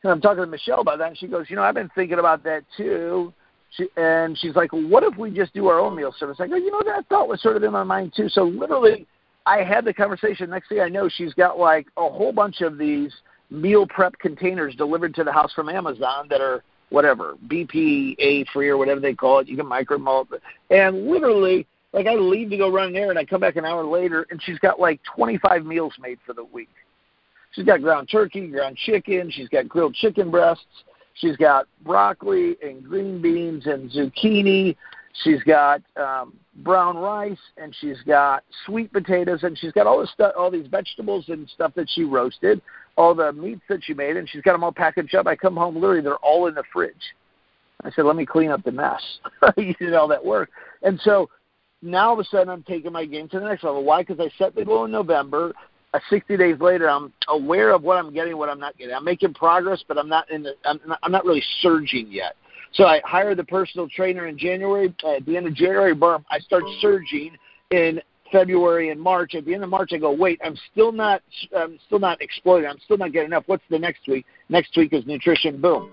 And 0.04 0.12
I'm 0.12 0.22
talking 0.22 0.44
to 0.44 0.48
Michelle 0.48 0.82
about 0.82 1.00
that, 1.00 1.10
and 1.10 1.18
she 1.18 1.28
goes, 1.28 1.50
you 1.50 1.56
know, 1.56 1.64
I've 1.64 1.76
been 1.76 1.90
thinking 1.96 2.20
about 2.20 2.44
that 2.44 2.64
too. 2.78 3.34
She, 3.72 3.88
and 3.98 4.38
she's 4.38 4.56
like, 4.56 4.72
well, 4.74 4.88
what 4.88 5.04
if 5.04 5.18
we 5.18 5.32
just 5.32 5.54
do 5.54 5.68
our 5.68 5.80
own 5.80 5.96
meal 5.96 6.14
service? 6.20 6.38
I 6.40 6.48
go, 6.48 6.56
you 6.56 6.70
know, 6.70 6.84
that 6.86 7.08
thought 7.08 7.28
was 7.28 7.42
sort 7.42 7.58
of 7.58 7.64
in 7.64 7.72
my 7.72 7.84
mind 7.84 8.14
too. 8.16 8.30
So 8.30 8.44
literally 8.44 9.08
I 9.46 9.64
had 9.64 9.86
the 9.86 9.94
conversation. 9.94 10.50
Next 10.50 10.70
thing 10.70 10.80
I 10.80 10.90
know, 10.90 11.10
she's 11.10 11.34
got 11.34 11.60
like 11.60 11.88
a 11.98 12.10
whole 12.10 12.32
bunch 12.32 12.62
of 12.62 12.78
these 12.78 13.14
meal 13.50 13.86
prep 13.86 14.18
containers 14.20 14.76
delivered 14.76 15.14
to 15.16 15.24
the 15.24 15.32
house 15.32 15.54
from 15.54 15.70
Amazon 15.70 16.28
that 16.30 16.42
are 16.42 16.64
whatever 16.90 17.36
BPA 17.48 18.48
free 18.54 18.70
or 18.70 18.78
whatever 18.78 19.00
they 19.00 19.14
call 19.14 19.40
it. 19.40 19.48
You 19.48 19.58
can 19.58 19.68
micro 19.68 19.98
malt, 19.98 20.30
and 20.70 21.08
literally, 21.08 21.68
like 21.92 22.08
I 22.08 22.14
leave 22.14 22.50
to 22.52 22.58
go 22.58 22.72
run 22.72 22.90
an 22.90 22.96
errand, 22.96 23.20
I 23.20 23.26
come 23.26 23.42
back 23.42 23.56
an 23.56 23.66
hour 23.66 23.84
later, 23.84 24.26
and 24.30 24.42
she's 24.44 24.60
got 24.60 24.80
like 24.80 25.02
25 25.16 25.66
meals 25.66 25.94
made 26.00 26.20
for 26.26 26.34
the 26.34 26.44
week. 26.44 26.70
She's 27.54 27.66
got 27.66 27.82
ground 27.82 28.10
turkey, 28.12 28.48
ground 28.48 28.78
chicken. 28.78 29.30
She's 29.32 29.48
got 29.48 29.70
grilled 29.70 29.94
chicken 29.94 30.32
breasts. 30.32 30.66
She's 31.16 31.38
got 31.38 31.68
broccoli 31.84 32.58
and 32.64 32.84
green 32.84 33.22
beans 33.22 33.68
and 33.68 33.92
zucchini. 33.92 34.76
She's 35.24 35.44
got 35.44 35.82
um, 35.96 36.34
brown 36.58 36.98
rice 36.98 37.38
and 37.58 37.76
she's 37.80 38.02
got 38.08 38.44
sweet 38.66 38.92
potatoes 38.92 39.44
and 39.44 39.58
she's 39.58 39.72
got 39.72 39.86
all 39.86 40.00
this 40.00 40.12
stuff, 40.12 40.34
all 40.36 40.50
these 40.50 40.68
vegetables 40.68 41.26
and 41.28 41.48
stuff 41.50 41.72
that 41.76 41.88
she 41.90 42.04
roasted, 42.04 42.62
all 42.98 43.14
the 43.14 43.32
meats 43.32 43.62
that 43.70 43.84
she 43.84 43.94
made, 43.94 44.18
and 44.18 44.28
she's 44.28 44.42
got 44.42 44.54
them 44.54 44.64
all 44.64 44.72
packaged 44.72 45.14
up. 45.14 45.28
I 45.28 45.36
come 45.36 45.56
home, 45.56 45.76
literally, 45.76 46.02
they're 46.02 46.16
all 46.18 46.48
in 46.48 46.56
the 46.56 46.64
fridge. 46.74 46.96
I 47.84 47.92
said, 47.92 48.06
let 48.06 48.16
me 48.16 48.26
clean 48.26 48.50
up 48.50 48.64
the 48.64 48.72
mess. 48.72 49.02
you 49.58 49.76
did 49.76 49.94
all 49.94 50.08
that 50.08 50.24
work, 50.24 50.50
and 50.82 51.00
so 51.04 51.30
now 51.84 52.08
all 52.08 52.14
of 52.14 52.20
a 52.20 52.24
sudden 52.24 52.50
I'm 52.50 52.64
taking 52.64 52.92
my 52.92 53.06
game 53.06 53.28
to 53.30 53.40
the 53.40 53.46
next 53.46 53.64
level. 53.64 53.84
Why? 53.84 54.02
Because 54.02 54.20
I 54.20 54.32
set 54.38 54.56
the 54.56 54.66
goal 54.66 54.86
in 54.86 54.92
November. 54.92 55.54
uh, 55.94 56.00
60 56.10 56.38
days 56.38 56.60
later, 56.60 56.90
I'm 56.90 57.14
aware 57.28 57.72
of 57.72 57.84
what 57.84 57.98
I'm 57.98 58.14
getting, 58.14 58.38
what 58.38 58.50
I'm 58.50 58.60
not 58.60 58.78
getting. 58.78 58.96
I'm 58.96 59.04
making 59.04 59.34
progress, 59.34 59.84
but 59.88 59.98
I'm 59.98 60.10
not 60.10 60.30
in 60.32 60.44
the. 60.44 60.56
I'm 60.66 60.80
not, 60.88 61.00
I'm 61.04 61.12
not 61.12 61.26
really 61.26 61.44
surging 61.62 62.12
yet. 62.12 62.36
So 62.74 62.86
I 62.86 63.02
hire 63.06 63.36
the 63.36 63.44
personal 63.44 63.88
trainer 63.88 64.28
in 64.28 64.38
January. 64.38 64.94
At 65.06 65.26
the 65.26 65.38
end 65.38 65.48
of 65.48 65.54
January, 65.54 65.94
boom, 65.94 66.26
I 66.30 66.40
start 66.40 66.64
surging 66.82 67.38
in 67.72 68.02
February 68.32 68.90
and 68.90 69.00
March. 69.00 69.36
At 69.36 69.46
the 69.46 69.54
end 69.54 69.64
of 69.64 69.70
March, 69.70 69.92
I 69.94 69.98
go, 69.98 70.12
wait, 70.12 70.42
I'm 70.44 70.58
still 70.72 70.92
not. 70.92 71.22
I'm 71.56 71.78
still 71.86 72.00
not 72.00 72.22
exploding. 72.22 72.70
I'm 72.70 72.80
still 72.84 72.98
not 72.98 73.12
getting 73.12 73.28
enough. 73.28 73.44
What's 73.46 73.64
the 73.70 73.80
next 73.80 74.08
week? 74.08 74.26
Next 74.50 74.76
week 74.76 74.94
is 74.94 75.06
nutrition. 75.06 75.62
Boom. 75.62 75.92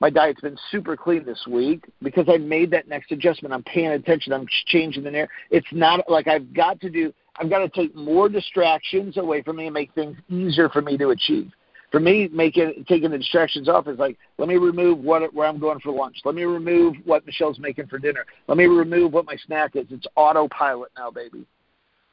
My 0.00 0.10
diet's 0.10 0.40
been 0.40 0.58
super 0.70 0.96
clean 0.96 1.24
this 1.24 1.46
week 1.48 1.84
because 2.02 2.26
I 2.28 2.36
made 2.36 2.72
that 2.72 2.88
next 2.88 3.12
adjustment. 3.12 3.54
I'm 3.54 3.62
paying 3.62 3.92
attention. 3.92 4.32
I'm 4.32 4.48
changing 4.66 5.04
the 5.04 5.10
narrative. 5.12 5.34
It's 5.50 5.66
not 5.70 6.10
like 6.10 6.26
I've 6.26 6.52
got 6.52 6.80
to 6.80 6.90
do 6.90 7.12
I've 7.36 7.48
got 7.48 7.58
to 7.58 7.68
take 7.68 7.94
more 7.94 8.28
distractions 8.28 9.16
away 9.16 9.42
from 9.42 9.56
me 9.56 9.66
and 9.66 9.74
make 9.74 9.92
things 9.94 10.16
easier 10.28 10.68
for 10.68 10.82
me 10.82 10.98
to 10.98 11.10
achieve. 11.10 11.50
For 11.92 12.00
me, 12.00 12.28
making 12.32 12.84
taking 12.88 13.10
the 13.10 13.18
distractions 13.18 13.68
off 13.68 13.86
is 13.86 13.98
like, 13.98 14.18
let 14.38 14.48
me 14.48 14.56
remove 14.56 14.98
what 14.98 15.32
where 15.34 15.46
I'm 15.46 15.60
going 15.60 15.78
for 15.80 15.92
lunch. 15.92 16.16
Let 16.24 16.34
me 16.34 16.44
remove 16.44 16.96
what 17.04 17.24
Michelle's 17.26 17.58
making 17.58 17.86
for 17.86 17.98
dinner. 17.98 18.24
Let 18.48 18.56
me 18.56 18.64
remove 18.64 19.12
what 19.12 19.26
my 19.26 19.36
snack 19.46 19.76
is. 19.76 19.86
It's 19.90 20.06
autopilot 20.16 20.90
now, 20.96 21.10
baby. 21.10 21.46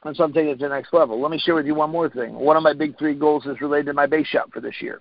And 0.04 0.16
so 0.16 0.24
I'm 0.24 0.32
taking 0.32 0.50
it 0.50 0.58
to 0.58 0.68
the 0.68 0.74
next 0.74 0.92
level. 0.92 1.20
Let 1.20 1.30
me 1.30 1.38
share 1.38 1.54
with 1.54 1.66
you 1.66 1.74
one 1.74 1.90
more 1.90 2.08
thing. 2.08 2.34
One 2.34 2.56
of 2.56 2.62
my 2.62 2.72
big 2.72 2.98
three 2.98 3.14
goals 3.14 3.46
is 3.46 3.60
related 3.60 3.86
to 3.86 3.92
my 3.94 4.06
base 4.06 4.26
shop 4.26 4.52
for 4.52 4.60
this 4.60 4.76
year. 4.80 5.00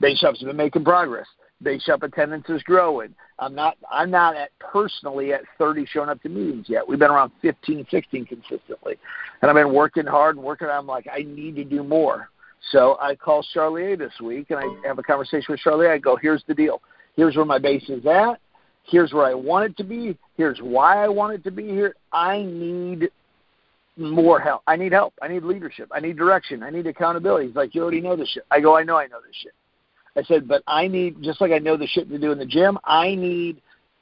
Base 0.00 0.18
shop's 0.18 0.42
been 0.42 0.56
making 0.56 0.84
progress 0.84 1.26
base 1.62 1.82
shop 1.82 2.02
attendance 2.02 2.46
is 2.48 2.62
growing. 2.62 3.14
I'm 3.38 3.54
not 3.54 3.76
I'm 3.90 4.10
not 4.10 4.36
at 4.36 4.50
personally 4.58 5.32
at 5.32 5.42
30 5.58 5.86
showing 5.86 6.08
up 6.08 6.22
to 6.22 6.28
meetings 6.28 6.66
yet. 6.68 6.86
We've 6.86 6.98
been 6.98 7.10
around 7.10 7.32
15, 7.42 7.86
16 7.90 8.26
consistently, 8.26 8.96
and 9.40 9.50
I've 9.50 9.56
been 9.56 9.72
working 9.72 10.06
hard 10.06 10.36
and 10.36 10.44
working. 10.44 10.68
I'm 10.68 10.86
like 10.86 11.06
I 11.12 11.22
need 11.22 11.56
to 11.56 11.64
do 11.64 11.82
more. 11.82 12.28
So 12.72 12.98
I 13.00 13.14
call 13.14 13.44
Charlier 13.54 13.98
this 13.98 14.12
week 14.22 14.50
and 14.50 14.58
I 14.58 14.86
have 14.86 14.98
a 14.98 15.02
conversation 15.02 15.46
with 15.48 15.60
Charlier. 15.60 15.90
I 15.90 15.98
go, 15.98 16.16
here's 16.16 16.44
the 16.46 16.54
deal. 16.54 16.82
Here's 17.16 17.36
where 17.36 17.44
my 17.44 17.58
base 17.58 17.88
is 17.88 18.04
at. 18.06 18.40
Here's 18.84 19.12
where 19.12 19.24
I 19.24 19.34
want 19.34 19.70
it 19.70 19.76
to 19.78 19.84
be. 19.84 20.16
Here's 20.36 20.58
why 20.60 21.02
I 21.04 21.08
want 21.08 21.34
it 21.34 21.44
to 21.44 21.50
be 21.50 21.68
here. 21.68 21.94
I 22.12 22.42
need 22.42 23.10
more 23.96 24.40
help. 24.40 24.62
I 24.66 24.76
need 24.76 24.92
help. 24.92 25.14
I 25.22 25.28
need 25.28 25.42
leadership. 25.42 25.88
I 25.92 26.00
need 26.00 26.16
direction. 26.16 26.62
I 26.62 26.70
need 26.70 26.86
accountability. 26.86 27.48
He's 27.48 27.56
like, 27.56 27.74
you 27.74 27.82
already 27.82 28.00
know 28.00 28.16
this 28.16 28.28
shit. 28.28 28.44
I 28.50 28.60
go, 28.60 28.76
I 28.76 28.82
know 28.82 28.96
I 28.96 29.06
know 29.06 29.20
this 29.26 29.36
shit. 29.42 29.52
I 30.16 30.22
said, 30.24 30.48
but 30.48 30.62
I 30.66 30.88
need 30.88 31.22
just 31.22 31.40
like 31.40 31.52
I 31.52 31.58
know 31.58 31.76
the 31.76 31.86
shit 31.86 32.08
to 32.10 32.18
do 32.18 32.32
in 32.32 32.38
the 32.38 32.46
gym. 32.46 32.78
I 32.84 33.14
need 33.14 33.60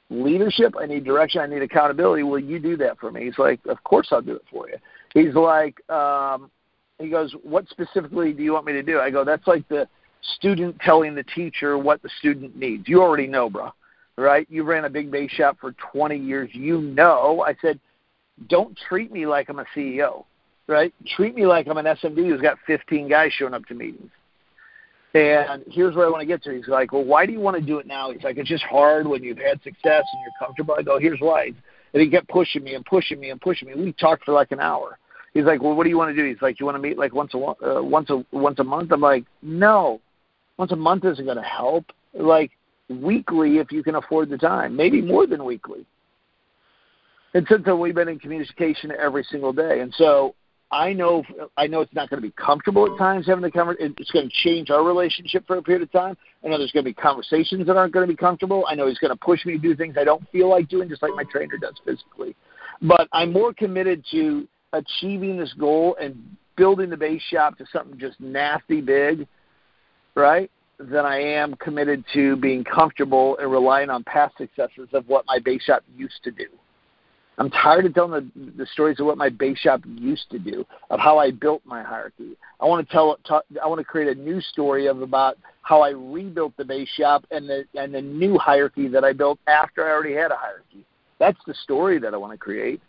leadership. 0.09 0.73
I 0.79 0.85
need 0.85 1.03
direction. 1.03 1.41
I 1.41 1.47
need 1.47 1.61
accountability. 1.61 2.23
Will 2.23 2.39
you 2.39 2.59
do 2.59 2.77
that 2.77 2.99
for 2.99 3.11
me? 3.11 3.25
He's 3.25 3.37
like, 3.37 3.59
of 3.67 3.83
course 3.83 4.07
I'll 4.11 4.21
do 4.21 4.35
it 4.35 4.45
for 4.51 4.67
you. 4.69 4.77
He's 5.13 5.35
like, 5.35 5.87
um, 5.89 6.49
he 6.99 7.09
goes, 7.09 7.33
what 7.43 7.67
specifically 7.69 8.33
do 8.33 8.43
you 8.43 8.53
want 8.53 8.65
me 8.65 8.73
to 8.73 8.83
do? 8.83 8.99
I 8.99 9.09
go, 9.09 9.23
that's 9.23 9.47
like 9.47 9.67
the 9.69 9.87
student 10.35 10.79
telling 10.81 11.15
the 11.15 11.23
teacher 11.23 11.77
what 11.77 12.01
the 12.01 12.09
student 12.19 12.55
needs. 12.55 12.87
You 12.87 13.01
already 13.01 13.27
know, 13.27 13.49
bro, 13.49 13.71
right? 14.17 14.45
You 14.49 14.63
ran 14.63 14.85
a 14.85 14.89
big 14.89 15.09
base 15.09 15.31
shop 15.31 15.57
for 15.59 15.73
20 15.93 16.17
years. 16.17 16.49
You 16.53 16.81
know. 16.81 17.43
I 17.47 17.55
said, 17.61 17.79
don't 18.47 18.77
treat 18.87 19.11
me 19.11 19.25
like 19.25 19.49
I'm 19.49 19.59
a 19.59 19.65
CEO, 19.75 20.25
right? 20.67 20.93
Treat 21.15 21.35
me 21.35 21.45
like 21.45 21.67
I'm 21.67 21.77
an 21.77 21.85
SMD 21.85 22.27
who's 22.27 22.41
got 22.41 22.57
15 22.67 23.09
guys 23.09 23.31
showing 23.33 23.53
up 23.53 23.65
to 23.67 23.73
meetings. 23.73 24.11
And 25.15 25.63
here's 25.67 25.95
where 25.95 26.05
I 26.05 26.09
want 26.09 26.21
to 26.21 26.27
get 26.27 26.43
to. 26.43 26.55
He's 26.55 26.67
like, 26.67 26.91
well, 26.91 27.03
why 27.03 27.25
do 27.25 27.31
you 27.31 27.39
want 27.39 27.57
to 27.57 27.63
do 27.63 27.79
it 27.79 27.87
now? 27.87 28.11
He's 28.11 28.21
like, 28.23 28.37
it's 28.37 28.47
just 28.47 28.63
hard 28.63 29.07
when 29.07 29.23
you've 29.23 29.39
had 29.39 29.61
success 29.63 30.03
and 30.13 30.21
you're 30.21 30.37
comfortable. 30.39 30.75
I 30.77 30.83
go, 30.83 30.99
here's 30.99 31.19
why. 31.19 31.51
And 31.93 32.03
he 32.03 32.09
kept 32.09 32.27
pushing 32.27 32.63
me 32.63 32.75
and 32.75 32.85
pushing 32.85 33.19
me 33.19 33.31
and 33.31 33.41
pushing 33.41 33.69
me. 33.69 33.73
We 33.73 33.93
talked 33.93 34.25
for 34.25 34.33
like 34.33 34.51
an 34.51 34.59
hour. 34.59 34.99
He's 35.33 35.45
like, 35.45 35.61
well, 35.61 35.75
what 35.75 35.83
do 35.83 35.89
you 35.89 35.97
want 35.97 36.15
to 36.15 36.21
do? 36.21 36.27
He's 36.27 36.41
like, 36.41 36.59
you 36.59 36.65
want 36.65 36.75
to 36.75 36.81
meet 36.81 36.97
like 36.97 37.13
once 37.13 37.33
a 37.33 37.37
uh, 37.37 37.81
once 37.81 38.09
a 38.09 38.25
once 38.31 38.59
a 38.59 38.63
month? 38.63 38.91
I'm 38.91 39.01
like, 39.01 39.25
no, 39.41 40.01
once 40.57 40.71
a 40.71 40.75
month 40.75 41.05
isn't 41.05 41.25
going 41.25 41.37
to 41.37 41.43
help. 41.43 41.85
Like 42.13 42.51
weekly, 42.89 43.57
if 43.57 43.71
you 43.71 43.83
can 43.83 43.95
afford 43.95 44.29
the 44.29 44.37
time, 44.37 44.75
maybe 44.75 45.01
more 45.01 45.27
than 45.27 45.45
weekly. 45.45 45.85
And 47.33 47.45
since 47.47 47.63
then, 47.65 47.79
we've 47.79 47.93
been 47.93 48.07
in 48.07 48.17
communication 48.17 48.91
every 48.99 49.23
single 49.23 49.53
day. 49.53 49.81
And 49.81 49.93
so 49.95 50.33
I 50.71 50.93
know 50.93 51.23
I 51.57 51.67
know 51.67 51.81
it's 51.81 51.93
not 51.93 52.09
going 52.09 52.21
to 52.21 52.27
be 52.27 52.33
comfortable 52.33 52.91
at 52.91 52.97
times 52.97 53.27
having 53.27 53.41
the 53.41 53.51
conversation. 53.51 53.95
It's 53.97 54.11
going 54.11 54.29
to 54.29 54.35
change 54.43 54.69
our 54.69 54.83
relationship 54.83 55.45
for 55.47 55.57
a 55.57 55.61
period 55.61 55.83
of 55.83 55.91
time. 55.91 56.15
I 56.43 56.47
know 56.47 56.57
there's 56.57 56.71
going 56.71 56.85
to 56.85 56.89
be 56.89 56.93
conversations 56.93 57.65
that 57.67 57.75
aren't 57.75 57.93
going 57.93 58.07
to 58.07 58.11
be 58.11 58.17
comfortable. 58.17 58.65
I 58.67 58.75
know 58.75 58.87
he's 58.87 58.99
going 58.99 59.11
to 59.11 59.17
push 59.17 59.45
me 59.45 59.53
to 59.53 59.59
do 59.59 59.75
things 59.75 59.95
I 59.99 60.03
don't 60.03 60.27
feel 60.31 60.49
like 60.49 60.69
doing, 60.69 60.89
just 60.89 61.01
like 61.01 61.13
my 61.15 61.23
trainer 61.23 61.57
does 61.57 61.75
physically. 61.85 62.35
But 62.81 63.07
I'm 63.13 63.33
more 63.33 63.53
committed 63.53 64.03
to 64.11 64.47
achieving 64.73 65.37
this 65.37 65.53
goal 65.53 65.95
and 65.99 66.15
building 66.55 66.89
the 66.89 66.97
base 66.97 67.21
shop 67.21 67.57
to 67.57 67.65
something 67.71 67.97
just 67.97 68.19
nasty 68.19 68.81
big, 68.81 69.27
right? 70.15 70.51
Than 70.77 71.05
I 71.05 71.19
am 71.19 71.55
committed 71.55 72.03
to 72.13 72.35
being 72.37 72.63
comfortable 72.63 73.37
and 73.37 73.51
relying 73.51 73.89
on 73.89 74.03
past 74.03 74.37
successes 74.37 74.89
of 74.93 75.07
what 75.07 75.25
my 75.27 75.39
base 75.39 75.63
shop 75.63 75.83
used 75.95 76.23
to 76.23 76.31
do. 76.31 76.45
I'm 77.37 77.49
tired 77.49 77.85
of 77.85 77.93
telling 77.93 78.31
the, 78.35 78.51
the 78.57 78.65
stories 78.65 78.99
of 78.99 79.05
what 79.05 79.17
my 79.17 79.29
base 79.29 79.57
shop 79.59 79.81
used 79.85 80.29
to 80.31 80.39
do, 80.39 80.65
of 80.89 80.99
how 80.99 81.17
I 81.17 81.31
built 81.31 81.61
my 81.65 81.81
hierarchy. 81.81 82.35
I 82.59 82.65
want 82.65 82.85
to 82.85 82.91
tell, 82.91 83.17
talk, 83.25 83.45
I 83.63 83.67
want 83.67 83.79
to 83.79 83.85
create 83.85 84.15
a 84.15 84.19
new 84.19 84.41
story 84.41 84.87
of 84.87 85.01
about 85.01 85.37
how 85.61 85.81
I 85.81 85.91
rebuilt 85.91 86.53
the 86.57 86.65
base 86.65 86.89
shop 86.89 87.25
and 87.31 87.47
the 87.47 87.63
and 87.75 87.93
the 87.93 88.01
new 88.01 88.37
hierarchy 88.37 88.89
that 88.89 89.05
I 89.05 89.13
built 89.13 89.39
after 89.47 89.87
I 89.87 89.91
already 89.91 90.15
had 90.15 90.31
a 90.31 90.35
hierarchy. 90.35 90.85
That's 91.17 91.39
the 91.47 91.53
story 91.63 91.97
that 91.99 92.13
I 92.13 92.17
want 92.17 92.33
to 92.33 92.37
create. 92.37 92.81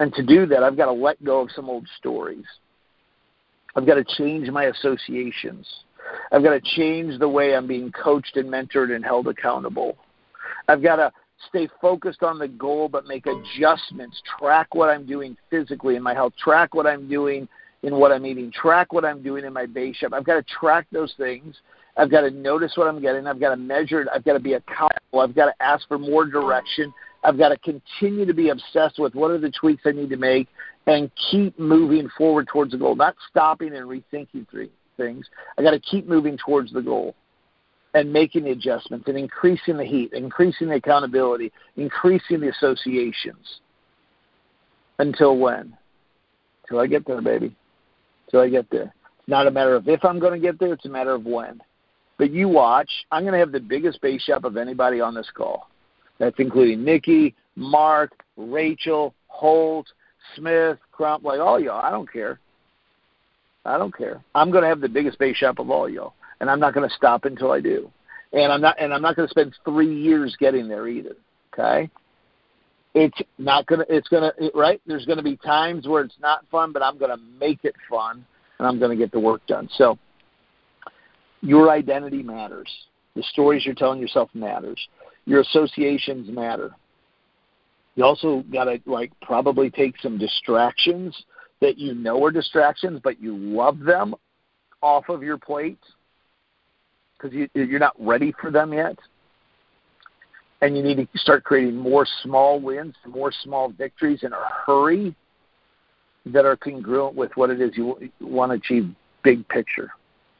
And 0.00 0.12
to 0.14 0.22
do 0.22 0.46
that, 0.46 0.62
I've 0.62 0.76
got 0.76 0.86
to 0.86 0.92
let 0.92 1.22
go 1.24 1.40
of 1.40 1.50
some 1.50 1.68
old 1.68 1.86
stories. 1.98 2.44
I've 3.74 3.86
got 3.86 3.94
to 3.94 4.04
change 4.16 4.48
my 4.48 4.64
associations. 4.64 5.66
I've 6.32 6.42
got 6.42 6.50
to 6.50 6.60
change 6.76 7.18
the 7.18 7.28
way 7.28 7.54
I'm 7.54 7.66
being 7.66 7.92
coached 7.92 8.36
and 8.36 8.48
mentored 8.48 8.94
and 8.94 9.04
held 9.04 9.28
accountable. 9.28 9.96
I've 10.68 10.82
got 10.82 10.96
to 10.96 11.12
stay 11.48 11.68
focused 11.80 12.22
on 12.22 12.38
the 12.38 12.48
goal, 12.48 12.88
but 12.88 13.06
make 13.06 13.26
adjustments. 13.26 14.20
Track 14.38 14.74
what 14.74 14.88
I'm 14.88 15.06
doing 15.06 15.36
physically 15.50 15.96
in 15.96 16.02
my 16.02 16.14
health. 16.14 16.32
Track 16.42 16.74
what 16.74 16.86
I'm 16.86 17.08
doing 17.08 17.48
in 17.82 17.94
what 17.96 18.12
I'm 18.12 18.26
eating. 18.26 18.50
Track 18.52 18.92
what 18.92 19.04
I'm 19.04 19.22
doing 19.22 19.44
in 19.44 19.52
my 19.52 19.66
base 19.66 19.96
shop. 19.96 20.12
I've 20.12 20.24
got 20.24 20.34
to 20.34 20.42
track 20.42 20.86
those 20.90 21.14
things. 21.16 21.56
I've 21.96 22.10
got 22.10 22.22
to 22.22 22.30
notice 22.30 22.72
what 22.76 22.86
I'm 22.86 23.00
getting. 23.00 23.26
I've 23.26 23.40
got 23.40 23.50
to 23.50 23.56
measure 23.56 24.00
it. 24.00 24.08
I've 24.14 24.24
got 24.24 24.34
to 24.34 24.40
be 24.40 24.54
accountable. 24.54 25.20
I've 25.20 25.34
got 25.34 25.46
to 25.46 25.62
ask 25.62 25.86
for 25.88 25.98
more 25.98 26.24
direction. 26.24 26.92
I've 27.24 27.38
got 27.38 27.48
to 27.48 27.58
continue 27.58 28.24
to 28.26 28.34
be 28.34 28.50
obsessed 28.50 28.98
with 28.98 29.14
what 29.14 29.30
are 29.30 29.38
the 29.38 29.50
tweaks 29.50 29.82
I 29.84 29.92
need 29.92 30.10
to 30.10 30.16
make 30.16 30.48
and 30.86 31.10
keep 31.30 31.58
moving 31.58 32.08
forward 32.16 32.48
towards 32.48 32.72
the 32.72 32.78
goal, 32.78 32.94
not 32.94 33.16
stopping 33.28 33.74
and 33.74 33.86
rethinking 33.86 34.46
things. 34.96 35.26
I 35.56 35.62
got 35.62 35.72
to 35.72 35.80
keep 35.80 36.08
moving 36.08 36.38
towards 36.38 36.72
the 36.72 36.82
goal 36.82 37.14
and 37.94 38.12
making 38.12 38.44
the 38.44 38.50
adjustments 38.50 39.08
and 39.08 39.18
increasing 39.18 39.76
the 39.76 39.84
heat, 39.84 40.12
increasing 40.12 40.68
the 40.68 40.76
accountability, 40.76 41.52
increasing 41.76 42.40
the 42.40 42.50
associations. 42.50 43.60
Until 44.98 45.38
when? 45.38 45.76
Till 46.68 46.80
I 46.80 46.86
get 46.86 47.06
there, 47.06 47.20
baby. 47.20 47.54
Till 48.30 48.40
I 48.40 48.48
get 48.48 48.70
there. 48.70 48.92
It's 49.18 49.28
not 49.28 49.46
a 49.46 49.50
matter 49.50 49.74
of 49.74 49.88
if 49.88 50.04
I'm 50.04 50.18
going 50.18 50.40
to 50.40 50.46
get 50.46 50.58
there, 50.58 50.72
it's 50.72 50.84
a 50.86 50.90
matter 50.90 51.12
of 51.12 51.24
when. 51.24 51.60
But 52.18 52.32
you 52.32 52.48
watch, 52.48 52.90
I'm 53.12 53.22
going 53.22 53.32
to 53.32 53.38
have 53.38 53.52
the 53.52 53.60
biggest 53.60 54.00
base 54.00 54.22
shop 54.22 54.44
of 54.44 54.56
anybody 54.56 55.00
on 55.00 55.14
this 55.14 55.30
call. 55.34 55.68
That's 56.18 56.36
including 56.38 56.84
Nikki, 56.84 57.34
Mark, 57.56 58.24
Rachel, 58.36 59.14
Holt, 59.28 59.86
Smith, 60.36 60.78
Crump, 60.92 61.24
like 61.24 61.40
all 61.40 61.60
y'all. 61.60 61.80
I 61.80 61.90
don't 61.90 62.10
care. 62.10 62.40
I 63.64 63.78
don't 63.78 63.96
care. 63.96 64.22
I'm 64.34 64.50
going 64.50 64.62
to 64.62 64.68
have 64.68 64.80
the 64.80 64.88
biggest 64.88 65.18
base 65.18 65.36
shop 65.36 65.58
of 65.58 65.70
all 65.70 65.88
y'all 65.88 66.14
and 66.40 66.50
I'm 66.50 66.60
not 66.60 66.74
going 66.74 66.88
to 66.88 66.94
stop 66.94 67.24
until 67.24 67.50
I 67.50 67.60
do. 67.60 67.90
And 68.32 68.52
I'm 68.52 68.60
not 68.60 68.78
and 68.78 68.92
I'm 68.92 69.00
not 69.00 69.16
going 69.16 69.26
to 69.26 69.30
spend 69.30 69.54
three 69.64 69.94
years 69.94 70.36
getting 70.38 70.68
there 70.68 70.86
either. 70.86 71.16
Okay, 71.52 71.88
it's 72.94 73.18
not 73.38 73.66
gonna 73.66 73.86
it's 73.88 74.08
gonna 74.08 74.32
right. 74.54 74.82
There's 74.86 75.06
to 75.16 75.24
be 75.24 75.36
times 75.38 75.88
where 75.88 76.02
it's 76.02 76.18
not 76.20 76.44
fun, 76.50 76.72
but 76.72 76.82
I'm 76.82 76.98
to 77.16 77.22
make 77.40 77.64
it 77.64 77.74
fun, 77.88 78.26
and 78.58 78.68
I'm 78.68 78.78
to 78.90 79.02
get 79.02 79.12
the 79.12 79.20
work 79.20 79.46
done. 79.46 79.68
So 79.76 79.98
your 81.40 81.70
identity 81.70 82.22
matters. 82.22 82.68
The 83.16 83.22
stories 83.22 83.64
you're 83.64 83.74
telling 83.74 83.98
yourself 83.98 84.28
matters. 84.34 84.78
Your 85.28 85.42
associations 85.42 86.30
matter. 86.30 86.74
You 87.96 88.04
also 88.04 88.42
got 88.50 88.64
to 88.64 88.80
like 88.86 89.12
probably 89.20 89.68
take 89.68 90.00
some 90.00 90.16
distractions 90.16 91.14
that 91.60 91.76
you 91.76 91.94
know 91.94 92.24
are 92.24 92.30
distractions, 92.30 92.98
but 93.04 93.20
you 93.20 93.36
love 93.36 93.78
them 93.78 94.14
off 94.80 95.10
of 95.10 95.22
your 95.22 95.36
plate 95.36 95.78
because 97.12 97.36
you, 97.36 97.46
you're 97.52 97.78
not 97.78 97.94
ready 97.98 98.32
for 98.40 98.50
them 98.50 98.72
yet. 98.72 98.98
And 100.62 100.74
you 100.74 100.82
need 100.82 100.96
to 100.96 101.06
start 101.18 101.44
creating 101.44 101.76
more 101.76 102.06
small 102.22 102.58
wins, 102.58 102.94
more 103.06 103.30
small 103.44 103.68
victories 103.68 104.20
in 104.22 104.32
a 104.32 104.44
hurry 104.64 105.14
that 106.24 106.46
are 106.46 106.56
congruent 106.56 107.14
with 107.14 107.32
what 107.34 107.50
it 107.50 107.60
is 107.60 107.76
you 107.76 108.10
want 108.22 108.50
to 108.50 108.56
achieve 108.56 108.94
big 109.22 109.46
picture. 109.48 109.90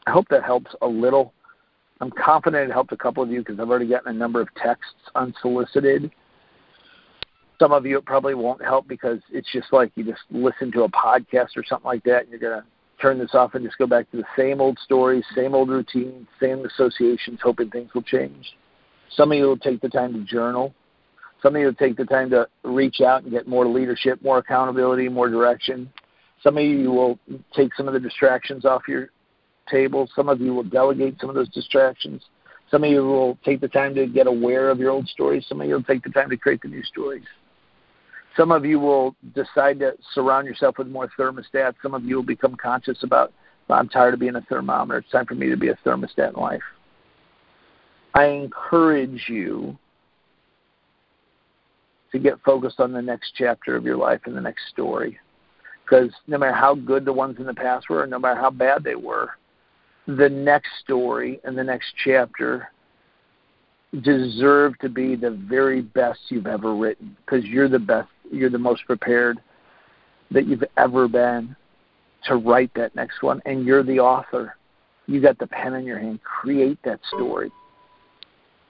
I 0.07 0.13
hope 0.13 0.29
that 0.31 0.45
helps 0.45 0.75
a 0.81 0.87
little. 0.87 1.35
I'm 2.01 2.11
confident 2.11 2.71
it 2.71 2.73
helped 2.73 2.93
a 2.93 2.97
couple 2.97 3.23
of 3.23 3.31
you 3.31 3.41
because 3.41 3.59
I've 3.59 3.69
already 3.69 3.89
gotten 3.89 4.15
a 4.15 4.19
number 4.19 4.41
of 4.41 4.49
texts 4.55 4.95
unsolicited 5.15 6.11
Some 7.59 7.73
of 7.73 7.85
you 7.87 7.99
it 7.99 8.05
probably 8.05 8.35
won't 8.35 8.63
help 8.63 8.87
because 8.87 9.19
it's 9.31 9.51
just 9.53 9.73
like 9.73 9.91
you 9.97 10.05
just 10.05 10.23
listen 10.31 10.71
to 10.73 10.85
a 10.85 10.89
podcast 10.89 11.57
or 11.57 11.65
something 11.65 11.87
like 11.87 12.05
that, 12.05 12.23
and 12.23 12.31
you're 12.31 12.39
gonna 12.39 12.65
turn 13.01 13.19
this 13.19 13.35
off 13.35 13.55
and 13.55 13.65
just 13.65 13.79
go 13.79 13.87
back 13.87 14.11
to 14.11 14.17
the 14.17 14.25
same 14.37 14.61
old 14.61 14.79
stories, 14.79 15.25
same 15.35 15.55
old 15.55 15.69
routines, 15.69 16.27
same 16.41 16.65
associations, 16.65 17.41
hoping 17.43 17.71
things 17.71 17.93
will 17.95 18.03
change. 18.03 18.57
Some 19.11 19.33
of 19.33 19.39
you 19.39 19.45
will 19.45 19.59
take 19.59 19.81
the 19.81 19.89
time 19.89 20.13
to 20.13 20.25
journal. 20.25 20.75
Some 21.43 21.55
of 21.55 21.61
you 21.61 21.67
will 21.67 21.75
take 21.75 21.97
the 21.97 22.05
time 22.05 22.31
to 22.31 22.49
reach 22.65 23.01
out 23.01 23.23
and 23.23 23.31
get 23.33 23.47
more 23.47 23.67
leadership, 23.67 24.21
more 24.23 24.39
accountability, 24.39 25.09
more 25.09 25.29
direction. 25.29 25.91
Some 26.43 26.59
of 26.59 26.65
you 26.65 26.91
will 26.91 27.19
take 27.55 27.75
some 27.75 27.89
of 27.89 27.95
the 27.95 28.01
distractions 28.01 28.65
off 28.65 28.83
your 28.89 29.11
table. 29.71 30.09
Some 30.15 30.29
of 30.29 30.41
you 30.41 30.55
will 30.55 30.65
delegate 30.65 31.21
some 31.21 31.31
of 31.31 31.37
those 31.37 31.49
distractions. 31.51 32.23
Some 32.71 32.85
of 32.85 32.91
you 32.91 33.05
will 33.05 33.39
take 33.45 33.61
the 33.61 33.69
time 33.69 33.95
to 33.95 34.07
get 34.07 34.27
aware 34.27 34.71
of 34.71 34.79
your 34.79 34.91
old 34.91 35.09
stories. 35.09 35.47
Some 35.49 35.61
of 35.61 35.69
you 35.69 35.75
will 35.75 35.83
take 35.83 36.03
the 36.03 36.11
time 36.11 36.31
to 36.31 36.37
create 36.37 36.61
the 36.63 36.69
new 36.69 36.83
stories. 36.83 37.25
Some 38.37 38.53
of 38.53 38.65
you 38.65 38.79
will 38.79 39.17
decide 39.35 39.81
to 39.81 39.95
surround 40.13 40.47
yourself 40.47 40.79
with 40.79 40.89
more 40.89 41.09
thermostats. 41.19 41.75
Some 41.83 41.95
of 41.95 42.05
you 42.05 42.17
will 42.17 42.23
become 42.23 42.57
conscious 42.57 43.03
about, 43.03 43.33
I'm 43.69 43.89
tired 43.89 44.15
of 44.15 44.21
being 44.21 44.37
a 44.37 44.43
thermometer. 44.43 44.99
It's 44.99 45.11
time 45.11 45.27
for 45.27 45.35
me 45.35 45.49
to 45.49 45.57
be 45.57 45.69
a 45.69 45.79
thermostat 45.85 46.35
in 46.35 46.41
life. 46.41 46.63
I 48.15 48.27
encourage 48.27 49.25
you 49.29 49.77
to 52.13 52.19
get 52.19 52.41
focused 52.45 52.81
on 52.81 52.93
the 52.93 53.03
next 53.03 53.33
chapter 53.37 53.77
of 53.77 53.85
your 53.85 53.97
life 53.97 54.21
and 54.25 54.37
the 54.37 54.41
next 54.41 54.69
story. 54.69 55.19
Because 55.85 56.11
no 56.27 56.39
matter 56.39 56.53
how 56.53 56.75
good 56.75 57.05
the 57.05 57.13
ones 57.13 57.37
in 57.39 57.47
the 57.47 57.55
past 57.55 57.89
were, 57.89 58.07
no 58.07 58.19
matter 58.19 58.41
how 58.41 58.51
bad 58.51 58.85
they 58.85 58.95
were, 58.95 59.31
the 60.09 60.29
next 60.29 60.71
story 60.83 61.39
and 61.45 61.57
the 61.57 61.63
next 61.63 61.93
chapter 62.03 62.71
deserve 64.03 64.79
to 64.79 64.89
be 64.89 65.15
the 65.17 65.31
very 65.31 65.83
best 65.83 66.19
you've 66.31 66.47
ever 66.47 66.75
written 66.75 67.15
because 67.25 67.45
you're 67.45 67.69
the 67.69 67.79
best, 67.79 68.09
you're 68.33 68.51
the 68.51 68.59
most 68.59 68.85
prepared 68.87 69.39
that 70.31 70.47
you've 70.47 70.65
ever 70.79 71.09
been 71.09 71.55
to 72.25 72.37
write 72.37 72.71
that 72.75 72.95
next 72.97 73.23
one, 73.23 73.41
and 73.47 73.65
you're 73.65 73.83
the 73.83 74.01
author. 74.01 74.57
You 75.07 75.21
got 75.21 75.39
the 75.39 75.47
pen 75.47 75.75
in 75.75 75.85
your 75.85 75.99
hand. 75.99 76.21
Create 76.23 76.79
that 76.85 77.01
story 77.15 77.51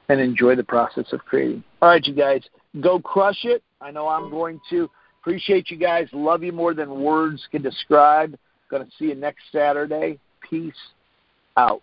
and 0.09 0.21
enjoy 0.21 0.55
the 0.55 0.65
process 0.65 1.07
of 1.13 1.21
creating. 1.25 1.63
All 1.83 1.89
right, 1.89 2.05
you 2.05 2.15
guys, 2.15 2.43
go 2.81 3.01
crush 3.01 3.45
it. 3.45 3.63
I 3.81 3.91
know 3.91 4.09
I'm 4.09 4.31
going 4.31 4.61
to. 4.71 4.91
Appreciate 5.21 5.71
you 5.71 5.77
guys. 5.77 6.09
Love 6.13 6.43
you 6.43 6.53
more 6.53 6.75
than 6.75 7.01
words 7.01 7.47
can 7.51 7.63
describe. 7.63 8.37
Going 8.71 8.85
to 8.85 8.91
see 8.99 9.07
you 9.07 9.15
next 9.15 9.45
Saturday. 9.51 10.19
Peace 10.49 10.75
out. 11.59 11.83